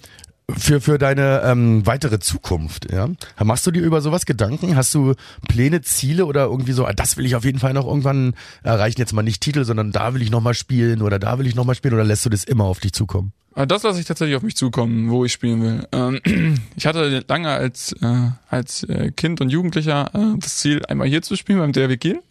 für, 0.56 0.80
für 0.80 0.98
deine 0.98 1.42
ähm, 1.44 1.86
weitere 1.86 2.18
Zukunft, 2.18 2.90
ja? 2.90 3.08
Machst 3.42 3.66
du 3.66 3.70
dir 3.70 3.82
über 3.82 4.00
sowas 4.00 4.24
Gedanken? 4.24 4.76
Hast 4.76 4.94
du 4.94 5.14
Pläne, 5.46 5.82
Ziele 5.82 6.24
oder 6.24 6.44
irgendwie 6.44 6.72
so, 6.72 6.86
ah, 6.86 6.92
das 6.92 7.16
will 7.16 7.26
ich 7.26 7.36
auf 7.36 7.44
jeden 7.44 7.58
Fall 7.58 7.74
noch 7.74 7.86
irgendwann 7.86 8.34
erreichen, 8.62 8.98
jetzt 8.98 9.12
mal 9.12 9.22
nicht 9.22 9.42
Titel, 9.42 9.64
sondern 9.64 9.92
da 9.92 10.14
will 10.14 10.22
ich 10.22 10.30
nochmal 10.30 10.54
spielen 10.54 11.02
oder 11.02 11.18
da 11.18 11.38
will 11.38 11.46
ich 11.46 11.54
nochmal 11.54 11.74
spielen 11.74 11.94
oder 11.94 12.04
lässt 12.04 12.24
du 12.24 12.30
das 12.30 12.44
immer 12.44 12.64
auf 12.64 12.80
dich 12.80 12.92
zukommen? 12.92 13.32
Äh, 13.54 13.66
Das 13.66 13.82
lasse 13.82 14.00
ich 14.00 14.06
tatsächlich 14.06 14.36
auf 14.36 14.42
mich 14.42 14.56
zukommen, 14.56 15.10
wo 15.10 15.24
ich 15.24 15.32
spielen 15.32 15.62
will. 15.62 15.86
Ähm, 15.92 16.60
ich 16.76 16.86
hatte 16.86 17.22
lange 17.28 17.50
als, 17.50 17.92
äh, 18.00 18.30
als 18.48 18.84
äh, 18.84 19.12
Kind 19.12 19.42
und 19.42 19.50
Jugendlicher 19.50 20.10
äh, 20.14 20.38
das 20.38 20.56
Ziel, 20.56 20.84
einmal 20.86 21.08
hier 21.08 21.20
zu 21.20 21.36
spielen 21.36 21.58
beim 21.58 21.72
THW 21.74 21.96
Kiel. 21.98 22.22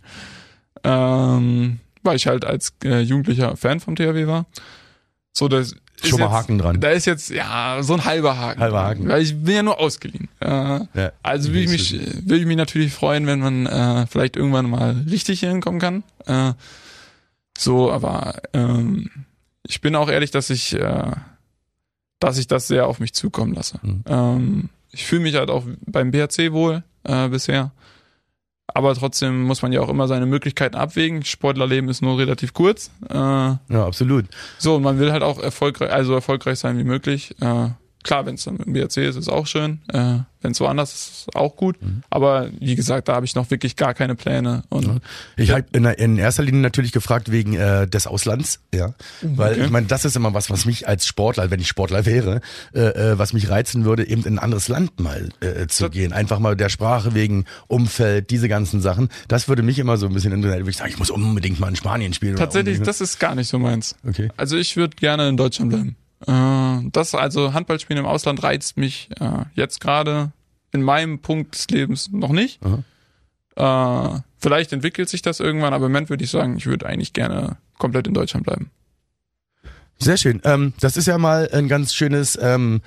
Ähm, 0.84 1.80
weil 2.04 2.16
ich 2.16 2.28
halt 2.28 2.46
als 2.46 2.74
Jugendlicher 2.84 3.58
Fan 3.58 3.80
vom 3.80 3.96
THW 3.96 4.28
war. 4.28 4.46
So, 5.34 5.48
das 5.50 5.76
ist 6.08 6.12
Schon 6.12 6.20
mal 6.20 6.26
jetzt, 6.28 6.34
Haken 6.36 6.58
dran. 6.58 6.80
Da 6.80 6.90
ist 6.90 7.06
jetzt, 7.06 7.30
ja, 7.30 7.78
so 7.82 7.94
ein 7.94 8.06
halber 8.06 8.38
Haken. 8.38 8.60
Halber 8.62 8.84
Haken. 8.84 9.08
Weil 9.08 9.22
ich 9.22 9.36
bin 9.36 9.56
ja 9.56 9.64
nur 9.64 9.80
ausgeliehen. 9.80 10.28
Äh, 10.40 10.48
Ja, 10.48 11.12
also 11.24 11.50
würde 11.50 11.62
ich 11.62 11.70
mich, 11.70 11.92
würde 11.94 12.38
ich 12.38 12.46
mich 12.46 12.58
natürlich 12.58 12.94
freuen, 12.94 13.28
wenn 13.28 13.40
man 13.40 13.66
äh, 13.66 14.08
vielleicht 14.08 14.36
irgendwann 14.36 14.70
mal 14.70 14.96
richtig 15.10 15.40
hier 15.42 15.50
hinkommen 15.50 15.80
kann. 15.80 16.04
Äh, 16.26 16.54
so, 17.58 17.92
aber 17.92 18.36
ähm, 18.54 19.10
ich 19.64 19.82
bin 19.82 19.96
auch 19.96 20.10
ehrlich, 20.10 20.32
dass 20.32 20.50
ich, 20.50 20.74
äh, 20.74 21.12
dass 22.20 22.38
ich 22.38 22.48
das 22.48 22.68
sehr 22.68 22.88
auf 22.88 23.00
mich 23.00 23.14
zukommen 23.14 23.54
lasse. 23.54 23.80
Mhm. 23.82 24.04
Ähm, 24.08 24.70
ich 24.92 25.06
fühle 25.06 25.22
mich 25.22 25.36
halt 25.36 25.50
auch 25.50 25.64
beim 25.86 26.12
BRC 26.12 26.52
wohl 26.52 26.84
äh, 27.04 27.28
bisher. 27.30 27.72
Aber 28.74 28.94
trotzdem 28.96 29.44
muss 29.44 29.62
man 29.62 29.72
ja 29.72 29.82
auch 29.82 29.90
immer 29.90 30.08
seine 30.08 30.26
Möglichkeiten 30.26 30.76
abwägen. 30.76 31.24
Sportlerleben 31.24 31.90
ist 31.90 32.02
nur 32.02 32.18
relativ 32.20 32.54
kurz. 32.54 32.92
Äh, 33.10 33.14
Ja, 33.16 33.58
absolut. 33.70 34.26
so, 34.58 34.76
und 34.76 34.84
man 34.84 35.00
will 35.00 35.12
halt 35.12 35.24
auch 35.24 35.40
erfolgreich, 35.40 35.92
also 35.92 36.14
erfolgreich 36.14 36.60
sein 36.60 36.78
wie 36.78 36.84
möglich. 36.84 37.34
Äh, 37.42 37.70
klar, 38.08 38.26
wenn 38.26 38.36
es 38.36 38.46
dann 38.46 38.58
im 38.58 38.74
BRC 38.74 38.98
ist, 38.98 39.16
ist 39.16 39.30
auch 39.30 39.46
schön. 39.46 39.82
Äh, 39.94 40.20
wenn 40.42 40.52
es 40.52 40.60
woanders 40.60 40.94
ist, 40.94 41.10
ist 41.28 41.36
auch 41.36 41.56
gut. 41.56 41.82
Mhm. 41.82 42.04
Aber 42.12 42.50
wie 42.60 42.76
gesagt, 42.76 43.08
da 43.08 43.16
habe 43.16 43.26
ich 43.26 43.34
noch 43.36 43.50
wirklich 43.50 43.76
gar 43.76 43.94
keine 43.96 44.14
Pläne. 44.16 44.64
Und 44.70 45.02
Ich 45.36 45.50
habe 45.52 45.66
in, 45.74 45.84
in 45.86 46.18
erster 46.18 46.44
Linie 46.44 46.62
natürlich 46.62 46.92
gefragt 46.92 47.32
wegen 47.32 47.56
äh, 47.56 47.88
des 47.88 48.06
Auslands, 48.08 48.60
ja, 48.74 48.94
weil 49.22 49.54
Okay. 49.54 49.66
ich 49.66 49.72
meine, 49.72 49.88
das 49.88 50.06
ist 50.06 50.16
immer 50.16 50.34
was, 50.36 50.50
was 50.52 50.66
mich 50.66 50.88
als 50.88 51.08
Sportler, 51.08 51.50
wenn 51.50 51.60
ich 51.60 51.68
Sportler 51.68 52.06
wäre, 52.06 52.42
äh, 52.74 52.80
äh, 52.82 53.18
was 53.20 53.34
mich 53.34 53.50
reizen 53.50 53.84
würde, 53.84 54.08
eben 54.08 54.24
in 54.26 54.36
ein 54.36 54.40
anderes 54.40 54.68
Land 54.68 55.00
mal 55.00 55.30
äh, 55.42 55.66
zu 55.68 55.86
Das- 55.86 55.92
gehen, 55.92 56.14
einfach 56.14 56.38
mal 56.40 56.56
der 56.56 56.70
Sprache 56.70 57.14
wegen 57.16 57.46
Umfeld, 57.68 58.30
diese 58.30 58.48
ganzen 58.48 58.80
Sachen. 58.80 59.10
Das 59.28 59.48
würde 59.50 59.64
mich 59.64 59.80
immer 59.80 59.98
so 59.98 60.06
ein 60.06 60.14
bisschen 60.14 60.32
interessieren. 60.34 60.62
Würde 60.62 60.70
ich 60.70 60.78
sagen, 60.78 60.92
ich 60.92 61.00
muss 61.00 61.10
unbedingt 61.10 61.60
mal 61.60 61.70
in 61.70 61.76
Spanien 61.76 62.14
spielen. 62.14 62.36
tatsächlich, 62.36 62.80
das 62.82 63.02
ist 63.02 63.20
gar 63.20 63.34
nicht 63.36 63.48
so 63.50 63.58
meins. 63.60 63.96
okay. 64.08 64.30
Also 64.38 64.56
ich 64.56 64.78
würde 64.78 64.96
gerne 64.96 65.28
in 65.28 65.36
Deutschland 65.36 65.72
bleiben. 65.72 65.96
Äh, 66.26 66.90
das 66.92 67.14
also 67.16 67.54
Handballspielen 67.54 68.04
im 68.04 68.10
Ausland 68.10 68.42
reizt 68.44 68.78
mich 68.78 69.10
äh, 69.20 69.46
jetzt 69.54 69.82
gerade 69.82 70.32
in 70.72 70.82
meinem 70.82 71.20
Punkt 71.20 71.56
des 71.56 71.70
Lebens 71.70 72.12
noch 72.12 72.32
nicht. 72.32 72.60
Äh, 73.56 74.20
vielleicht 74.38 74.74
entwickelt 74.74 75.10
sich 75.10 75.22
das 75.22 75.40
irgendwann, 75.40 75.74
aber 75.74 75.88
im 75.88 75.92
Moment 75.92 76.10
würde 76.10 76.24
ich 76.24 76.32
sagen, 76.32 76.58
ich 76.58 76.66
würde 76.66 76.86
eigentlich 76.86 77.14
gerne 77.14 77.58
komplett 77.78 78.08
in 78.08 78.14
Deutschland 78.14 78.46
bleiben. 78.46 78.72
Sehr 80.00 80.18
schön. 80.18 80.42
Ähm, 80.44 80.74
das 80.80 80.96
ist 80.98 81.08
ja 81.08 81.18
mal 81.18 81.50
ein 81.52 81.68
ganz 81.68 81.94
schönes 81.94 82.38
ähm, 82.40 82.82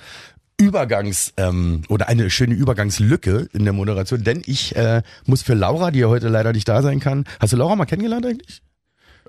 Übergangs- 0.57 1.33
ähm, 1.37 1.83
oder 1.89 2.07
eine 2.07 2.29
schöne 2.29 2.53
Übergangslücke 2.53 3.49
in 3.51 3.63
der 3.63 3.73
Moderation, 3.73 4.23
denn 4.23 4.43
ich 4.45 4.75
äh, 4.75 5.01
muss 5.25 5.41
für 5.41 5.55
Laura, 5.55 5.91
die 5.91 5.99
ja 5.99 6.07
heute 6.07 6.29
leider 6.29 6.53
nicht 6.53 6.69
da 6.69 6.81
sein 6.81 6.99
kann. 6.99 7.25
Hast 7.39 7.51
du 7.51 7.57
Laura 7.57 7.75
mal 7.75 7.85
kennengelernt 7.85 8.25
eigentlich? 8.25 8.61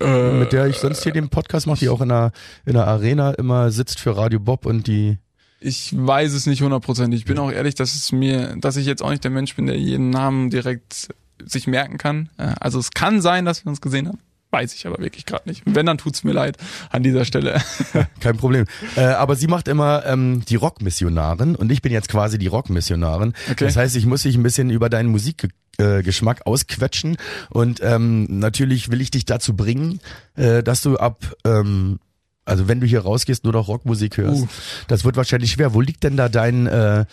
Äh, 0.00 0.32
mit 0.32 0.52
der 0.52 0.66
ich 0.66 0.78
sonst 0.78 1.02
hier 1.02 1.12
den 1.12 1.28
Podcast 1.28 1.66
mache, 1.66 1.78
die 1.80 1.88
auch 1.88 2.00
in 2.00 2.08
der, 2.08 2.32
in 2.64 2.74
der 2.74 2.86
Arena 2.86 3.32
immer 3.32 3.70
sitzt 3.70 4.00
für 4.00 4.16
Radio 4.16 4.40
Bob 4.40 4.66
und 4.66 4.86
die. 4.86 5.18
Ich 5.60 5.94
weiß 5.96 6.32
es 6.32 6.46
nicht 6.46 6.62
hundertprozentig. 6.62 7.20
Ich 7.20 7.26
bin 7.26 7.38
auch 7.38 7.52
ehrlich, 7.52 7.74
dass 7.74 7.94
es 7.94 8.10
mir, 8.10 8.56
dass 8.56 8.76
ich 8.76 8.86
jetzt 8.86 9.02
auch 9.02 9.10
nicht 9.10 9.22
der 9.22 9.30
Mensch 9.30 9.54
bin, 9.54 9.66
der 9.66 9.78
jeden 9.78 10.10
Namen 10.10 10.50
direkt 10.50 11.08
sich 11.44 11.66
merken 11.66 11.98
kann. 11.98 12.30
Äh, 12.38 12.54
Also 12.60 12.78
es 12.78 12.90
kann 12.90 13.20
sein, 13.20 13.44
dass 13.44 13.64
wir 13.64 13.70
uns 13.70 13.80
gesehen 13.80 14.08
haben. 14.08 14.18
Weiß 14.50 14.74
ich 14.74 14.86
aber 14.86 14.98
wirklich 14.98 15.24
gerade 15.24 15.48
nicht. 15.48 15.62
Wenn, 15.64 15.86
dann 15.86 15.96
tut's 15.96 16.24
mir 16.24 16.32
leid 16.32 16.58
an 16.90 17.02
dieser 17.02 17.24
Stelle. 17.24 17.58
Kein 18.20 18.36
Problem. 18.36 18.66
Äh, 18.96 19.04
aber 19.04 19.34
sie 19.34 19.46
macht 19.46 19.66
immer 19.66 20.04
ähm, 20.04 20.42
die 20.46 20.56
Rockmissionarin 20.56 21.56
und 21.56 21.72
ich 21.72 21.80
bin 21.80 21.90
jetzt 21.90 22.10
quasi 22.10 22.36
die 22.36 22.48
Rockmissionarin. 22.48 23.32
Okay. 23.50 23.64
Das 23.64 23.76
heißt, 23.76 23.96
ich 23.96 24.04
muss 24.04 24.22
dich 24.24 24.36
ein 24.36 24.42
bisschen 24.42 24.68
über 24.68 24.90
deinen 24.90 25.08
Musikgeschmack 25.78 26.46
ausquetschen 26.46 27.16
und 27.50 27.80
ähm, 27.82 28.26
natürlich 28.28 28.90
will 28.90 29.00
ich 29.00 29.10
dich 29.10 29.24
dazu 29.24 29.54
bringen, 29.54 30.00
äh, 30.36 30.62
dass 30.62 30.82
du 30.82 30.96
ab 30.96 31.34
ähm, 31.44 31.98
also 32.44 32.66
wenn 32.66 32.80
du 32.80 32.86
hier 32.88 33.02
rausgehst, 33.02 33.44
nur 33.44 33.52
noch 33.52 33.68
Rockmusik 33.68 34.16
hörst. 34.16 34.42
Uh. 34.42 34.48
Das 34.88 35.04
wird 35.04 35.16
wahrscheinlich 35.16 35.52
schwer. 35.52 35.74
Wo 35.74 35.80
liegt 35.80 36.02
denn 36.02 36.16
da 36.16 36.28
dein 36.28 36.66
äh, 36.66 37.04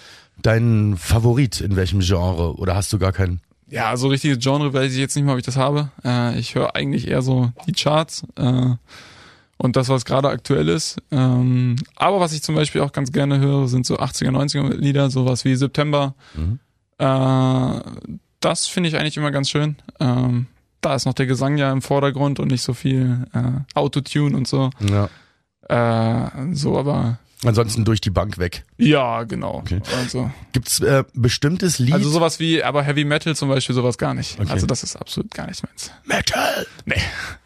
dein 0.41 0.97
Favorit 0.97 1.62
in 1.62 1.76
welchem 1.76 1.99
Genre 1.99 2.55
oder 2.55 2.76
hast 2.76 2.91
du 2.93 2.97
gar 2.97 3.12
keinen? 3.12 3.39
Ja, 3.70 3.95
so 3.95 4.07
richtiges 4.07 4.39
Genre 4.39 4.74
weiß 4.74 4.91
ich 4.91 4.97
jetzt 4.97 5.16
nicht 5.16 5.26
mal, 5.26 5.34
ob 5.34 5.39
ich 5.39 5.45
das 5.45 5.55
habe. 5.55 5.91
Äh, 6.03 6.39
ich 6.39 6.55
höre 6.55 6.76
eigentlich 6.76 7.07
eher 7.07 7.22
so 7.22 7.51
die 7.68 7.74
Charts 7.74 8.24
äh, 8.36 8.74
und 9.57 9.76
das, 9.76 9.89
was 9.89 10.05
gerade 10.05 10.30
aktuell 10.30 10.68
ist. 10.68 10.97
Ähm, 11.12 11.76
aber 11.95 12.20
was 12.20 12.34
ich 12.34 12.41
zum 12.41 12.55
Beispiel 12.55 12.82
auch 12.82 12.91
ganz 12.91 13.12
gerne 13.12 13.39
höre, 13.39 13.68
sind 13.68 13.86
so 13.86 13.99
80er, 13.99 14.32
90er 14.32 14.74
Lieder, 14.74 15.12
sowas 15.12 15.45
wie 15.45 15.55
September. 15.55 16.16
Mhm. 16.34 16.60
Äh, 16.97 17.82
das 18.39 18.67
finde 18.67 18.89
ich 18.89 18.97
eigentlich 18.97 19.17
immer 19.17 19.31
ganz 19.31 19.49
schön. 19.49 19.75
Ähm, 19.99 20.47
da 20.81 20.95
ist 20.95 21.05
noch 21.05 21.13
der 21.13 21.25
Gesang 21.25 21.57
ja 21.57 21.71
im 21.71 21.81
Vordergrund 21.81 22.39
und 22.39 22.49
nicht 22.49 22.61
so 22.61 22.73
viel 22.73 23.25
äh, 23.33 23.77
Autotune 23.77 24.35
und 24.35 24.47
so. 24.47 24.69
Ja. 24.79 25.09
Äh, 25.67 26.53
so, 26.55 26.77
aber 26.77 27.19
Ansonsten 27.45 27.85
durch 27.85 28.01
die 28.01 28.09
Bank 28.09 28.37
weg. 28.37 28.65
ja, 28.77 29.23
genau. 29.23 29.55
Okay. 29.55 29.81
Also, 29.97 30.29
Gibt's 30.51 30.79
äh, 30.81 31.05
bestimmtes 31.13 31.79
Lied? 31.79 31.93
also 31.93 32.09
sowas 32.09 32.39
wie, 32.39 32.63
aber 32.63 32.83
Heavy 32.83 33.05
Metal 33.05 33.33
zum 33.35 33.47
Beispiel, 33.47 33.75
sowas 33.75 33.97
gar 33.97 34.13
nicht. 34.13 34.39
Okay. 34.39 34.51
Also 34.51 34.67
das 34.67 34.83
ist 34.83 34.97
absolut 34.97 35.33
gar 35.33 35.47
nicht 35.47 35.63
meins. 35.63 35.91
Metal. 36.05 36.67
Nee, 36.85 37.01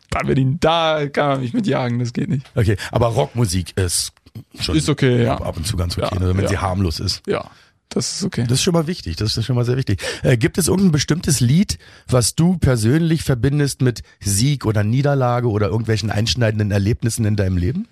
da, 0.10 0.20
bin 0.22 0.54
ich, 0.54 0.60
da 0.60 1.08
kann 1.10 1.28
man 1.30 1.42
mich 1.42 1.54
mit 1.54 1.68
jagen, 1.68 2.00
das 2.00 2.14
geht 2.14 2.30
nicht. 2.30 2.50
Okay, 2.56 2.76
aber 2.92 3.08
Rockmusik 3.08 3.78
ist 3.78 4.14
schon 4.60 4.76
Ist 4.76 4.90
okay, 4.90 5.26
ja. 5.26 5.40
ab, 5.40 5.58
und 5.58 5.68
zu 5.68 5.78
ganz 5.78 5.96
okay, 5.98 6.10
Ja, 6.12 6.20
ne, 6.20 6.36
wenn 6.36 6.44
ja. 6.44 6.50
sie 6.50 6.58
harmlos 6.58 7.00
ist. 7.00 7.22
Ja. 7.28 7.46
Das 7.94 8.18
ist 8.18 8.24
okay. 8.24 8.44
Das 8.44 8.54
ist 8.54 8.64
schon 8.64 8.74
mal 8.74 8.88
wichtig, 8.88 9.16
das 9.18 9.38
ist 9.38 9.46
schon 9.46 9.56
mal 9.56 9.66
sehr 9.66 9.78
wichtig. 9.78 10.02
Äh, 10.24 10.38
gibt 10.38 10.58
es 10.58 10.68
irgendein 10.68 10.92
bestimmtes 10.92 11.40
Lied, 11.40 11.78
was 12.08 12.36
du 12.36 12.58
persönlich 12.58 13.24
verbindest 13.24 13.82
mit 13.82 14.02
Sieg 14.20 14.66
oder 14.66 14.84
Niederlage 14.84 15.50
oder 15.50 15.68
irgendwelchen 15.68 16.10
einschneidenden 16.10 16.72
Erlebnissen 16.72 17.26
in 17.26 17.36
deinem 17.36 17.58
Leben? 17.58 17.88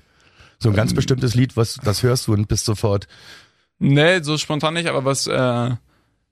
So 0.60 0.70
ein 0.70 0.76
ganz 0.76 0.93
bestimmtes 0.93 1.36
Lied, 1.36 1.58
was 1.58 1.80
das 1.84 2.04
hörst 2.04 2.28
du 2.28 2.34
und 2.34 2.47
bist 2.47 2.66
sofort. 2.66 3.08
Nee, 3.80 4.22
so 4.22 4.38
spontan 4.38 4.76
nicht, 4.76 4.88
aber 4.88 5.06
was 5.06 5.26
äh, 5.28 5.32
ein 5.34 5.78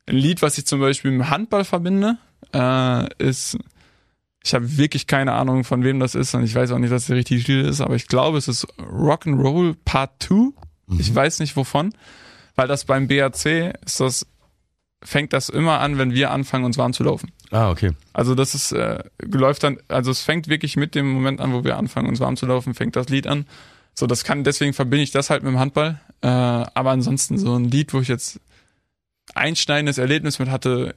Lied, 0.08 0.42
was 0.42 0.58
ich 0.58 0.66
zum 0.66 0.80
Beispiel 0.80 1.12
mit 1.12 1.30
Handball 1.30 1.64
verbinde, 1.64 2.18
äh, 2.54 3.08
ist, 3.24 3.58
ich 4.44 4.54
habe 4.54 4.78
wirklich 4.78 5.08
keine 5.08 5.34
Ahnung, 5.34 5.64
von 5.64 5.84
wem 5.84 6.00
das 6.00 6.16
ist 6.16 6.34
und 6.36 6.44
ich 6.44 6.54
weiß 6.54 6.72
auch 6.72 6.80
nicht, 6.80 6.92
dass 6.92 7.08
der 7.08 7.18
richtige 7.18 7.42
Titel 7.42 7.68
ist, 7.68 7.82
aber 7.82 7.96
ich 7.96 8.08
glaube, 8.08 8.38
es 8.38 8.48
ist 8.48 8.68
Rock'n'Roll 8.80 9.76
Part 9.86 10.24
2. 10.24 10.52
Ich 10.98 11.14
weiß 11.14 11.40
nicht 11.40 11.56
wovon, 11.56 11.94
weil 12.60 12.68
das 12.68 12.84
beim 12.84 13.08
BAC 13.08 13.46
ist 13.86 14.02
das, 14.02 14.28
fängt 15.02 15.32
das 15.32 15.48
immer 15.48 15.80
an, 15.80 15.98
wenn 15.98 16.14
wir 16.14 16.32
anfangen, 16.32 16.66
uns 16.66 16.78
warm 16.78 16.92
zu 16.92 17.04
laufen. 17.04 17.32
Ah, 17.52 17.72
okay. 17.72 17.92
Also 18.12 18.36
das 18.36 18.54
ist, 18.54 18.74
äh, 18.74 19.02
läuft 19.22 19.64
dann, 19.64 19.78
also 19.88 20.12
es 20.12 20.24
fängt 20.24 20.50
wirklich 20.50 20.76
mit 20.76 20.94
dem 20.94 21.10
Moment 21.10 21.40
an, 21.40 21.54
wo 21.54 21.64
wir 21.64 21.78
anfangen, 21.78 22.10
uns 22.10 22.20
warm 22.20 22.36
zu 22.36 22.46
laufen, 22.46 22.74
fängt 22.74 22.98
das 22.98 23.08
Lied 23.08 23.28
an. 23.28 23.46
So, 23.94 24.08
das 24.08 24.26
kann, 24.26 24.44
deswegen 24.44 24.74
verbinde 24.74 25.04
ich 25.04 25.12
das 25.12 25.30
halt 25.30 25.42
mit 25.44 25.54
dem 25.54 25.60
Handball. 25.60 26.02
Äh, 26.22 26.28
aber 26.28 26.92
ansonsten 26.92 27.38
so 27.38 27.56
ein 27.56 27.64
Lied, 27.64 27.94
wo 27.94 28.02
ich 28.02 28.10
jetzt 28.10 28.42
einschneidendes 29.36 29.98
Erlebnis 29.98 30.38
mit 30.40 30.50
hatte, 30.50 30.96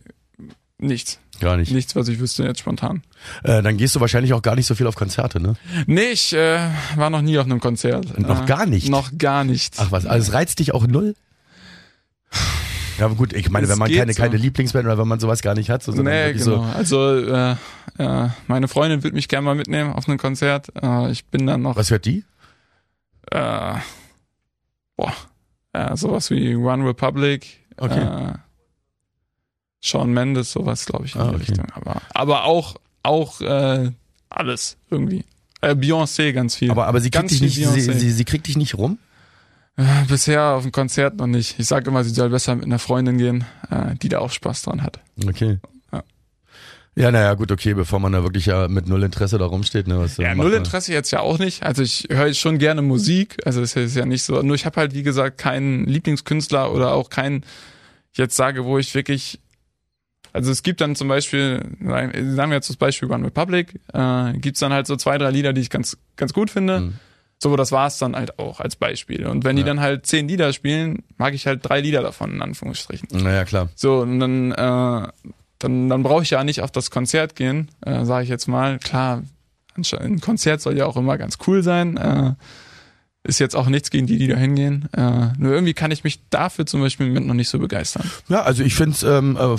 nichts. 0.78 1.20
Gar 1.38 1.58
nicht. 1.58 1.70
Nichts, 1.70 1.94
was 1.94 2.08
ich 2.08 2.18
wüsste 2.18 2.42
jetzt 2.42 2.58
spontan. 2.58 3.04
Äh, 3.44 3.62
dann 3.62 3.76
gehst 3.76 3.94
du 3.94 4.00
wahrscheinlich 4.00 4.32
auch 4.32 4.42
gar 4.42 4.56
nicht 4.56 4.66
so 4.66 4.74
viel 4.74 4.88
auf 4.88 4.96
Konzerte, 4.96 5.38
ne? 5.40 5.54
Nee, 5.86 6.10
ich 6.10 6.32
äh, 6.32 6.58
war 6.96 7.08
noch 7.10 7.22
nie 7.22 7.38
auf 7.38 7.44
einem 7.44 7.60
Konzert. 7.60 8.18
Noch 8.18 8.42
äh, 8.42 8.46
gar 8.46 8.66
nicht? 8.66 8.88
Noch 8.88 9.12
gar 9.16 9.44
nicht. 9.44 9.74
Ach 9.78 9.92
was, 9.92 10.06
also 10.06 10.28
es 10.28 10.34
reizt 10.34 10.58
dich 10.58 10.74
auch 10.74 10.88
null? 10.88 11.14
Ja, 13.02 13.06
aber 13.06 13.16
gut, 13.16 13.32
ich 13.32 13.50
meine, 13.50 13.68
wenn 13.68 13.78
man 13.78 13.90
keine, 13.92 14.12
so. 14.12 14.22
keine 14.22 14.36
Lieblingsband 14.36 14.84
oder 14.84 14.96
wenn 14.96 15.08
man 15.08 15.18
sowas 15.18 15.42
gar 15.42 15.54
nicht 15.56 15.70
hat, 15.70 15.82
so, 15.82 15.90
nee, 15.90 16.34
genau. 16.34 16.44
so, 16.44 16.60
Also 16.60 17.16
äh, 17.16 17.56
äh, 17.98 18.28
meine 18.46 18.68
Freundin 18.68 19.02
wird 19.02 19.12
mich 19.12 19.26
gerne 19.26 19.44
mal 19.44 19.56
mitnehmen 19.56 19.92
auf 19.92 20.06
ein 20.06 20.18
Konzert. 20.18 20.68
Äh, 20.80 21.10
ich 21.10 21.24
bin 21.24 21.44
dann 21.48 21.62
noch 21.62 21.74
was 21.74 21.90
hört 21.90 22.04
die? 22.04 22.22
äh, 23.32 23.74
boah, 24.96 25.12
äh, 25.72 25.96
sowas 25.96 26.30
wie 26.30 26.54
One 26.54 26.86
Republic, 26.88 27.58
Okay. 27.76 27.98
äh, 28.30 28.34
Shawn 29.80 30.12
Mendes, 30.12 30.52
sowas 30.52 30.86
glaube 30.86 31.06
ich 31.06 31.16
in 31.16 31.22
Ah, 31.22 31.30
die 31.30 31.34
okay. 31.34 31.44
Richtung. 31.48 31.66
Aber, 31.74 32.00
aber 32.14 32.44
auch, 32.44 32.76
auch 33.02 33.40
äh, 33.40 33.90
alles 34.30 34.76
irgendwie. 34.90 35.24
Äh, 35.60 35.74
Beyoncé 35.74 36.32
ganz 36.32 36.54
viel. 36.54 36.70
Aber, 36.70 36.86
aber 36.86 37.00
sie 37.00 37.10
kriegt 37.10 37.22
Ganz 37.30 37.32
dich 37.32 37.40
nicht, 37.40 37.54
sie, 37.56 37.80
sie, 37.80 38.10
sie 38.12 38.24
kriegt 38.24 38.46
dich 38.46 38.56
nicht 38.56 38.78
rum? 38.78 38.98
Äh, 39.76 40.04
bisher 40.06 40.50
auf 40.50 40.62
dem 40.62 40.72
Konzert 40.72 41.16
noch 41.16 41.26
nicht. 41.26 41.58
Ich 41.58 41.66
sage 41.66 41.88
immer, 41.90 42.04
sie 42.04 42.10
soll 42.10 42.28
besser 42.28 42.54
mit 42.54 42.66
einer 42.66 42.78
Freundin 42.78 43.16
gehen, 43.18 43.44
äh, 43.70 43.94
die 43.96 44.08
da 44.08 44.18
auch 44.18 44.30
Spaß 44.30 44.62
dran 44.62 44.82
hat. 44.82 45.00
Okay. 45.26 45.58
Ja. 45.92 46.02
Ja, 46.94 47.10
naja, 47.10 47.32
gut, 47.34 47.50
okay, 47.50 47.72
bevor 47.72 47.98
man 47.98 48.12
da 48.12 48.22
wirklich 48.22 48.44
ja 48.46 48.68
mit 48.68 48.86
null 48.86 49.02
Interesse 49.02 49.38
da 49.38 49.46
rumsteht, 49.46 49.88
ne? 49.88 49.98
Was, 49.98 50.18
äh, 50.18 50.24
Ja, 50.24 50.28
macht 50.30 50.38
null 50.38 50.50
man? 50.50 50.58
Interesse 50.58 50.92
jetzt 50.92 51.10
ja 51.10 51.20
auch 51.20 51.38
nicht. 51.38 51.62
Also 51.62 51.82
ich 51.82 52.06
höre 52.10 52.34
schon 52.34 52.58
gerne 52.58 52.82
Musik. 52.82 53.38
Also 53.46 53.62
es 53.62 53.74
ist 53.74 53.96
ja 53.96 54.04
nicht 54.04 54.24
so. 54.24 54.42
Nur 54.42 54.54
ich 54.56 54.66
habe 54.66 54.78
halt, 54.78 54.92
wie 54.92 55.02
gesagt, 55.02 55.38
keinen 55.38 55.86
Lieblingskünstler 55.86 56.70
oder 56.70 56.92
auch 56.92 57.08
keinen, 57.08 57.44
ich 58.12 58.18
jetzt 58.18 58.36
sage, 58.36 58.66
wo 58.66 58.78
ich 58.78 58.94
wirklich. 58.94 59.40
Also 60.34 60.50
es 60.50 60.62
gibt 60.62 60.80
dann 60.80 60.96
zum 60.96 61.08
Beispiel, 61.08 61.62
sagen 61.80 62.50
wir 62.50 62.54
jetzt 62.54 62.70
das 62.70 62.76
Beispiel 62.76 63.10
One 63.10 63.26
Republic, 63.26 63.78
äh, 63.92 64.32
gibt's 64.34 64.60
dann 64.60 64.72
halt 64.72 64.86
so 64.86 64.96
zwei, 64.96 65.18
drei 65.18 65.30
Lieder, 65.30 65.52
die 65.52 65.60
ich 65.60 65.68
ganz, 65.68 65.98
ganz 66.16 66.32
gut 66.32 66.50
finde. 66.50 66.80
Mhm. 66.80 66.94
So, 67.42 67.56
das 67.56 67.72
war's 67.72 67.98
dann 67.98 68.14
halt 68.14 68.38
auch 68.38 68.60
als 68.60 68.76
Beispiel. 68.76 69.26
Und 69.26 69.42
wenn 69.44 69.56
die 69.56 69.62
Ja. 69.62 69.66
dann 69.66 69.80
halt 69.80 70.06
zehn 70.06 70.28
Lieder 70.28 70.52
spielen, 70.52 71.02
mag 71.18 71.34
ich 71.34 71.48
halt 71.48 71.60
drei 71.68 71.80
Lieder 71.80 72.00
davon, 72.00 72.32
in 72.34 72.40
Anführungsstrichen. 72.40 73.08
Naja, 73.20 73.44
klar. 73.44 73.68
So, 73.74 73.98
und 74.02 74.20
dann, 74.20 74.52
äh, 74.52 75.08
dann, 75.58 75.88
dann 75.88 76.02
brauche 76.04 76.22
ich 76.22 76.30
ja 76.30 76.44
nicht 76.44 76.60
auf 76.60 76.70
das 76.70 76.92
Konzert 76.92 77.34
gehen, 77.34 77.68
äh, 77.80 78.04
sage 78.04 78.22
ich 78.22 78.30
jetzt 78.30 78.46
mal. 78.46 78.78
Klar, 78.78 79.24
ein 79.98 80.20
Konzert 80.20 80.60
soll 80.60 80.76
ja 80.78 80.86
auch 80.86 80.96
immer 80.96 81.18
ganz 81.18 81.38
cool 81.48 81.64
sein. 81.64 81.96
Äh, 81.96 82.34
ist 83.24 83.38
jetzt 83.38 83.54
auch 83.56 83.68
nichts 83.68 83.90
gegen 83.90 84.06
die, 84.06 84.18
die 84.18 84.26
da 84.28 84.36
hingehen. 84.36 84.88
Äh, 84.96 85.28
nur 85.38 85.52
irgendwie 85.52 85.74
kann 85.74 85.90
ich 85.92 86.04
mich 86.04 86.20
dafür 86.30 86.66
zum 86.66 86.80
Beispiel 86.80 87.06
im 87.06 87.12
Moment 87.12 87.26
noch 87.28 87.34
nicht 87.34 87.48
so 87.48 87.58
begeistern. 87.58 88.08
Ja, 88.28 88.42
also 88.42 88.62
ich 88.64 88.74
finde, 88.74 88.96
ähm, 89.06 89.36
äh, 89.36 89.56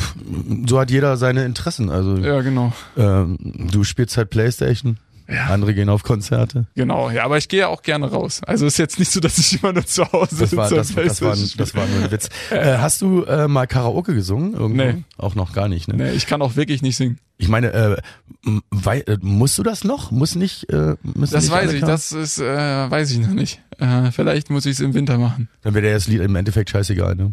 so 0.69 0.79
hat 0.79 0.91
jeder 0.91 1.15
seine 1.17 1.43
Interessen. 1.45 1.89
Also 1.89 2.17
Ja, 2.17 2.41
genau. 2.41 2.71
ähm, 2.97 3.37
du 3.71 3.83
spielst 3.85 4.15
halt 4.17 4.29
Playstation, 4.29 4.97
Ja. 5.27 5.45
andere 5.47 5.73
gehen 5.73 5.89
auf 5.89 6.03
Konzerte. 6.03 6.65
Genau, 6.75 7.09
ja, 7.09 7.23
aber 7.23 7.37
ich 7.37 7.47
gehe 7.47 7.61
ja 7.61 7.67
auch 7.67 7.81
gerne 7.81 8.09
raus. 8.11 8.41
Also 8.45 8.65
ist 8.65 8.77
jetzt 8.77 8.99
nicht 8.99 9.11
so, 9.11 9.19
dass 9.19 9.37
ich 9.37 9.61
immer 9.61 9.73
nur 9.73 9.85
zu 9.85 10.03
Hause 10.11 10.35
Das 10.39 10.55
war, 10.55 10.67
sitze 10.67 10.75
das, 10.75 10.93
das, 10.95 11.21
war, 11.21 11.35
das 11.57 11.75
war 11.75 11.85
nur 11.87 12.03
ein 12.03 12.11
Witz. 12.11 12.29
Äh, 12.51 12.77
hast 12.77 13.01
du 13.01 13.23
äh, 13.23 13.47
mal 13.47 13.65
Karaoke 13.67 14.13
gesungen? 14.13 14.53
Irgendwo? 14.53 14.83
Nee. 14.83 15.03
Auch 15.17 15.35
noch 15.35 15.53
gar 15.53 15.67
nicht, 15.69 15.87
ne? 15.87 15.95
Nee, 15.95 16.11
ich 16.11 16.27
kann 16.27 16.41
auch 16.41 16.55
wirklich 16.55 16.81
nicht 16.81 16.97
singen. 16.97 17.19
Ich 17.37 17.47
meine, 17.47 17.71
äh, 17.73 17.97
m- 18.45 18.61
wei 18.69 18.99
äh, 19.01 19.17
musst 19.21 19.57
du 19.57 19.63
das 19.63 19.83
noch? 19.83 20.11
Muss 20.11 20.35
nicht? 20.35 20.69
Äh, 20.71 20.95
müssen 21.03 21.33
Das 21.33 21.45
nicht 21.45 21.51
weiß 21.53 21.73
ich, 21.73 21.81
das 21.81 22.11
ist, 22.11 22.37
äh, 22.39 22.45
weiß 22.91 23.11
ich 23.11 23.19
noch 23.19 23.33
nicht. 23.33 23.61
Äh, 23.79 24.11
vielleicht 24.11 24.49
muss 24.49 24.65
ich 24.65 24.73
es 24.73 24.79
im 24.81 24.93
Winter 24.93 25.17
machen. 25.17 25.49
Dann 25.61 25.73
wäre 25.73 25.91
das 25.91 26.07
Lied 26.07 26.21
im 26.21 26.35
Endeffekt 26.35 26.69
scheißegal, 26.69 27.15
ne? 27.15 27.31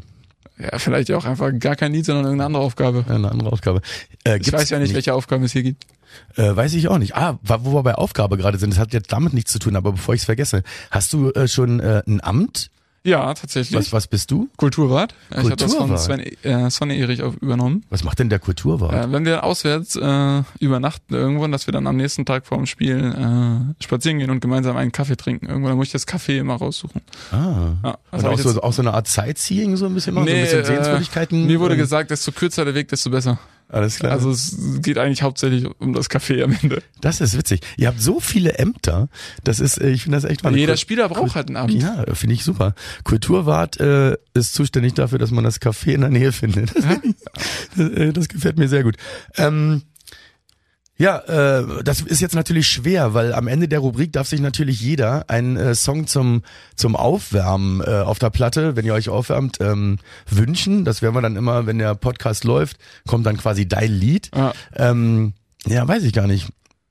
Ja, 0.60 0.78
vielleicht 0.78 1.10
auch 1.12 1.24
einfach 1.24 1.50
gar 1.58 1.76
kein 1.76 1.92
Lied, 1.92 2.04
sondern 2.04 2.24
irgendeine 2.24 2.46
andere 2.46 2.62
Aufgabe. 2.62 3.04
Eine 3.08 3.30
andere 3.30 3.52
Aufgabe. 3.52 3.80
Äh, 4.24 4.38
Ich 4.40 4.52
weiß 4.52 4.70
ja 4.70 4.78
nicht, 4.78 4.94
welche 4.94 5.14
Aufgaben 5.14 5.44
es 5.44 5.52
hier 5.52 5.62
gibt. 5.62 5.84
Äh, 6.36 6.54
weiß 6.54 6.74
ich 6.74 6.88
auch 6.88 6.98
nicht. 6.98 7.16
Ah, 7.16 7.38
wo 7.42 7.72
wir 7.74 7.82
bei 7.82 7.94
Aufgabe 7.94 8.36
gerade 8.36 8.58
sind, 8.58 8.70
das 8.70 8.78
hat 8.78 8.92
jetzt 8.92 9.12
damit 9.12 9.32
nichts 9.32 9.52
zu 9.52 9.58
tun, 9.58 9.76
aber 9.76 9.92
bevor 9.92 10.14
ich 10.14 10.20
es 10.22 10.24
vergesse, 10.24 10.62
hast 10.90 11.12
du 11.12 11.30
äh, 11.30 11.48
schon 11.48 11.80
äh, 11.80 12.02
ein 12.06 12.22
Amt? 12.22 12.70
Ja, 13.02 13.32
tatsächlich. 13.32 13.78
Was, 13.78 13.92
was 13.94 14.06
bist 14.08 14.30
du? 14.30 14.48
Kulturrat. 14.58 15.14
Ich 15.30 15.36
habe 15.38 15.56
das 15.56 15.74
von. 15.74 15.96
Sven, 15.96 16.20
äh, 16.42 16.70
Sonne 16.70 16.96
Erich 16.98 17.20
übernommen. 17.20 17.82
Was 17.88 18.04
macht 18.04 18.18
denn 18.18 18.28
der 18.28 18.38
Kulturwart? 18.38 18.92
Äh, 18.92 19.10
wenn 19.10 19.24
wir 19.24 19.42
auswärts 19.42 19.96
äh, 19.96 20.42
übernachten 20.58 21.14
irgendwo, 21.14 21.46
dass 21.46 21.66
wir 21.66 21.72
dann 21.72 21.86
am 21.86 21.96
nächsten 21.96 22.26
Tag 22.26 22.46
vor 22.46 22.58
dem 22.58 22.66
Spiel 22.66 22.98
äh, 22.98 23.82
spazieren 23.82 24.18
gehen 24.18 24.28
und 24.30 24.40
gemeinsam 24.40 24.76
einen 24.76 24.92
Kaffee 24.92 25.16
trinken. 25.16 25.46
Irgendwo, 25.46 25.68
dann 25.68 25.78
muss 25.78 25.86
ich 25.86 25.92
das 25.92 26.06
Kaffee 26.06 26.38
immer 26.38 26.56
raussuchen. 26.56 27.00
ah. 27.32 27.72
Ja, 27.82 27.98
Also 28.10 28.28
auch 28.28 28.38
so, 28.38 28.62
auch 28.62 28.72
so 28.74 28.82
eine 28.82 28.92
Art 28.92 29.08
Sightseeing 29.08 29.76
so 29.76 29.86
ein 29.86 29.94
bisschen 29.94 30.14
machen, 30.14 30.26
so 30.28 30.34
ein 30.34 30.42
bisschen 30.42 30.60
äh, 30.60 30.64
Sehenswürdigkeiten. 30.66 31.46
Mir 31.46 31.58
wurde 31.60 31.74
Ähm, 31.74 31.80
gesagt, 31.80 32.10
desto 32.10 32.32
kürzer 32.32 32.66
der 32.66 32.74
Weg, 32.74 32.88
desto 32.88 33.08
besser. 33.08 33.38
Alles 33.72 33.98
klar. 34.00 34.12
Also 34.12 34.30
es 34.30 34.56
geht 34.82 34.98
eigentlich 34.98 35.22
hauptsächlich 35.22 35.66
um 35.78 35.92
das 35.92 36.08
Kaffee 36.08 36.42
am 36.42 36.56
Ende. 36.60 36.82
das 37.00 37.20
ist 37.20 37.36
witzig. 37.38 37.60
Ihr 37.76 37.86
habt 37.86 38.00
so 38.02 38.18
viele 38.20 38.54
Ämter. 38.58 39.08
Das 39.44 39.60
ist, 39.60 39.80
äh, 39.80 39.90
ich 39.90 40.02
finde 40.02 40.16
das 40.18 40.24
echt 40.24 40.42
mal. 40.42 40.54
Jeder 40.56 40.72
Kul- 40.74 40.78
Spieler 40.78 41.08
braucht 41.08 41.34
halt 41.36 41.48
einen 41.48 41.56
Abend. 41.56 41.80
Ja, 41.80 42.04
finde 42.14 42.34
ich 42.34 42.42
super. 42.44 42.74
Kulturwart 43.04 43.78
äh, 43.80 44.16
ist 44.34 44.54
zuständig 44.54 44.94
dafür, 44.94 45.18
dass 45.18 45.30
man 45.30 45.44
das 45.44 45.60
Café 45.60 45.92
in 45.92 46.00
der 46.00 46.10
Nähe 46.10 46.32
findet. 46.32 46.74
Das, 46.74 46.84
das, 47.76 47.88
äh, 47.90 48.12
das 48.12 48.28
gefällt 48.28 48.58
mir 48.58 48.68
sehr 48.68 48.82
gut. 48.82 48.96
Ähm, 49.36 49.82
ja, 51.00 51.16
äh, 51.20 51.82
das 51.82 52.02
ist 52.02 52.20
jetzt 52.20 52.34
natürlich 52.34 52.68
schwer, 52.68 53.14
weil 53.14 53.32
am 53.32 53.48
Ende 53.48 53.68
der 53.68 53.78
Rubrik 53.78 54.12
darf 54.12 54.28
sich 54.28 54.40
natürlich 54.40 54.82
jeder 54.82 55.30
einen 55.30 55.56
äh, 55.56 55.74
Song 55.74 56.06
zum 56.06 56.42
zum 56.76 56.94
Aufwärmen 56.94 57.80
äh, 57.80 58.02
auf 58.02 58.18
der 58.18 58.28
Platte, 58.28 58.76
wenn 58.76 58.84
ihr 58.84 58.92
euch 58.92 59.08
aufwärmt, 59.08 59.56
ähm, 59.62 59.96
wünschen. 60.28 60.84
Das 60.84 61.00
werden 61.00 61.14
wir 61.14 61.22
dann 61.22 61.36
immer, 61.36 61.64
wenn 61.64 61.78
der 61.78 61.94
Podcast 61.94 62.44
läuft, 62.44 62.76
kommt 63.08 63.24
dann 63.24 63.38
quasi 63.38 63.66
dein 63.66 63.90
Lied. 63.90 64.30
Ja. 64.36 64.52
Ähm, 64.76 65.32
ja, 65.66 65.88
weiß 65.88 66.04
ich 66.04 66.12
gar 66.12 66.26
nicht. 66.26 66.48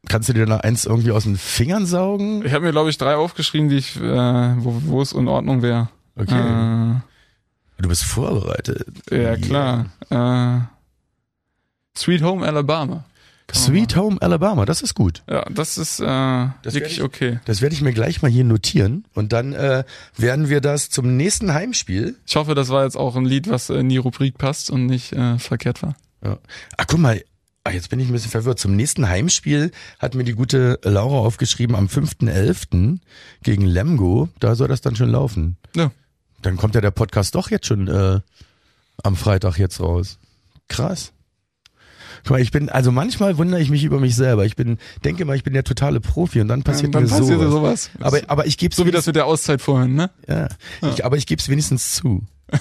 Kannst 0.08 0.28
du 0.28 0.34
dir 0.34 0.48
da 0.48 0.58
eins 0.58 0.86
irgendwie 0.86 1.12
aus 1.12 1.26
den 1.26 1.38
Fingern 1.38 1.86
saugen? 1.86 2.44
Ich 2.44 2.54
habe 2.54 2.66
mir, 2.66 2.72
glaube 2.72 2.90
ich, 2.90 2.98
drei 2.98 3.16
aufgeschrieben, 3.16 3.70
die 3.70 3.78
ich, 3.78 3.96
äh, 3.96 4.02
wo, 4.02 4.82
wo 4.86 5.04
es 5.04 5.12
in 5.12 5.28
Ordnung 5.28 5.62
wäre. 5.62 5.90
Okay. 6.16 6.96
Du 7.78 7.88
bist 7.88 8.06
vorbereitet. 8.06 8.88
Äh, 9.12 9.22
ja, 9.24 9.36
klar. 9.38 9.86
Äh, 10.10 10.62
Sweet 11.96 12.24
Home 12.24 12.44
Alabama. 12.44 13.04
Sweet 13.54 13.96
Home 13.96 14.18
Alabama, 14.22 14.66
das 14.66 14.82
ist 14.82 14.96
gut. 14.96 15.24
Ja, 15.30 15.46
das 15.50 15.78
ist 15.78 16.00
äh, 16.00 16.06
Das 16.06 16.74
wirklich 16.74 16.98
werd 16.98 17.06
okay. 17.08 17.40
Das 17.46 17.62
werde 17.62 17.74
ich 17.76 17.82
mir 17.82 17.94
gleich 17.94 18.22
mal 18.22 18.30
hier 18.30 18.44
notieren 18.44 19.06
und 19.14 19.34
dann 19.34 19.54
äh, 19.54 19.84
werden 20.18 20.50
wir 20.50 20.62
das 20.62 20.90
zum 20.90 21.18
nächsten 21.18 21.54
Heimspiel. 21.54 22.16
Ich 22.26 22.36
hoffe, 22.36 22.56
das 22.56 22.70
war 22.70 22.84
jetzt 22.84 22.98
auch 22.98 23.16
ein 23.16 23.26
Lied, 23.26 23.50
was 23.50 23.70
in 23.70 23.90
die 23.90 23.98
Rubrik 23.98 24.38
passt 24.38 24.70
und 24.70 24.86
nicht 24.86 25.14
äh, 25.14 25.38
verkehrt 25.40 25.82
war. 25.82 25.96
Ja. 26.24 26.38
Ah, 26.78 26.86
guck 26.86 27.00
mal, 27.00 27.24
ah, 27.64 27.72
jetzt 27.72 27.90
bin 27.90 28.00
ich 28.00 28.08
ein 28.10 28.14
bisschen 28.14 28.32
verwirrt. 28.32 28.60
Zum 28.60 28.76
nächsten 28.76 29.08
Heimspiel 29.08 29.72
hat 30.00 30.16
mir 30.16 30.24
die 30.24 30.34
gute 30.34 30.80
Laura 30.84 31.20
aufgeschrieben 31.20 31.76
am 31.76 31.88
5.11. 31.88 33.00
gegen 33.44 33.66
Lemgo. 33.66 34.30
Da 34.40 34.56
soll 34.56 34.68
das 34.68 34.82
dann 34.82 34.96
schon 34.96 35.10
laufen. 35.10 35.58
Ja. 35.76 35.92
Dann 36.42 36.58
kommt 36.58 36.76
ja 36.76 36.82
der 36.82 36.92
Podcast 36.92 37.36
doch 37.36 37.50
jetzt 37.50 37.68
schon 37.68 37.88
äh, 37.88 38.20
am 39.04 39.16
Freitag 39.16 39.58
jetzt 39.58 39.80
raus. 39.80 40.20
Krass. 40.68 41.12
Guck 42.24 42.32
mal, 42.32 42.42
ich 42.42 42.52
bin, 42.52 42.70
also 42.70 42.92
manchmal 42.92 43.38
wundere 43.38 43.62
ich 43.62 43.70
mich 43.70 43.84
über 43.84 44.00
mich 44.00 44.16
selber. 44.16 44.46
Ich 44.46 44.56
bin, 44.56 44.78
denke 45.04 45.26
mal, 45.26 45.36
ich 45.36 45.44
bin 45.44 45.54
der 45.54 45.64
totale 45.64 46.00
Profi 46.00 46.42
und 46.42 46.48
dann 46.48 46.64
passiert 46.64 46.94
dann 46.96 47.04
mir 47.04 47.10
passiert 47.10 47.40
sowas. 47.40 47.52
sowas. 47.52 47.90
Aber, 48.00 48.20
aber 48.28 48.46
ich 48.48 48.58
gebe 48.58 48.74
so 48.76 48.86
wie 48.86 48.92
das 48.92 49.06
mit 49.08 49.16
der 49.16 49.26
Auszeit 49.26 49.62
vorhin, 49.62 49.96
ne? 49.96 50.10
Ja, 50.28 50.48
Ich, 50.94 51.06
aber 51.06 51.18
ich 51.18 51.26
gebe 51.26 51.42
es 51.42 51.50
wenigstens 51.50 51.94
zu. 51.96 52.24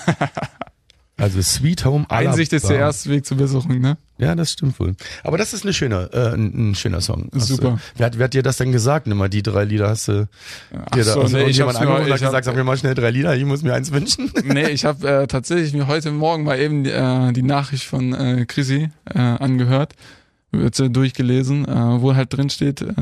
Also 1.21 1.43
Sweet 1.43 1.85
Home 1.85 2.07
Alabama. 2.09 2.31
Einsicht 2.31 2.53
ist 2.53 2.69
der 2.69 2.79
erste 2.79 3.11
Weg 3.11 3.27
zur 3.27 3.39
Besserung, 3.39 3.81
ne? 3.81 3.99
Ja, 4.19 4.35
das 4.35 4.51
stimmt 4.53 4.79
wohl. 4.81 4.97
Aber 5.23 5.39
das 5.39 5.53
ist 5.55 5.63
eine 5.63 5.73
schöne, 5.73 6.11
äh, 6.13 6.35
ein, 6.35 6.71
ein 6.71 6.75
schöner 6.75 7.01
Song. 7.01 7.29
Hast 7.33 7.47
Super. 7.49 7.71
Du, 7.71 7.79
wer, 7.97 8.07
hat, 8.07 8.19
wer 8.19 8.25
hat 8.25 8.35
dir 8.35 8.43
das 8.43 8.57
denn 8.57 8.73
gesagt? 8.73 9.07
Nimm 9.07 9.17
mal 9.17 9.29
die 9.29 9.43
drei 9.45 9.65
Lieder 9.65 9.89
hast 9.89 10.09
du 10.09 10.29
Ach 10.73 10.91
dir 10.91 11.05
da 11.05 11.13
so, 11.13 11.23
nee, 11.23 11.45
ich 11.45 11.57
jemand 11.59 11.79
angerufen 11.79 12.03
und 12.03 12.07
ich 12.09 12.13
hab- 12.15 12.21
gesagt, 12.31 12.45
sag 12.45 12.57
mir 12.57 12.65
mal 12.65 12.77
schnell 12.77 12.95
drei 12.95 13.11
Lieder, 13.11 13.37
ich 13.37 13.45
muss 13.45 13.63
mir 13.63 13.75
eins 13.75 13.93
wünschen. 13.93 14.31
nee, 14.45 14.69
ich 14.71 14.85
habe 14.85 15.09
äh, 15.09 15.27
tatsächlich 15.29 15.73
mir 15.73 15.87
heute 15.87 16.11
Morgen 16.11 16.43
mal 16.43 16.59
eben 16.59 16.85
äh, 16.85 17.33
die 17.33 17.43
Nachricht 17.43 17.85
von 17.85 18.13
äh, 18.13 18.45
Chrissy 18.47 18.91
äh, 19.05 19.19
angehört, 19.19 19.95
wird 20.51 20.79
äh, 20.81 20.91
durchgelesen, 20.91 21.67
äh, 21.69 22.01
wo 22.03 22.17
halt 22.17 22.37
drin 22.37 22.51
steht, 22.51 22.83
äh, 22.83 22.93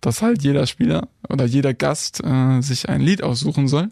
dass 0.00 0.20
halt 0.20 0.42
jeder 0.42 0.66
Spieler 0.66 1.08
oder 1.28 1.44
jeder 1.44 1.74
Gast 1.74 2.24
äh, 2.24 2.60
sich 2.60 2.88
ein 2.88 3.02
Lied 3.02 3.22
aussuchen 3.22 3.68
soll. 3.68 3.88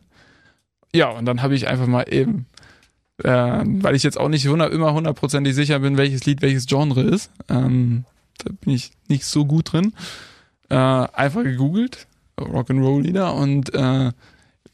Ja, 0.95 1.11
und 1.11 1.25
dann 1.27 1.43
habe 1.43 1.55
ich 1.55 1.69
einfach 1.69 1.87
mal 1.87 2.05
eben, 2.13 2.47
äh, 3.23 3.63
weil 3.65 3.95
ich 3.95 4.03
jetzt 4.03 4.19
auch 4.19 4.29
nicht 4.29 4.45
100, 4.45 4.73
immer 4.73 4.93
hundertprozentig 4.93 5.55
sicher 5.55 5.79
bin, 5.81 5.97
welches 5.97 6.25
Lied 6.27 6.43
welches 6.43 6.67
Genre 6.67 7.03
ist, 7.03 7.31
ähm, 7.49 8.05
da 8.39 8.53
bin 8.61 8.75
ich 8.75 8.93
nicht 9.09 9.25
so 9.25 9.45
gut 9.45 9.73
drin, 9.73 9.93
äh, 10.69 10.75
einfach 10.75 11.43
gegoogelt, 11.43 12.07
Rock'n'Roll-Lieder 12.39 13.35
und 13.35 13.75
äh, 13.75 14.13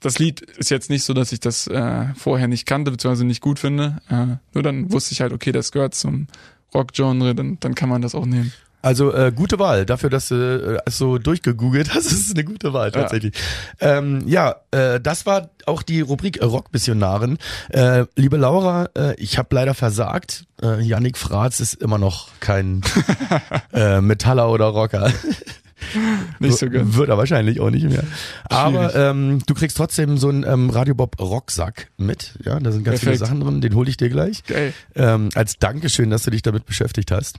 das 0.00 0.18
Lied 0.18 0.42
ist 0.42 0.70
jetzt 0.70 0.90
nicht 0.90 1.02
so, 1.04 1.14
dass 1.14 1.32
ich 1.32 1.40
das 1.40 1.66
äh, 1.66 2.06
vorher 2.14 2.46
nicht 2.46 2.66
kannte, 2.66 2.90
beziehungsweise 2.90 3.24
nicht 3.24 3.40
gut 3.40 3.58
finde. 3.58 4.02
Äh, 4.10 4.36
nur 4.52 4.62
dann 4.62 4.92
wusste 4.92 5.12
ich 5.12 5.22
halt, 5.22 5.32
okay, 5.32 5.50
das 5.50 5.72
gehört 5.72 5.94
zum 5.94 6.26
Rock-Genre, 6.74 7.34
dann, 7.34 7.58
dann 7.60 7.74
kann 7.74 7.88
man 7.88 8.02
das 8.02 8.14
auch 8.14 8.26
nehmen. 8.26 8.52
Also 8.84 9.14
äh, 9.14 9.32
gute 9.34 9.58
Wahl. 9.58 9.86
Dafür, 9.86 10.10
dass 10.10 10.28
du 10.28 10.76
äh, 10.84 10.90
so 10.90 11.16
durchgegoogelt 11.16 11.94
hast, 11.94 12.06
ist 12.12 12.28
es 12.28 12.34
eine 12.34 12.44
gute 12.44 12.74
Wahl 12.74 12.92
tatsächlich. 12.92 13.34
Ja, 13.80 13.98
ähm, 13.98 14.22
ja 14.26 14.56
äh, 14.72 15.00
das 15.00 15.24
war 15.24 15.48
auch 15.64 15.82
die 15.82 16.02
Rubrik 16.02 16.36
äh, 16.36 16.44
Rockmissionaren. 16.44 17.38
Äh, 17.70 18.04
liebe 18.14 18.36
Laura, 18.36 18.90
äh, 18.94 19.14
ich 19.14 19.38
habe 19.38 19.54
leider 19.54 19.72
versagt. 19.72 20.44
Äh, 20.62 20.82
Yannick 20.82 21.16
Fratz 21.16 21.60
ist 21.60 21.74
immer 21.74 21.96
noch 21.96 22.28
kein 22.40 22.82
äh, 23.72 24.02
Metaller 24.02 24.50
oder 24.50 24.66
Rocker. 24.66 25.10
Nicht 26.38 26.58
so 26.58 26.68
gut. 26.68 26.96
Wird 26.96 27.08
er 27.08 27.16
wahrscheinlich 27.16 27.60
auch 27.60 27.70
nicht 27.70 27.88
mehr. 27.88 28.04
Aber 28.44 28.94
ähm, 28.94 29.42
du 29.46 29.54
kriegst 29.54 29.76
trotzdem 29.76 30.16
so 30.16 30.28
einen 30.28 30.44
ähm, 30.44 30.70
Radio 30.70 30.94
Bob 30.94 31.20
Rocksack 31.20 31.88
mit. 31.98 32.34
Ja, 32.44 32.58
da 32.58 32.72
sind 32.72 32.84
ganz 32.84 33.00
viele 33.00 33.12
Perfekt. 33.12 33.28
Sachen 33.28 33.40
drin. 33.40 33.60
Den 33.60 33.74
hole 33.74 33.90
ich 33.90 33.96
dir 33.96 34.08
gleich 34.08 34.44
Geil. 34.44 34.72
ähm, 34.94 35.28
als 35.34 35.58
Dankeschön, 35.58 36.10
dass 36.10 36.22
du 36.22 36.30
dich 36.30 36.42
damit 36.42 36.64
beschäftigt 36.64 37.10
hast. 37.10 37.38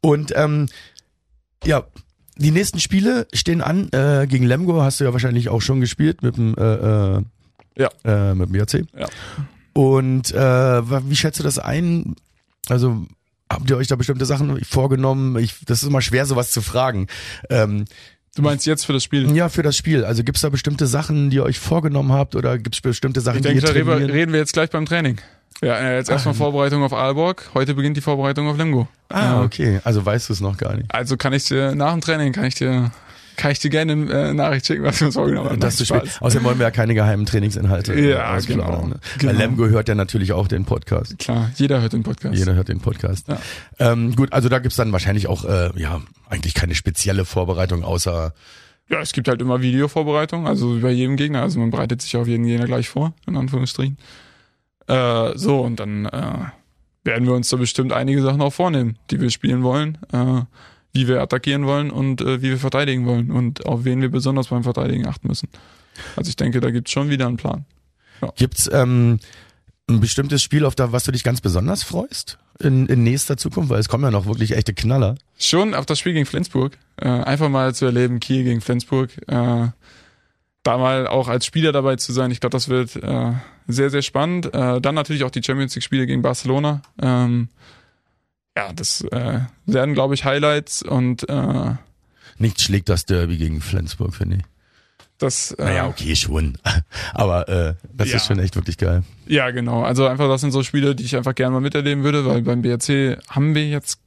Und 0.00 0.32
ähm, 0.36 0.68
ja, 1.64 1.84
die 2.36 2.50
nächsten 2.50 2.80
Spiele 2.80 3.28
stehen 3.34 3.60
an. 3.60 3.90
Äh, 3.92 4.26
gegen 4.26 4.46
Lemgo 4.46 4.82
hast 4.82 5.00
du 5.00 5.04
ja 5.04 5.12
wahrscheinlich 5.12 5.48
auch 5.48 5.60
schon 5.60 5.80
gespielt 5.80 6.22
mit 6.22 6.36
dem, 6.36 6.54
äh, 6.56 6.62
äh, 7.18 7.22
Ja. 7.76 7.88
äh, 8.04 8.34
mit 8.34 8.48
dem 8.48 8.54
JC. 8.56 8.86
Ja. 8.98 9.06
Und 9.74 10.32
äh, 10.32 11.08
wie 11.10 11.16
schätzt 11.16 11.38
du 11.38 11.42
das 11.42 11.58
ein? 11.58 12.16
Also 12.68 13.06
habt 13.50 13.68
ihr 13.68 13.76
euch 13.76 13.88
da 13.88 13.96
bestimmte 13.96 14.24
Sachen 14.26 14.64
vorgenommen? 14.64 15.38
Ich, 15.38 15.64
das 15.66 15.82
ist 15.82 15.88
immer 15.88 16.00
schwer, 16.00 16.24
sowas 16.26 16.50
zu 16.50 16.62
fragen. 16.62 17.06
Ähm, 17.50 17.84
Du 18.36 18.42
meinst 18.42 18.64
jetzt 18.66 18.86
für 18.86 18.92
das 18.92 19.02
Spiel? 19.02 19.34
ja, 19.34 19.48
für 19.48 19.62
das 19.62 19.76
Spiel. 19.76 20.04
Also 20.04 20.22
gibt's 20.22 20.40
da 20.42 20.48
bestimmte 20.50 20.86
Sachen, 20.86 21.30
die 21.30 21.36
ihr 21.36 21.42
euch 21.44 21.58
vorgenommen 21.58 22.12
habt 22.12 22.36
oder 22.36 22.58
gibt's 22.58 22.80
bestimmte 22.80 23.20
Sachen, 23.20 23.36
Ich 23.38 23.42
die 23.42 23.48
denke, 23.48 23.60
ihr 23.62 23.66
da 23.66 23.72
reden 23.72 23.86
wir, 23.88 23.94
trainiert? 23.96 24.12
reden 24.14 24.32
wir 24.32 24.38
jetzt 24.40 24.52
gleich 24.52 24.70
beim 24.70 24.86
Training. 24.86 25.18
Ja, 25.62 25.76
äh, 25.78 25.96
jetzt 25.96 26.08
erstmal 26.10 26.34
Vorbereitung 26.34 26.82
auf 26.84 26.92
Aalborg. 26.92 27.50
Heute 27.54 27.74
beginnt 27.74 27.96
die 27.96 28.00
Vorbereitung 28.00 28.48
auf 28.48 28.56
Lemgo. 28.56 28.88
Ah, 29.08 29.22
Ja. 29.24 29.42
okay. 29.42 29.80
Also 29.84 30.06
weißt 30.06 30.28
du 30.28 30.32
es 30.32 30.40
noch 30.40 30.56
gar 30.56 30.74
nicht. 30.76 30.94
Also 30.94 31.16
kann 31.16 31.32
ich 31.32 31.44
dir 31.44 31.74
nach 31.74 31.90
dem 31.92 32.00
Training 32.00 32.32
kann 32.32 32.44
ich 32.44 32.54
dir 32.54 32.92
kann 33.40 33.52
ich 33.52 33.58
dir 33.58 33.70
gerne 33.70 33.92
eine 33.92 34.12
äh, 34.12 34.34
Nachricht 34.34 34.66
schicken, 34.66 34.84
was 34.84 35.00
wir 35.00 35.06
uns 35.06 35.14
vorgenommen 35.16 35.48
haben. 35.48 35.60
Das 35.60 35.76
zu 35.76 35.86
spät. 35.86 36.18
Außerdem 36.20 36.44
wollen 36.44 36.58
wir 36.58 36.64
ja 36.64 36.70
keine 36.70 36.94
geheimen 36.94 37.24
Trainingsinhalte 37.24 37.94
äh, 37.94 38.10
Ja, 38.10 38.38
genau. 38.38 38.86
Ne? 38.86 39.00
Genau. 39.18 39.32
Weil 39.32 39.38
Lemgo 39.38 39.66
hört 39.66 39.88
ja 39.88 39.94
natürlich 39.94 40.34
auch 40.34 40.46
den 40.46 40.66
Podcast. 40.66 41.18
Klar, 41.18 41.50
jeder 41.56 41.80
hört 41.80 41.94
den 41.94 42.02
Podcast. 42.02 42.36
Jeder 42.36 42.54
hört 42.54 42.68
den 42.68 42.80
Podcast. 42.80 43.28
Ja. 43.28 43.40
Ähm, 43.78 44.14
gut, 44.14 44.34
also 44.34 44.50
da 44.50 44.58
gibt's 44.58 44.76
dann 44.76 44.92
wahrscheinlich 44.92 45.26
auch, 45.26 45.46
äh, 45.46 45.70
ja, 45.74 46.02
eigentlich 46.28 46.52
keine 46.52 46.74
spezielle 46.74 47.24
Vorbereitung, 47.24 47.82
außer 47.82 48.34
Ja, 48.90 49.00
es 49.00 49.14
gibt 49.14 49.26
halt 49.26 49.40
immer 49.40 49.62
Videovorbereitung, 49.62 50.46
also 50.46 50.76
wie 50.76 50.80
bei 50.80 50.90
jedem 50.90 51.16
Gegner. 51.16 51.40
Also 51.40 51.58
man 51.60 51.70
bereitet 51.70 52.02
sich 52.02 52.14
auf 52.18 52.28
jeden 52.28 52.44
Gegner 52.44 52.66
gleich 52.66 52.90
vor, 52.90 53.14
in 53.26 53.36
Anführungsstrichen. 53.38 53.96
Äh, 54.86 55.38
so, 55.38 55.60
und 55.60 55.80
dann 55.80 56.04
äh, 56.04 56.20
werden 57.04 57.26
wir 57.26 57.32
uns 57.32 57.48
da 57.48 57.56
bestimmt 57.56 57.92
einige 57.94 58.20
Sachen 58.20 58.42
auch 58.42 58.52
vornehmen, 58.52 58.98
die 59.10 59.18
wir 59.18 59.30
spielen 59.30 59.62
wollen, 59.62 59.96
äh, 60.12 60.42
wie 60.92 61.08
wir 61.08 61.20
attackieren 61.20 61.66
wollen 61.66 61.90
und 61.90 62.20
äh, 62.20 62.42
wie 62.42 62.50
wir 62.50 62.58
verteidigen 62.58 63.06
wollen 63.06 63.30
und 63.30 63.66
auf 63.66 63.84
wen 63.84 64.00
wir 64.00 64.10
besonders 64.10 64.48
beim 64.48 64.64
Verteidigen 64.64 65.06
achten 65.06 65.28
müssen. 65.28 65.48
Also 66.16 66.28
ich 66.28 66.36
denke, 66.36 66.60
da 66.60 66.70
gibt's 66.70 66.90
schon 66.90 67.10
wieder 67.10 67.26
einen 67.26 67.36
Plan. 67.36 67.64
gibt's 68.36 68.68
ähm, 68.72 69.18
ein 69.88 70.00
bestimmtes 70.00 70.42
Spiel, 70.42 70.64
auf 70.64 70.74
das 70.74 70.92
was 70.92 71.04
du 71.04 71.12
dich 71.12 71.24
ganz 71.24 71.40
besonders 71.40 71.82
freust 71.82 72.38
in, 72.60 72.86
in 72.86 73.02
nächster 73.02 73.36
Zukunft? 73.36 73.70
Weil 73.70 73.80
es 73.80 73.88
kommen 73.88 74.04
ja 74.04 74.10
noch 74.10 74.26
wirklich 74.26 74.52
echte 74.52 74.74
Knaller. 74.74 75.16
Schon 75.38 75.74
auf 75.74 75.86
das 75.86 75.98
Spiel 75.98 76.12
gegen 76.12 76.26
Flensburg. 76.26 76.78
Äh, 76.96 77.08
einfach 77.08 77.48
mal 77.48 77.74
zu 77.74 77.86
erleben, 77.86 78.20
Kiel 78.20 78.44
gegen 78.44 78.60
Flensburg. 78.60 79.10
Äh, 79.26 79.68
da 80.62 80.76
mal 80.76 81.06
auch 81.06 81.28
als 81.28 81.46
Spieler 81.46 81.72
dabei 81.72 81.96
zu 81.96 82.12
sein. 82.12 82.30
Ich 82.30 82.40
glaube, 82.40 82.52
das 82.52 82.68
wird 82.68 82.96
äh, 82.96 83.32
sehr, 83.66 83.90
sehr 83.90 84.02
spannend. 84.02 84.52
Äh, 84.54 84.80
dann 84.80 84.94
natürlich 84.94 85.24
auch 85.24 85.30
die 85.30 85.42
Champions 85.42 85.74
League-Spiele 85.74 86.06
gegen 86.06 86.22
Barcelona. 86.22 86.82
Ähm, 87.00 87.48
ja, 88.56 88.72
das 88.72 89.02
äh, 89.02 89.40
werden, 89.66 89.94
glaube 89.94 90.14
ich, 90.14 90.24
Highlights 90.24 90.82
und 90.82 91.28
äh, 91.28 91.74
Nichts 92.38 92.62
schlägt 92.62 92.88
das 92.88 93.04
Derby 93.04 93.36
gegen 93.36 93.60
Flensburg, 93.60 94.14
finde 94.14 94.36
ich. 94.36 94.42
das 95.18 95.52
äh, 95.52 95.64
Naja, 95.64 95.86
okay, 95.88 96.16
schon. 96.16 96.56
Aber 97.14 97.48
äh, 97.48 97.74
das 97.92 98.08
Ja. 98.10 98.16
ist 98.16 98.26
schon 98.26 98.38
echt 98.38 98.56
wirklich 98.56 98.78
geil. 98.78 99.02
Ja, 99.26 99.50
genau. 99.50 99.82
Also 99.82 100.06
einfach, 100.06 100.26
das 100.28 100.40
sind 100.40 100.50
so 100.52 100.62
Spiele, 100.62 100.94
die 100.94 101.04
ich 101.04 101.16
einfach 101.16 101.34
gerne 101.34 101.52
mal 101.52 101.60
miterleben 101.60 102.02
würde, 102.02 102.24
weil 102.24 102.40
beim 102.42 102.62
BRC 102.62 103.18
haben 103.28 103.54
wir 103.54 103.68
jetzt 103.68 104.00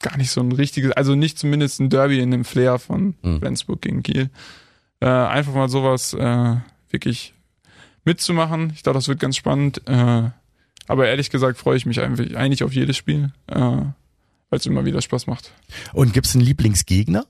gar 0.00 0.16
nicht 0.16 0.30
so 0.30 0.40
ein 0.40 0.50
richtiges, 0.52 0.90
also 0.92 1.14
nicht 1.14 1.38
zumindest 1.38 1.80
ein 1.80 1.90
Derby 1.90 2.18
in 2.20 2.30
dem 2.32 2.44
Flair 2.44 2.78
von 2.78 3.14
Mhm. 3.22 3.38
Flensburg 3.38 3.80
gegen 3.82 4.02
Kiel. 4.02 4.30
Äh, 5.00 5.06
einfach 5.06 5.54
mal 5.54 5.68
sowas 5.68 6.12
äh, 6.14 6.56
wirklich 6.90 7.34
mitzumachen. 8.04 8.72
Ich 8.74 8.82
glaube, 8.82 8.98
das 8.98 9.08
wird 9.08 9.20
ganz 9.20 9.36
spannend. 9.36 9.80
Äh, 9.88 10.30
aber 10.88 11.08
ehrlich 11.08 11.30
gesagt 11.30 11.58
freue 11.58 11.76
ich 11.76 11.86
mich 11.86 12.00
eigentlich, 12.00 12.62
auf 12.64 12.72
jedes 12.72 12.96
Spiel, 12.96 13.32
äh, 13.46 13.54
weil 13.54 13.92
es 14.52 14.66
immer 14.66 14.84
wieder 14.84 15.00
Spaß 15.02 15.26
macht. 15.26 15.52
Und 15.92 16.12
gibt's 16.12 16.34
einen 16.34 16.44
Lieblingsgegner? 16.44 17.24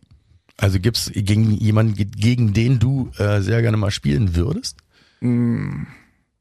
Also 0.57 0.79
gibt's 0.79 1.11
gegen 1.15 1.51
jemanden, 1.53 1.95
ge- 1.95 2.07
gegen 2.07 2.53
den 2.53 2.79
du 2.79 3.11
äh, 3.19 3.41
sehr 3.41 3.61
gerne 3.63 3.77
mal 3.77 3.91
spielen 3.91 4.37
würdest? 4.37 4.77
Mm, 5.21 5.83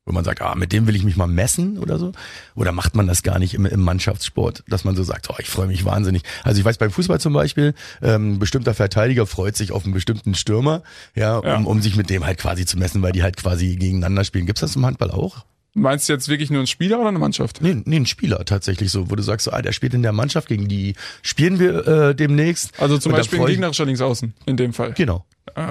Wo 0.05 0.11
man 0.13 0.23
sagt, 0.23 0.41
ah, 0.41 0.53
mit 0.55 0.71
dem 0.73 0.85
will 0.85 0.95
ich 0.95 1.03
mich 1.03 1.15
mal 1.15 1.27
messen 1.27 1.79
oder 1.79 1.97
so? 1.97 2.11
Oder 2.55 2.71
macht 2.73 2.95
man 2.95 3.07
das 3.07 3.23
gar 3.23 3.39
nicht 3.39 3.53
im, 3.55 3.65
im 3.65 3.79
Mannschaftssport, 3.79 4.63
dass 4.67 4.83
man 4.83 4.95
so 4.95 5.03
sagt, 5.03 5.29
oh, 5.31 5.35
ich 5.39 5.49
freue 5.49 5.67
mich 5.67 5.85
wahnsinnig. 5.85 6.21
Also 6.43 6.59
ich 6.59 6.65
weiß 6.65 6.77
beim 6.77 6.91
Fußball 6.91 7.19
zum 7.21 7.33
Beispiel, 7.33 7.73
ähm, 8.03 8.33
ein 8.33 8.39
bestimmter 8.39 8.73
Verteidiger 8.73 9.25
freut 9.25 9.55
sich 9.55 9.71
auf 9.71 9.85
einen 9.85 9.93
bestimmten 9.93 10.35
Stürmer, 10.35 10.83
ja, 11.15 11.37
um, 11.37 11.45
Ja. 11.47 11.55
um 11.57 11.81
sich 11.81 11.95
mit 11.95 12.09
dem 12.11 12.25
halt 12.25 12.37
quasi 12.37 12.65
zu 12.65 12.77
messen, 12.77 13.01
weil 13.01 13.13
die 13.13 13.23
halt 13.23 13.37
quasi 13.37 13.75
gegeneinander 13.77 14.25
spielen. 14.25 14.45
Gibt's 14.45 14.61
das 14.61 14.75
im 14.75 14.85
Handball 14.85 15.09
auch? 15.11 15.45
Meinst 15.73 16.07
du 16.07 16.13
jetzt 16.13 16.27
wirklich 16.29 16.49
nur 16.49 16.61
ein 16.61 16.67
Spieler 16.67 16.99
oder 16.99 17.09
eine 17.09 17.19
Mannschaft? 17.19 17.61
Nee, 17.61 17.81
nee, 17.85 17.97
ein 17.97 18.05
Spieler 18.05 18.43
tatsächlich 18.45 18.91
so, 18.91 19.09
wo 19.09 19.15
du 19.15 19.23
sagst, 19.23 19.45
so, 19.45 19.51
ah, 19.51 19.61
der 19.61 19.71
spielt 19.71 19.93
in 19.93 20.03
der 20.03 20.11
Mannschaft, 20.11 20.47
gegen 20.47 20.67
die 20.67 20.95
spielen 21.21 21.59
wir 21.59 21.87
äh, 21.87 22.15
demnächst. 22.15 22.79
Also 22.79 22.97
zum 22.97 23.11
Beispiel 23.11 23.39
ein 23.39 23.47
gegnerischer 23.47 23.85
Linksaußen 23.85 24.33
in 24.45 24.57
dem 24.57 24.73
Fall. 24.73 24.93
Genau. 24.93 25.25
Äh, 25.55 25.61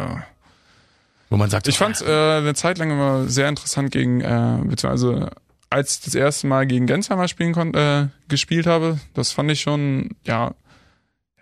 Wo 1.30 1.36
man 1.36 1.50
sagt, 1.50 1.68
Ich 1.68 1.76
so, 1.76 1.84
fand 1.84 2.00
äh, 2.03 2.38
eine 2.38 2.55
Zeit 2.55 2.78
lang 2.78 2.90
immer 2.90 3.28
sehr 3.28 3.48
interessant 3.48 3.90
gegen, 3.90 4.20
äh, 4.20 4.59
beziehungsweise 4.64 5.30
als 5.70 5.96
ich 5.96 6.05
das 6.05 6.14
erste 6.14 6.46
Mal 6.46 6.66
gegen 6.66 6.86
Gensheimer 6.86 7.28
spielen 7.28 7.55
konnte, 7.55 8.11
äh, 8.12 8.28
gespielt 8.28 8.66
habe, 8.66 9.00
das 9.14 9.32
fand 9.32 9.50
ich 9.50 9.61
schon, 9.61 10.11
ja, 10.26 10.55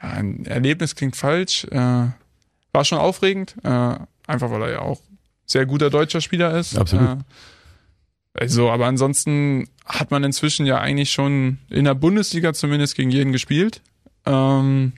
ja 0.00 0.08
ein 0.10 0.44
Erlebnis 0.46 0.94
klingt 0.94 1.16
falsch, 1.16 1.64
äh, 1.70 2.06
war 2.72 2.84
schon 2.84 2.98
aufregend, 2.98 3.56
äh, 3.64 3.96
einfach 4.26 4.50
weil 4.50 4.62
er 4.62 4.70
ja 4.70 4.78
auch 4.80 5.00
sehr 5.46 5.66
guter 5.66 5.90
deutscher 5.90 6.20
Spieler 6.20 6.56
ist. 6.56 6.78
Absolut. 6.78 7.08
Äh, 7.08 7.16
also, 8.34 8.70
aber 8.70 8.86
ansonsten 8.86 9.68
hat 9.84 10.10
man 10.10 10.22
inzwischen 10.22 10.66
ja 10.66 10.78
eigentlich 10.78 11.12
schon 11.12 11.58
in 11.68 11.84
der 11.84 11.94
Bundesliga 11.94 12.52
zumindest 12.52 12.94
gegen 12.94 13.10
jeden 13.10 13.32
gespielt. 13.32 13.82
Ähm, 14.24 14.92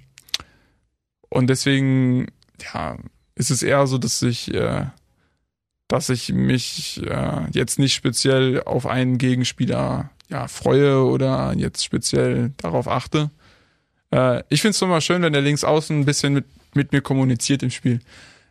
und 1.28 1.48
deswegen, 1.48 2.26
ja, 2.72 2.98
ist 3.34 3.50
es 3.50 3.62
eher 3.62 3.86
so, 3.86 3.96
dass 3.96 4.20
ich, 4.22 4.52
äh, 4.52 4.86
dass 5.88 6.10
ich 6.10 6.32
mich 6.32 7.02
äh, 7.06 7.46
jetzt 7.52 7.78
nicht 7.78 7.94
speziell 7.94 8.62
auf 8.64 8.86
einen 8.86 9.16
Gegenspieler 9.16 10.10
ja, 10.28 10.48
freue 10.48 11.04
oder 11.04 11.54
jetzt 11.56 11.84
speziell 11.84 12.52
darauf 12.58 12.86
achte. 12.86 13.30
Äh, 14.10 14.42
ich 14.50 14.60
finde 14.60 14.72
es 14.72 14.82
immer 14.82 15.00
schön, 15.00 15.22
wenn 15.22 15.32
der 15.32 15.42
links 15.42 15.64
außen 15.64 16.00
ein 16.00 16.04
bisschen 16.04 16.34
mit, 16.34 16.44
mit 16.74 16.92
mir 16.92 17.00
kommuniziert 17.00 17.62
im 17.62 17.70
Spiel. 17.70 18.00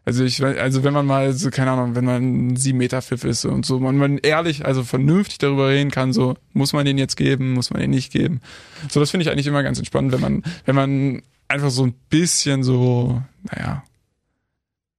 Also 0.04 0.24
ich, 0.24 0.44
also 0.44 0.84
wenn 0.84 0.94
man 0.94 1.06
mal 1.06 1.32
so, 1.34 1.52
keine 1.52 1.72
Ahnung, 1.72 1.96
wenn 1.96 2.06
man 2.06 2.48
ein 2.54 2.56
sieben 2.56 2.80
Meter 2.80 3.02
Pfiff 3.02 3.24
ist 3.24 3.46
und 3.46 3.66
so, 3.66 3.80
man, 3.80 3.98
man 3.98 4.18
ehrlich, 4.18 4.66
also 4.66 4.84
vernünftig 4.84 5.38
darüber 5.38 5.70
reden 5.70 5.92
kann, 5.92 6.12
so, 6.12 6.36
muss 6.54 6.74
man 6.74 6.86
den 6.86 6.98
jetzt 6.98 7.18
geben, 7.18 7.54
muss 7.54 7.70
man 7.70 7.82
den 7.82 7.92
nicht 7.92 8.12
geben. 8.12 8.42
So, 8.90 9.00
das 9.00 9.12
finde 9.12 9.24
ich 9.24 9.32
eigentlich 9.32 9.46
immer 9.46 9.62
ganz 9.62 9.78
entspannt, 9.78 10.12
wenn 10.12 10.22
man, 10.22 10.44
wenn 10.66 10.76
man 10.76 11.22
einfach 11.48 11.70
so 11.70 11.86
ein 11.86 11.94
bisschen 12.10 12.64
so, 12.64 13.22
naja, 13.44 13.84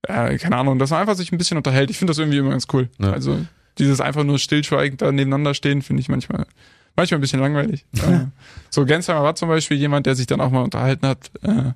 äh, 0.02 0.38
keine 0.38 0.56
Ahnung, 0.56 0.78
dass 0.78 0.90
man 0.90 1.00
einfach 1.00 1.16
sich 1.16 1.32
ein 1.32 1.38
bisschen 1.38 1.56
unterhält. 1.56 1.90
Ich 1.90 1.98
finde 1.98 2.12
das 2.12 2.18
irgendwie 2.18 2.38
immer 2.38 2.50
ganz 2.50 2.66
cool. 2.72 2.88
Ja. 2.98 3.12
Also 3.12 3.44
dieses 3.78 4.00
einfach 4.00 4.22
nur 4.22 4.38
stillschweigend 4.38 5.02
da 5.02 5.10
nebeneinander 5.10 5.54
stehen, 5.54 5.82
finde 5.82 6.00
ich 6.00 6.08
manchmal 6.08 6.46
manchmal 6.96 7.18
ein 7.18 7.22
bisschen 7.22 7.40
langweilig. 7.40 7.86
so 8.70 8.84
Gensheimer 8.84 9.22
war 9.22 9.34
zum 9.34 9.48
Beispiel 9.48 9.76
jemand, 9.76 10.06
der 10.06 10.14
sich 10.14 10.26
dann 10.26 10.40
auch 10.40 10.50
mal 10.50 10.62
unterhalten 10.62 11.06
hat. 11.06 11.30
Äh, 11.42 11.72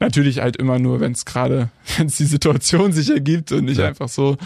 natürlich 0.00 0.40
halt 0.40 0.56
immer 0.56 0.78
nur, 0.78 1.00
wenn 1.00 1.12
es 1.12 1.24
gerade, 1.24 1.70
wenn 1.96 2.06
es 2.08 2.16
die 2.16 2.26
Situation 2.26 2.92
sich 2.92 3.10
ergibt 3.10 3.52
und 3.52 3.66
nicht 3.66 3.78
Ja. 3.78 3.86
einfach 3.88 4.08
so. 4.08 4.36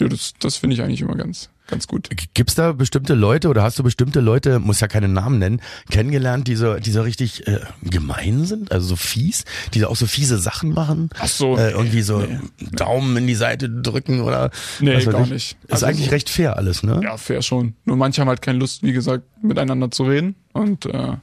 Ja, 0.00 0.08
das, 0.08 0.34
das 0.40 0.56
finde 0.56 0.74
ich 0.74 0.82
eigentlich 0.82 1.00
immer 1.02 1.14
ganz, 1.14 1.48
ganz 1.68 1.86
gut. 1.86 2.08
Gibt's 2.34 2.56
da 2.56 2.72
bestimmte 2.72 3.14
Leute 3.14 3.48
oder 3.48 3.62
hast 3.62 3.78
du 3.78 3.84
bestimmte 3.84 4.18
Leute, 4.20 4.58
muss 4.58 4.80
ja 4.80 4.88
keine 4.88 5.06
Namen 5.06 5.38
nennen, 5.38 5.60
kennengelernt, 5.90 6.48
die 6.48 6.56
so, 6.56 6.74
die 6.74 6.90
so 6.90 7.02
richtig 7.02 7.46
äh, 7.46 7.60
gemein 7.82 8.44
sind, 8.44 8.72
also 8.72 8.88
so 8.88 8.96
fies, 8.96 9.44
die 9.74 9.78
so 9.80 9.86
auch 9.86 9.94
so 9.94 10.06
fiese 10.06 10.38
Sachen 10.38 10.70
machen? 10.72 11.10
Ach 11.20 11.28
so, 11.28 11.56
Äh, 11.56 11.66
nee, 11.68 11.70
irgendwie 11.72 12.02
so 12.02 12.18
nee. 12.18 12.38
Daumen 12.72 13.16
in 13.16 13.28
die 13.28 13.36
Seite 13.36 13.70
drücken 13.70 14.22
oder 14.22 14.50
Nee, 14.80 14.96
was 14.96 15.04
gar 15.06 15.22
ich. 15.22 15.30
nicht. 15.30 15.56
Ist 15.64 15.72
Also 15.72 15.86
eigentlich 15.86 16.06
so- 16.06 16.12
recht 16.12 16.30
fair 16.30 16.56
alles, 16.56 16.82
ne? 16.82 17.00
Ja, 17.04 17.16
fair 17.16 17.42
schon. 17.42 17.74
Nur 17.84 17.96
manche 17.96 18.22
haben 18.22 18.28
halt 18.28 18.42
keine 18.42 18.58
Lust, 18.58 18.82
wie 18.82 18.92
gesagt, 18.92 19.22
miteinander 19.40 19.92
zu 19.92 20.02
reden. 20.02 20.34
Und 20.52 20.86
äh, 20.86 21.16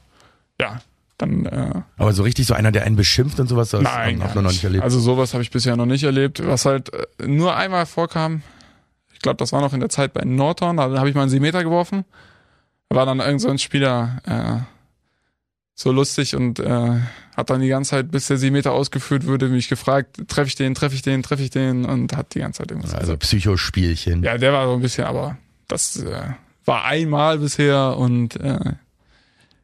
ja, 0.58 0.80
dann 1.20 1.46
äh, 1.46 1.82
Aber 1.96 2.12
so 2.12 2.22
richtig 2.22 2.46
so 2.46 2.54
einer, 2.54 2.72
der 2.72 2.84
einen 2.84 2.96
beschimpft 2.96 3.40
und 3.40 3.48
sowas, 3.48 3.70
das 3.70 3.82
Nein, 3.82 4.20
gar 4.20 4.34
noch 4.34 4.50
nicht 4.50 4.64
erlebt. 4.64 4.84
Also 4.84 5.00
sowas 5.00 5.32
habe 5.34 5.42
ich 5.42 5.50
bisher 5.50 5.76
noch 5.76 5.86
nicht 5.86 6.04
erlebt. 6.04 6.44
Was 6.46 6.64
halt 6.64 6.92
äh, 6.92 7.26
nur 7.26 7.56
einmal 7.56 7.86
vorkam, 7.86 8.42
ich 9.12 9.20
glaube, 9.20 9.36
das 9.36 9.52
war 9.52 9.60
noch 9.60 9.72
in 9.72 9.80
der 9.80 9.88
Zeit 9.88 10.12
bei 10.12 10.24
Norton, 10.24 10.76
da 10.76 10.84
habe 10.84 11.08
ich 11.08 11.14
mal 11.14 11.22
einen 11.22 11.30
7 11.30 11.42
Meter 11.42 11.62
geworfen. 11.62 12.04
Da 12.88 12.96
war 12.96 13.06
dann 13.06 13.20
irgend 13.20 13.40
so 13.40 13.48
ein 13.48 13.58
Spieler 13.58 14.20
äh, 14.24 14.64
so 15.74 15.92
lustig 15.92 16.34
und 16.34 16.58
äh, 16.58 17.00
hat 17.36 17.50
dann 17.50 17.60
die 17.60 17.68
ganze 17.68 17.90
Zeit, 17.90 18.10
bis 18.10 18.26
der 18.26 18.36
7 18.36 18.52
Meter 18.52 18.72
ausgeführt 18.72 19.26
wurde, 19.26 19.48
mich 19.48 19.68
gefragt, 19.68 20.28
treffe 20.28 20.48
ich 20.48 20.54
den, 20.54 20.74
treffe 20.74 20.94
ich 20.94 21.02
den, 21.02 21.22
treffe 21.22 21.42
ich 21.42 21.50
den 21.50 21.84
und 21.84 22.16
hat 22.16 22.34
die 22.34 22.40
ganze 22.40 22.58
Zeit 22.58 22.70
irgendwas 22.70 22.92
also 22.92 23.12
gesagt. 23.12 23.22
Psychospielchen. 23.22 24.22
Ja, 24.22 24.36
der 24.36 24.52
war 24.52 24.66
so 24.66 24.74
ein 24.74 24.80
bisschen, 24.80 25.04
aber 25.04 25.38
das 25.68 25.96
äh, 25.96 26.20
war 26.64 26.84
einmal 26.84 27.38
bisher 27.38 27.96
und 27.96 28.36
äh, 28.36 28.58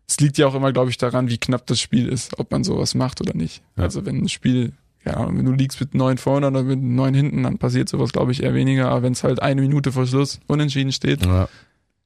es 0.09 0.21
liegt 0.21 0.39
ja 0.39 0.47
auch 0.47 0.55
immer, 0.55 0.73
glaube 0.73 0.91
ich, 0.91 0.99
daran, 0.99 1.29
wie 1.29 1.39
knapp 1.39 1.67
das 1.67 1.81
Spiel 1.81 2.09
ist, 2.09 2.39
ob 2.39 2.51
man 2.53 2.65
sowas 2.65 2.95
macht 2.95 3.21
oder 3.21 3.35
nicht. 3.35 3.63
Ja. 3.77 3.85
Also 3.85 4.07
wenn 4.07 4.23
ein 4.23 4.29
Spiel, 4.29 4.73
ja, 5.05 5.27
wenn 5.29 5.45
du 5.45 5.53
liegst 5.53 5.81
mit 5.81 5.95
neun 5.95 6.19
vorne 6.19 6.47
oder 6.47 6.63
mit 6.63 6.81
neun 6.81 7.15
hinten, 7.15 7.43
dann 7.43 7.59
passiert 7.59 7.89
sowas, 7.89 8.13
glaube 8.13 8.33
ich, 8.33 8.43
eher 8.43 8.55
weniger. 8.55 8.89
Aber 8.89 9.03
wenn 9.03 9.13
es 9.13 9.25
halt 9.25 9.43
eine 9.43 9.61
Minute 9.61 9.93
vor 9.93 10.07
Schluss 10.07 10.41
unentschieden 10.47 10.93
steht, 10.93 11.25
Ja. 11.27 11.49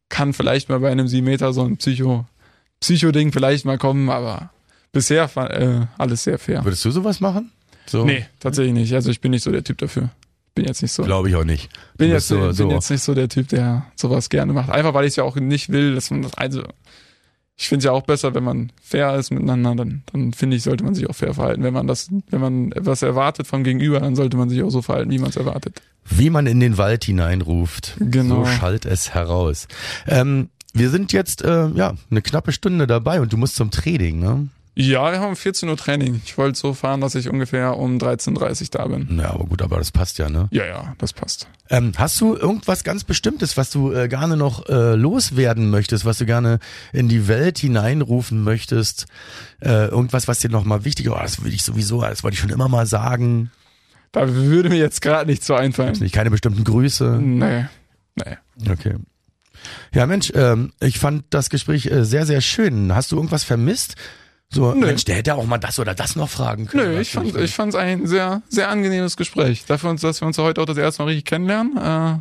kann 0.09 0.33
vielleicht 0.33 0.69
mal 0.69 0.81
bei 0.81 0.91
einem 0.91 1.09
7 1.09 1.25
Meter 1.25 1.53
so 1.53 1.63
ein 1.63 1.77
Psycho, 1.77 2.25
Psycho-Ding 2.81 3.33
vielleicht 3.33 3.65
mal 3.65 3.79
kommen, 3.79 4.09
aber 4.09 4.51
bisher 4.93 5.31
äh, 5.37 5.87
alles 5.99 6.25
sehr 6.25 6.39
fair. 6.39 6.65
Würdest 6.65 6.85
du 6.85 6.91
sowas 6.91 7.21
machen? 7.21 7.53
So? 7.87 8.05
Nee, 8.05 8.25
tatsächlich 8.39 8.73
nicht. 8.75 8.95
Also 8.95 9.11
ich 9.11 9.21
bin 9.21 9.33
nicht 9.33 9.43
so 9.43 9.51
der 9.51 9.65
Typ 9.65 9.79
dafür. 9.79 10.11
Bin 10.55 10.65
jetzt 10.65 10.83
nicht 10.83 10.93
so. 10.93 11.03
Glaube 11.05 11.29
ich 11.29 11.37
auch 11.37 11.45
nicht. 11.45 11.69
Bin, 11.97 12.11
jetzt, 12.11 12.29
so, 12.29 12.39
bin 12.41 12.53
so. 12.53 12.71
jetzt 12.71 12.91
nicht 12.91 13.03
so 13.03 13.15
der 13.15 13.29
Typ, 13.29 13.49
der 13.49 13.87
sowas 13.95 14.29
gerne 14.31 14.53
macht. 14.53 14.71
Einfach 14.71 14.95
weil 14.95 15.05
ich 15.05 15.11
es 15.11 15.17
ja 15.17 15.25
auch 15.25 15.37
nicht 15.37 15.69
will, 15.71 15.95
dass 15.95 16.11
man 16.11 16.23
das, 16.23 16.35
also 16.35 16.63
ich 17.61 17.69
finde 17.69 17.81
es 17.81 17.85
ja 17.85 17.93
auch 17.93 18.05
besser, 18.05 18.35
wenn 18.35 18.43
man 18.43 18.73
fair 18.83 19.15
ist 19.17 19.31
miteinander, 19.31 19.75
dann, 19.75 20.03
dann 20.11 20.33
finde 20.33 20.57
ich, 20.57 20.63
sollte 20.63 20.83
man 20.83 20.95
sich 20.95 21.11
auch 21.11 21.15
fair 21.15 21.35
verhalten. 21.35 21.63
Wenn 21.63 21.75
man 21.75 21.87
das, 21.87 22.09
wenn 22.31 22.41
man 22.41 22.73
etwas 22.73 23.03
erwartet 23.03 23.47
vom 23.47 23.65
Gegenüber, 23.65 24.01
dann 24.01 24.17
sollte 24.17 24.39
man 24.39 24.49
sich 24.49 24.63
auch 24.63 24.71
so 24.71 24.81
verhalten, 24.81 25.11
wie 25.11 25.19
man 25.19 25.29
es 25.29 25.37
erwartet. 25.37 25.83
Wie 26.07 26.31
man 26.31 26.47
in 26.47 26.59
den 26.59 26.79
Wald 26.79 27.05
hineinruft. 27.05 27.99
Genau. 28.01 28.47
So 28.47 28.51
schallt 28.51 28.87
es 28.87 29.13
heraus. 29.13 29.69
Ähm, 30.07 30.49
wir 30.73 30.89
sind 30.89 31.13
jetzt 31.13 31.43
äh, 31.43 31.69
ja 31.69 31.97
eine 32.11 32.23
knappe 32.23 32.53
Stunde 32.53 32.87
dabei 32.87 33.21
und 33.21 33.31
du 33.31 33.37
musst 33.37 33.57
zum 33.57 33.71
Training, 33.71 34.21
ne? 34.21 34.49
Ja, 34.81 35.13
wir 35.13 35.21
haben 35.21 35.29
um 35.29 35.37
14 35.37 35.69
Uhr 35.69 35.77
Training. 35.77 36.23
Ich 36.25 36.39
wollte 36.39 36.59
so 36.59 36.73
fahren, 36.73 37.03
dass 37.03 37.15
ich 37.15 37.29
ungefähr 37.29 37.77
um 37.77 37.99
13.30 37.99 38.63
Uhr 38.63 38.69
da 38.71 38.87
bin. 38.87 39.19
Ja, 39.19 39.31
aber 39.31 39.45
gut, 39.45 39.61
aber 39.61 39.77
das 39.77 39.91
passt 39.91 40.17
ja, 40.19 40.31
ne? 40.31 40.49
Ja, 40.53 40.65
ja, 40.65 40.95
das 40.97 41.13
passt. 41.13 41.49
Ähm, 41.69 41.93
hast 41.99 42.19
du 42.19 42.35
irgendwas 42.35 42.83
ganz 42.83 43.05
Bestimmtes, 43.05 43.59
was 43.59 43.69
du 43.69 43.93
äh, 43.93 44.09
gerne 44.09 44.39
noch 44.39 44.67
äh, 44.71 44.95
loswerden 44.95 45.69
möchtest, 45.69 46.07
was 46.07 46.17
du 46.17 46.25
gerne 46.25 46.61
in 46.95 47.11
die 47.11 47.29
Welt 47.29 47.59
hineinrufen 47.59 48.43
möchtest? 48.43 49.05
Äh, 49.61 49.89
irgendwas, 49.89 50.29
was 50.29 50.39
dir 50.39 50.49
nochmal 50.49 50.87
wichtig 50.87 51.07
ist? 51.07 51.13
Oh, 51.13 51.19
das 51.21 51.45
will 51.45 51.53
ich 51.53 51.63
sowieso, 51.63 52.01
das 52.01 52.25
wollte 52.25 52.37
ich 52.37 52.41
schon 52.41 52.49
immer 52.49 52.69
mal 52.69 52.87
sagen. 52.87 53.51
Da 54.13 54.35
würde 54.35 54.71
mir 54.71 54.79
jetzt 54.79 55.03
gerade 55.03 55.31
nicht 55.31 55.45
so 55.45 55.55
einfallen. 55.55 55.99
Nicht 56.01 56.15
keine 56.15 56.31
bestimmten 56.31 56.65
Grüße. 56.65 57.19
Nee, 57.21 57.67
nee. 58.15 58.71
Okay. 58.71 58.95
Ja, 59.93 60.07
Mensch, 60.07 60.33
ähm, 60.35 60.73
ich 60.81 60.99
fand 60.99 61.25
das 61.29 61.51
Gespräch 61.51 61.85
äh, 61.87 62.03
sehr, 62.03 62.25
sehr 62.25 62.41
schön. 62.41 62.95
Hast 62.95 63.13
du 63.13 63.17
irgendwas 63.17 63.45
vermisst? 63.45 63.97
So, 64.53 64.75
Nö. 64.75 64.87
Mensch, 64.87 65.05
der 65.05 65.15
hätte 65.17 65.37
auch 65.37 65.47
mal 65.47 65.59
das 65.59 65.79
oder 65.79 65.95
das 65.95 66.17
noch 66.17 66.29
fragen 66.29 66.67
können. 66.67 66.95
Nö, 66.95 67.01
ich 67.01 67.13
fand, 67.13 67.37
ich 67.37 67.55
fand's 67.55 67.77
ein 67.77 68.07
sehr, 68.09 68.43
sehr 68.49 68.69
angenehmes 68.69 69.17
Gespräch. 69.17 69.65
Dafür, 69.65 69.91
uns, 69.91 70.01
dass 70.01 70.21
wir 70.21 70.27
uns 70.27 70.39
heute 70.39 70.61
auch 70.61 70.67
das 70.67 70.77
erste 70.77 71.03
Mal 71.03 71.09
richtig 71.09 71.25
kennenlernen, 71.27 71.77
äh, 71.77 72.19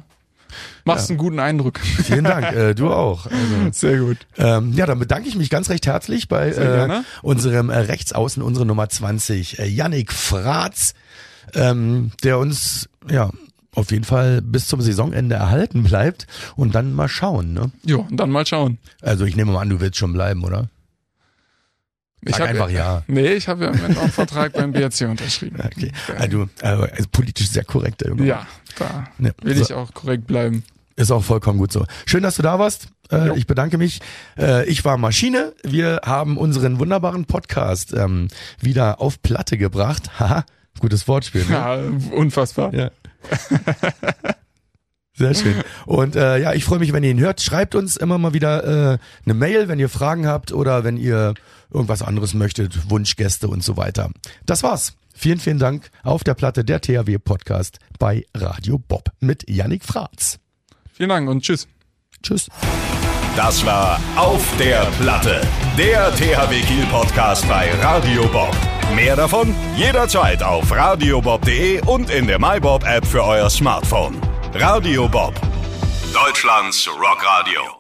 machst 0.86 1.09
einen 1.09 1.17
guten 1.17 1.39
Eindruck. 1.39 1.80
Vielen 1.80 2.25
Dank, 2.25 2.55
äh, 2.55 2.75
du 2.75 2.89
auch. 2.93 3.25
Also, 3.25 3.71
Sehr 3.71 3.97
gut. 3.99 4.17
ähm, 4.38 4.73
ja, 4.73 4.86
dann 4.86 4.99
bedanke 4.99 5.27
ich 5.27 5.36
mich 5.36 5.49
ganz 5.49 5.71
recht 5.71 5.88
herzlich 5.88 6.27
bei 6.27 6.49
äh, 6.49 7.01
unserem 7.23 7.71
äh, 7.71 7.77
Rechtsaußen, 7.77 8.43
unsere 8.43 8.65
Nummer 8.67 8.88
20, 8.89 9.57
äh, 9.57 9.65
Yannick 9.65 10.13
Fratz, 10.13 10.93
ähm, 11.55 12.11
der 12.23 12.38
uns 12.38 12.89
ja 13.09 13.32
auf 13.73 13.91
jeden 13.91 14.03
Fall 14.03 14.41
bis 14.43 14.67
zum 14.67 14.82
Saisonende 14.82 15.36
erhalten 15.36 15.84
bleibt 15.84 16.27
und 16.55 16.75
dann 16.75 16.93
mal 16.93 17.07
schauen. 17.07 17.53
Ne? 17.53 17.71
Und 17.95 18.17
dann 18.17 18.30
mal 18.30 18.45
schauen. 18.45 18.77
Also 19.01 19.25
ich 19.25 19.36
nehme 19.36 19.51
mal 19.51 19.61
an, 19.61 19.69
du 19.69 19.80
willst 19.80 19.97
schon 19.97 20.13
bleiben, 20.13 20.43
oder? 20.43 20.69
Ich 22.22 22.32
Sag 22.36 22.41
hab, 22.41 22.49
einfach 22.49 22.70
ja. 22.70 23.03
Nee, 23.07 23.34
ich 23.34 23.47
habe 23.47 23.65
ja 23.65 23.72
im 23.72 23.78
Moment 23.78 23.97
auch 23.97 24.03
einen 24.03 24.11
Vertrag 24.11 24.53
beim 24.53 24.72
BRC 24.74 25.01
unterschrieben. 25.09 25.57
Okay. 25.63 25.91
Also, 26.17 26.49
also, 26.61 26.84
also 26.84 27.05
politisch 27.11 27.49
sehr 27.49 27.63
korrekt. 27.63 28.01
der 28.01 28.09
Junge. 28.09 28.26
Ja, 28.26 28.45
da 28.78 29.05
Ja, 29.20 29.32
will 29.41 29.55
so. 29.55 29.63
ich 29.63 29.74
auch 29.74 29.93
korrekt 29.93 30.28
bleiben. 30.28 30.63
Ist 30.97 31.11
auch 31.11 31.24
vollkommen 31.24 31.59
gut 31.59 31.72
so. 31.72 31.86
Schön, 32.05 32.24
dass 32.24 32.36
du 32.36 32.41
da 32.41 32.59
warst. 32.59 32.89
Äh, 33.09 33.38
ich 33.38 33.47
bedanke 33.47 33.78
mich. 33.78 34.01
Äh, 34.38 34.67
ich 34.67 34.84
war 34.84 34.97
Maschine. 34.97 35.53
Wir 35.63 36.01
haben 36.03 36.38
unseren 36.38 36.78
wunderbaren 36.78 37.24
Podcast 37.24 37.93
ähm, 37.93 38.28
wieder 38.59 38.99
auf 38.99 39.22
Platte 39.22 39.57
gebracht. 39.57 40.11
Haha, 40.20 40.43
gutes 40.80 41.07
Wortspiel. 41.07 41.45
Ne? 41.45 41.53
Ja, 41.53 41.80
unfassbar. 42.15 42.74
Ja. 42.74 42.91
Sehr 45.13 45.34
schön. 45.34 45.55
Und 45.86 46.15
äh, 46.15 46.38
ja, 46.39 46.53
ich 46.53 46.63
freue 46.63 46.80
mich, 46.80 46.93
wenn 46.93 47.03
ihr 47.03 47.11
ihn 47.11 47.20
hört. 47.20 47.41
Schreibt 47.41 47.76
uns 47.76 47.97
immer 47.97 48.17
mal 48.17 48.34
wieder 48.34 48.93
äh, 48.93 48.97
eine 49.26 49.34
Mail, 49.34 49.67
wenn 49.67 49.78
ihr 49.80 49.89
Fragen 49.89 50.26
habt 50.28 50.53
oder 50.53 50.86
wenn 50.86 50.95
ihr 50.95 51.34
irgendwas 51.72 52.01
anderes 52.01 52.34
möchtet, 52.34 52.89
Wunschgäste 52.89 53.47
und 53.47 53.63
so 53.63 53.78
weiter. 53.78 54.09
Das 54.45 54.63
war's. 54.63 54.93
Vielen, 55.13 55.39
vielen 55.39 55.59
Dank 55.59 55.91
auf 56.03 56.24
der 56.24 56.34
Platte 56.34 56.63
der 56.63 56.80
THW 56.80 57.17
Podcast 57.17 57.80
bei 57.97 58.26
Radio 58.34 58.78
Bob 58.80 59.11
mit 59.20 59.49
Yannick 59.49 59.84
Fratz. 59.84 60.39
Vielen 60.93 61.09
Dank 61.09 61.30
und 61.30 61.41
tschüss. 61.43 61.67
Tschüss. 62.24 62.47
Das 63.36 63.65
war 63.65 63.99
Auf 64.15 64.45
der 64.57 64.82
Platte, 64.99 65.41
der 65.78 66.13
THW 66.15 66.61
Kiel 66.61 66.86
Podcast 66.91 67.47
bei 67.47 67.72
Radio 67.82 68.28
Bob. 68.28 68.55
Mehr 68.95 69.15
davon 69.15 69.55
jederzeit 69.78 70.41
auf 70.43 70.72
radiobob.de 70.72 71.82
und 71.86 72.09
in 72.09 72.28
der 72.28 72.39
MyBob 72.39 72.84
App 72.86 73.05
für 73.05 73.24
euer 73.24 73.49
Smartphone. 73.49 74.20
Radio 74.53 75.07
Bob, 75.07 75.39
Deutschlands 76.13 76.89
Rockradio. 76.89 77.78